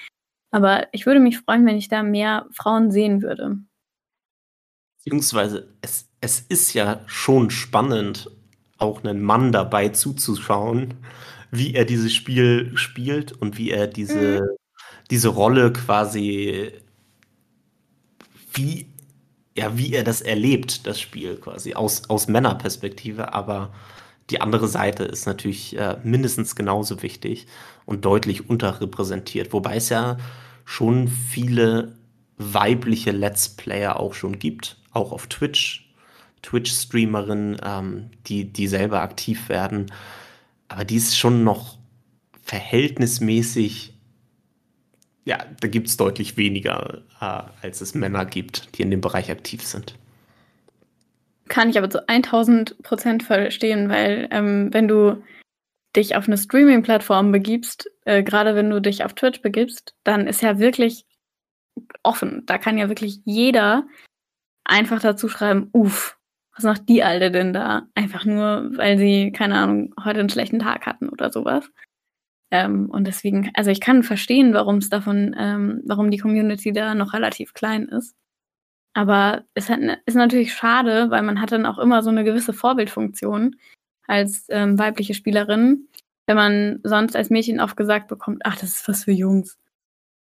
Aber 0.51 0.87
ich 0.93 1.05
würde 1.05 1.19
mich 1.19 1.39
freuen, 1.39 1.65
wenn 1.65 1.77
ich 1.77 1.89
da 1.89 2.03
mehr 2.03 2.47
Frauen 2.51 2.91
sehen 2.91 3.21
würde. 3.21 3.57
Beziehungsweise 4.97 5.67
es, 5.81 6.09
es 6.21 6.39
ist 6.41 6.73
ja 6.73 7.01
schon 7.05 7.49
spannend, 7.49 8.29
auch 8.77 9.03
einen 9.03 9.21
Mann 9.21 9.51
dabei 9.51 9.89
zuzuschauen, 9.89 10.95
wie 11.51 11.73
er 11.73 11.85
dieses 11.85 12.13
Spiel 12.13 12.71
spielt 12.75 13.31
und 13.31 13.57
wie 13.57 13.71
er 13.71 13.87
diese, 13.87 14.41
mhm. 14.41 14.47
diese 15.09 15.29
Rolle 15.29 15.73
quasi, 15.73 16.71
wie, 18.53 18.87
ja, 19.57 19.77
wie 19.77 19.93
er 19.93 20.03
das 20.03 20.21
erlebt, 20.21 20.87
das 20.87 20.99
Spiel 20.99 21.35
quasi, 21.37 21.73
aus, 21.73 22.09
aus 22.09 22.27
Männerperspektive, 22.27 23.33
aber 23.33 23.73
die 24.29 24.41
andere 24.41 24.67
Seite 24.67 25.03
ist 25.03 25.25
natürlich 25.25 25.77
äh, 25.77 25.97
mindestens 26.03 26.55
genauso 26.55 27.01
wichtig 27.01 27.47
und 27.85 28.05
deutlich 28.05 28.49
unterrepräsentiert, 28.49 29.53
wobei 29.53 29.77
es 29.77 29.89
ja 29.89 30.17
schon 30.65 31.07
viele 31.07 31.97
weibliche 32.37 33.11
Let's 33.11 33.49
Player 33.49 33.99
auch 33.99 34.13
schon 34.13 34.39
gibt, 34.39 34.77
auch 34.91 35.11
auf 35.11 35.27
Twitch, 35.27 35.93
Twitch-Streamerinnen, 36.41 37.57
ähm, 37.63 38.09
die, 38.27 38.45
die 38.45 38.67
selber 38.67 39.01
aktiv 39.01 39.49
werden 39.49 39.91
aber 40.69 40.85
die 40.85 40.95
ist 40.95 41.17
schon 41.17 41.43
noch 41.43 41.77
verhältnismäßig, 42.43 43.93
ja, 45.25 45.39
da 45.59 45.67
gibt 45.67 45.87
es 45.87 45.97
deutlich 45.97 46.37
weniger, 46.37 47.01
äh, 47.19 47.43
als 47.61 47.81
es 47.81 47.93
Männer 47.93 48.25
gibt, 48.25 48.77
die 48.77 48.83
in 48.83 48.91
dem 48.91 49.01
Bereich 49.01 49.29
aktiv 49.29 49.63
sind. 49.63 49.95
Kann 51.49 51.69
ich 51.69 51.77
aber 51.77 51.89
zu 51.89 52.07
1000 52.07 52.81
Prozent 52.83 53.23
verstehen, 53.23 53.89
weil 53.89 54.27
ähm, 54.31 54.73
wenn 54.73 54.87
du 54.87 55.21
dich 55.95 56.15
auf 56.15 56.27
eine 56.27 56.37
Streaming-Plattform 56.37 57.31
begibst, 57.31 57.89
äh, 58.05 58.23
gerade 58.23 58.55
wenn 58.55 58.69
du 58.69 58.79
dich 58.79 59.03
auf 59.03 59.13
Twitch 59.13 59.41
begibst, 59.41 59.95
dann 60.03 60.27
ist 60.27 60.41
ja 60.41 60.59
wirklich 60.59 61.05
offen. 62.03 62.43
Da 62.45 62.57
kann 62.57 62.77
ja 62.77 62.89
wirklich 62.89 63.19
jeder 63.25 63.87
einfach 64.63 65.01
dazu 65.01 65.27
schreiben, 65.27 65.69
uff, 65.73 66.17
was 66.55 66.63
macht 66.63 66.89
die 66.89 67.03
Alte 67.03 67.31
denn 67.31 67.53
da? 67.53 67.87
Einfach 67.95 68.25
nur, 68.25 68.69
weil 68.77 68.97
sie, 68.97 69.31
keine 69.31 69.55
Ahnung, 69.55 69.95
heute 70.03 70.19
einen 70.19 70.29
schlechten 70.29 70.59
Tag 70.59 70.85
hatten 70.85 71.09
oder 71.09 71.31
sowas. 71.31 71.69
Ähm, 72.51 72.89
und 72.89 73.05
deswegen, 73.05 73.51
also 73.53 73.71
ich 73.71 73.79
kann 73.79 74.03
verstehen, 74.03 74.53
warum 74.53 74.77
es 74.77 74.89
davon, 74.89 75.35
ähm, 75.37 75.81
warum 75.85 76.11
die 76.11 76.17
Community 76.17 76.73
da 76.73 76.95
noch 76.95 77.13
relativ 77.13 77.53
klein 77.53 77.87
ist. 77.87 78.15
Aber 78.99 79.45
es 79.53 79.69
hat, 79.69 79.79
ist 80.05 80.15
natürlich 80.15 80.53
schade, 80.53 81.09
weil 81.09 81.21
man 81.21 81.39
hat 81.39 81.53
dann 81.53 81.65
auch 81.65 81.79
immer 81.79 82.03
so 82.03 82.09
eine 82.09 82.25
gewisse 82.25 82.51
Vorbildfunktion 82.51 83.55
als 84.07 84.47
ähm, 84.49 84.77
weibliche 84.77 85.13
Spielerin, 85.13 85.87
wenn 86.27 86.35
man 86.35 86.79
sonst 86.83 87.15
als 87.15 87.29
Mädchen 87.29 87.61
oft 87.61 87.77
gesagt 87.77 88.09
bekommt, 88.09 88.41
ach, 88.43 88.57
das 88.57 88.71
ist 88.71 88.87
was 88.89 89.05
für 89.05 89.13
Jungs. 89.13 89.57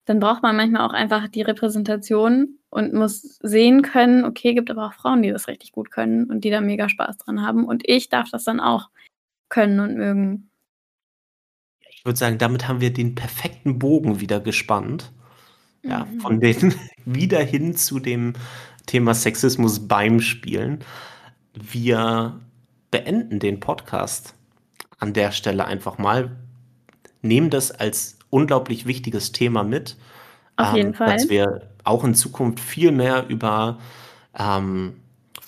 dann 0.05 0.21
braucht 0.21 0.45
man 0.45 0.55
manchmal 0.55 0.87
auch 0.89 0.93
einfach 0.93 1.27
die 1.27 1.43
Repräsentation 1.43 2.61
und 2.71 2.95
muss 2.95 3.41
sehen 3.43 3.83
können, 3.83 4.25
okay, 4.25 4.55
gibt 4.55 4.71
aber 4.71 4.87
auch 4.87 4.95
Frauen, 4.95 5.23
die 5.23 5.33
das 5.33 5.49
richtig 5.49 5.73
gut 5.73 5.91
können 5.91 6.31
und 6.31 6.45
die 6.45 6.51
da 6.51 6.61
mega 6.61 6.89
Spaß 6.89 7.17
dran 7.17 7.43
haben. 7.43 7.65
Und 7.65 7.83
ich 7.85 8.09
darf 8.09 8.31
das 8.31 8.45
dann 8.45 8.61
auch 8.61 8.91
können 9.49 9.81
und 9.81 9.97
mögen. 9.97 10.51
Ich 11.91 12.05
würde 12.05 12.17
sagen, 12.17 12.39
damit 12.39 12.69
haben 12.69 12.81
wir 12.81 12.93
den 12.93 13.17
perfekten 13.17 13.81
Bogen 13.81 14.21
wieder 14.21 14.39
gespannt. 14.39 15.11
Ja, 15.83 16.05
mhm. 16.05 16.21
von 16.21 16.41
den 16.41 16.75
wieder 17.05 17.41
hin 17.41 17.77
zu 17.77 18.01
dem 18.01 18.35
Thema 18.87 19.15
Sexismus 19.15 19.87
beim 19.87 20.21
Spielen. 20.21 20.85
Wir 21.55 22.41
beenden 22.91 23.39
den 23.39 23.61
Podcast 23.61 24.35
an 24.99 25.13
der 25.13 25.33
Stelle 25.33 25.67
einfach 25.67 25.99
mal. 25.99 26.37
Nehmen 27.23 27.51
das 27.51 27.71
als 27.71 28.19
unglaublich 28.31 28.87
wichtiges 28.87 29.33
Thema 29.33 29.63
mit. 29.63 29.97
Auf 30.57 30.75
jeden 30.75 30.89
ähm, 30.89 30.95
Fall. 30.95 31.13
Dass 31.13 31.29
wir 31.29 31.71
auch 31.85 32.05
in 32.05 32.15
Zukunft 32.15 32.61
viel 32.61 32.93
mehr 32.93 33.29
über 33.29 33.79
ähm, 34.39 35.01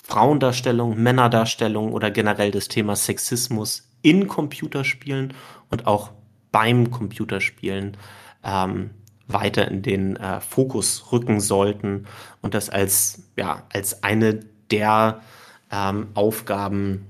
Frauendarstellung, 0.03 1.01
Männerdarstellung 1.01 1.93
oder 1.93 2.11
generell 2.11 2.51
das 2.51 2.67
Thema 2.67 2.95
Sexismus 2.95 3.89
in 4.01 4.27
Computerspielen 4.27 5.33
und 5.69 5.87
auch 5.87 6.11
beim 6.51 6.91
Computerspielen 6.91 7.97
ähm, 8.43 8.91
weiter 9.33 9.67
in 9.67 9.81
den 9.81 10.15
äh, 10.15 10.39
Fokus 10.41 11.11
rücken 11.11 11.39
sollten 11.39 12.07
und 12.41 12.53
das 12.53 12.69
als, 12.69 13.23
ja, 13.37 13.63
als 13.73 14.03
eine 14.03 14.39
der 14.71 15.21
ähm, 15.71 16.07
Aufgaben 16.13 17.07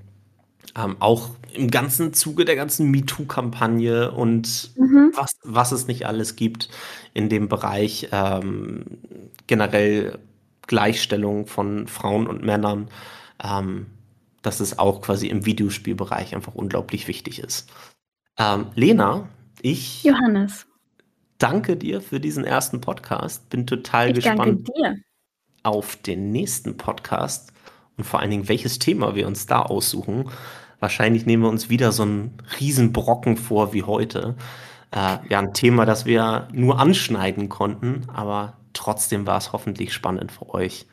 ähm, 0.76 0.96
auch 1.00 1.30
im 1.54 1.70
ganzen 1.70 2.14
Zuge 2.14 2.46
der 2.46 2.56
ganzen 2.56 2.90
MeToo-Kampagne 2.92 4.12
und 4.12 4.72
mhm. 4.78 5.12
was, 5.16 5.34
was 5.44 5.72
es 5.72 5.88
nicht 5.88 6.06
alles 6.06 6.36
gibt 6.36 6.70
in 7.14 7.30
dem 7.30 7.50
Bereich 7.50 8.10
ähm, 8.12 8.86
generell 9.48 10.20
Gleichstellung 10.68 11.48
von 11.48 11.88
Frauen 11.88 12.28
und 12.28 12.44
Männern, 12.44 12.88
ähm, 13.44 13.88
dass 14.42 14.60
es 14.60 14.80
auch 14.80 15.02
quasi 15.02 15.28
im 15.28 15.46
Videospielbereich 15.46 16.34
einfach 16.34 16.56
unglaublich 16.56 17.08
wichtig 17.08 17.40
ist. 17.40 17.70
Ähm, 18.38 18.68
Lena, 18.76 19.28
ich 19.62 20.04
Johannes. 20.04 20.66
Danke 21.42 21.76
dir 21.76 22.02
für 22.02 22.20
diesen 22.20 22.44
ersten 22.44 22.82
Podcast. 22.82 23.50
Bin 23.50 23.66
total 23.66 24.10
ich 24.10 24.16
gespannt 24.16 24.70
auf 25.64 25.96
den 25.96 26.32
nächsten 26.32 26.78
Podcast 26.78 27.52
und 27.98 28.04
vor 28.04 28.20
allen 28.20 28.32
Dingen, 28.32 28.50
welches 28.50 28.80
Thema 28.80 29.16
wir 29.16 29.28
uns 29.28 29.46
da 29.46 29.62
aussuchen. 29.62 30.30
Wahrscheinlich 30.80 31.26
nehmen 31.26 31.44
wir 31.44 31.50
uns 31.50 31.70
wieder 31.70 31.92
so 31.92 32.04
einen 32.04 32.38
Riesenbrocken 32.60 33.38
vor 33.38 33.74
wie 33.74 33.84
heute. 33.84 34.36
Äh, 34.92 35.18
ja, 35.30 35.39
ein 35.39 35.54
Thema, 35.54 35.86
das 35.86 36.06
wir 36.06 36.48
nur 36.52 36.80
anschneiden 36.80 37.50
konnten, 37.50 38.08
aber 38.12 38.58
trotzdem 38.74 39.28
war 39.28 39.38
es 39.38 39.54
hoffentlich 39.54 39.94
spannend 39.94 40.32
für 40.32 40.50
euch. 40.50 40.88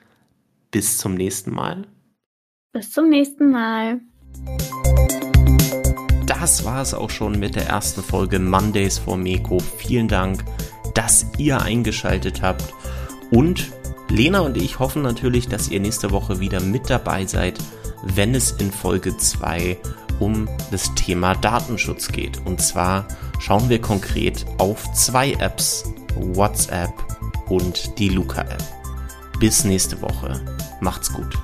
Bis 0.71 0.99
zum 0.99 1.15
nächsten 1.15 1.53
Mal. 1.53 1.87
Bis 2.73 2.91
zum 2.93 3.09
nächsten 3.09 3.51
Mal. 3.51 4.01
Das 6.41 6.65
war 6.65 6.83
es 6.83 6.95
auch 6.95 7.11
schon 7.11 7.39
mit 7.39 7.57
der 7.57 7.67
ersten 7.67 8.03
Folge 8.03 8.39
Mondays 8.39 8.99
for 8.99 9.17
Meko. 9.17 9.59
Vielen 9.59 10.09
Dank, 10.09 10.45
dass 10.95 11.27
ihr 11.37 11.61
eingeschaltet 11.63 12.43
habt. 12.43 12.73
Und 13.31 13.73
Lena 14.09 14.41
und 14.41 14.57
ich 14.57 14.79
hoffen 14.79 15.03
natürlich, 15.03 15.49
dass 15.49 15.69
ihr 15.69 15.81
nächste 15.81 16.11
Woche 16.11 16.41
wieder 16.41 16.61
mit 16.61 16.89
dabei 16.89 17.27
seid 17.27 17.59
wenn 18.03 18.35
es 18.35 18.53
in 18.53 18.71
Folge 18.71 19.17
2 19.17 19.77
um 20.21 20.49
das 20.71 20.95
Thema 20.95 21.35
Datenschutz 21.35 22.09
geht. 22.09 22.45
Und 22.45 22.61
zwar 22.61 23.07
schauen 23.39 23.69
wir 23.69 23.81
konkret 23.81 24.45
auf 24.59 24.93
zwei 24.93 25.33
Apps, 25.35 25.85
WhatsApp 26.17 26.93
und 27.49 27.99
die 27.99 28.09
Luca-App. 28.09 28.63
Bis 29.39 29.65
nächste 29.65 30.01
Woche. 30.03 30.41
Macht's 30.81 31.13
gut. 31.13 31.39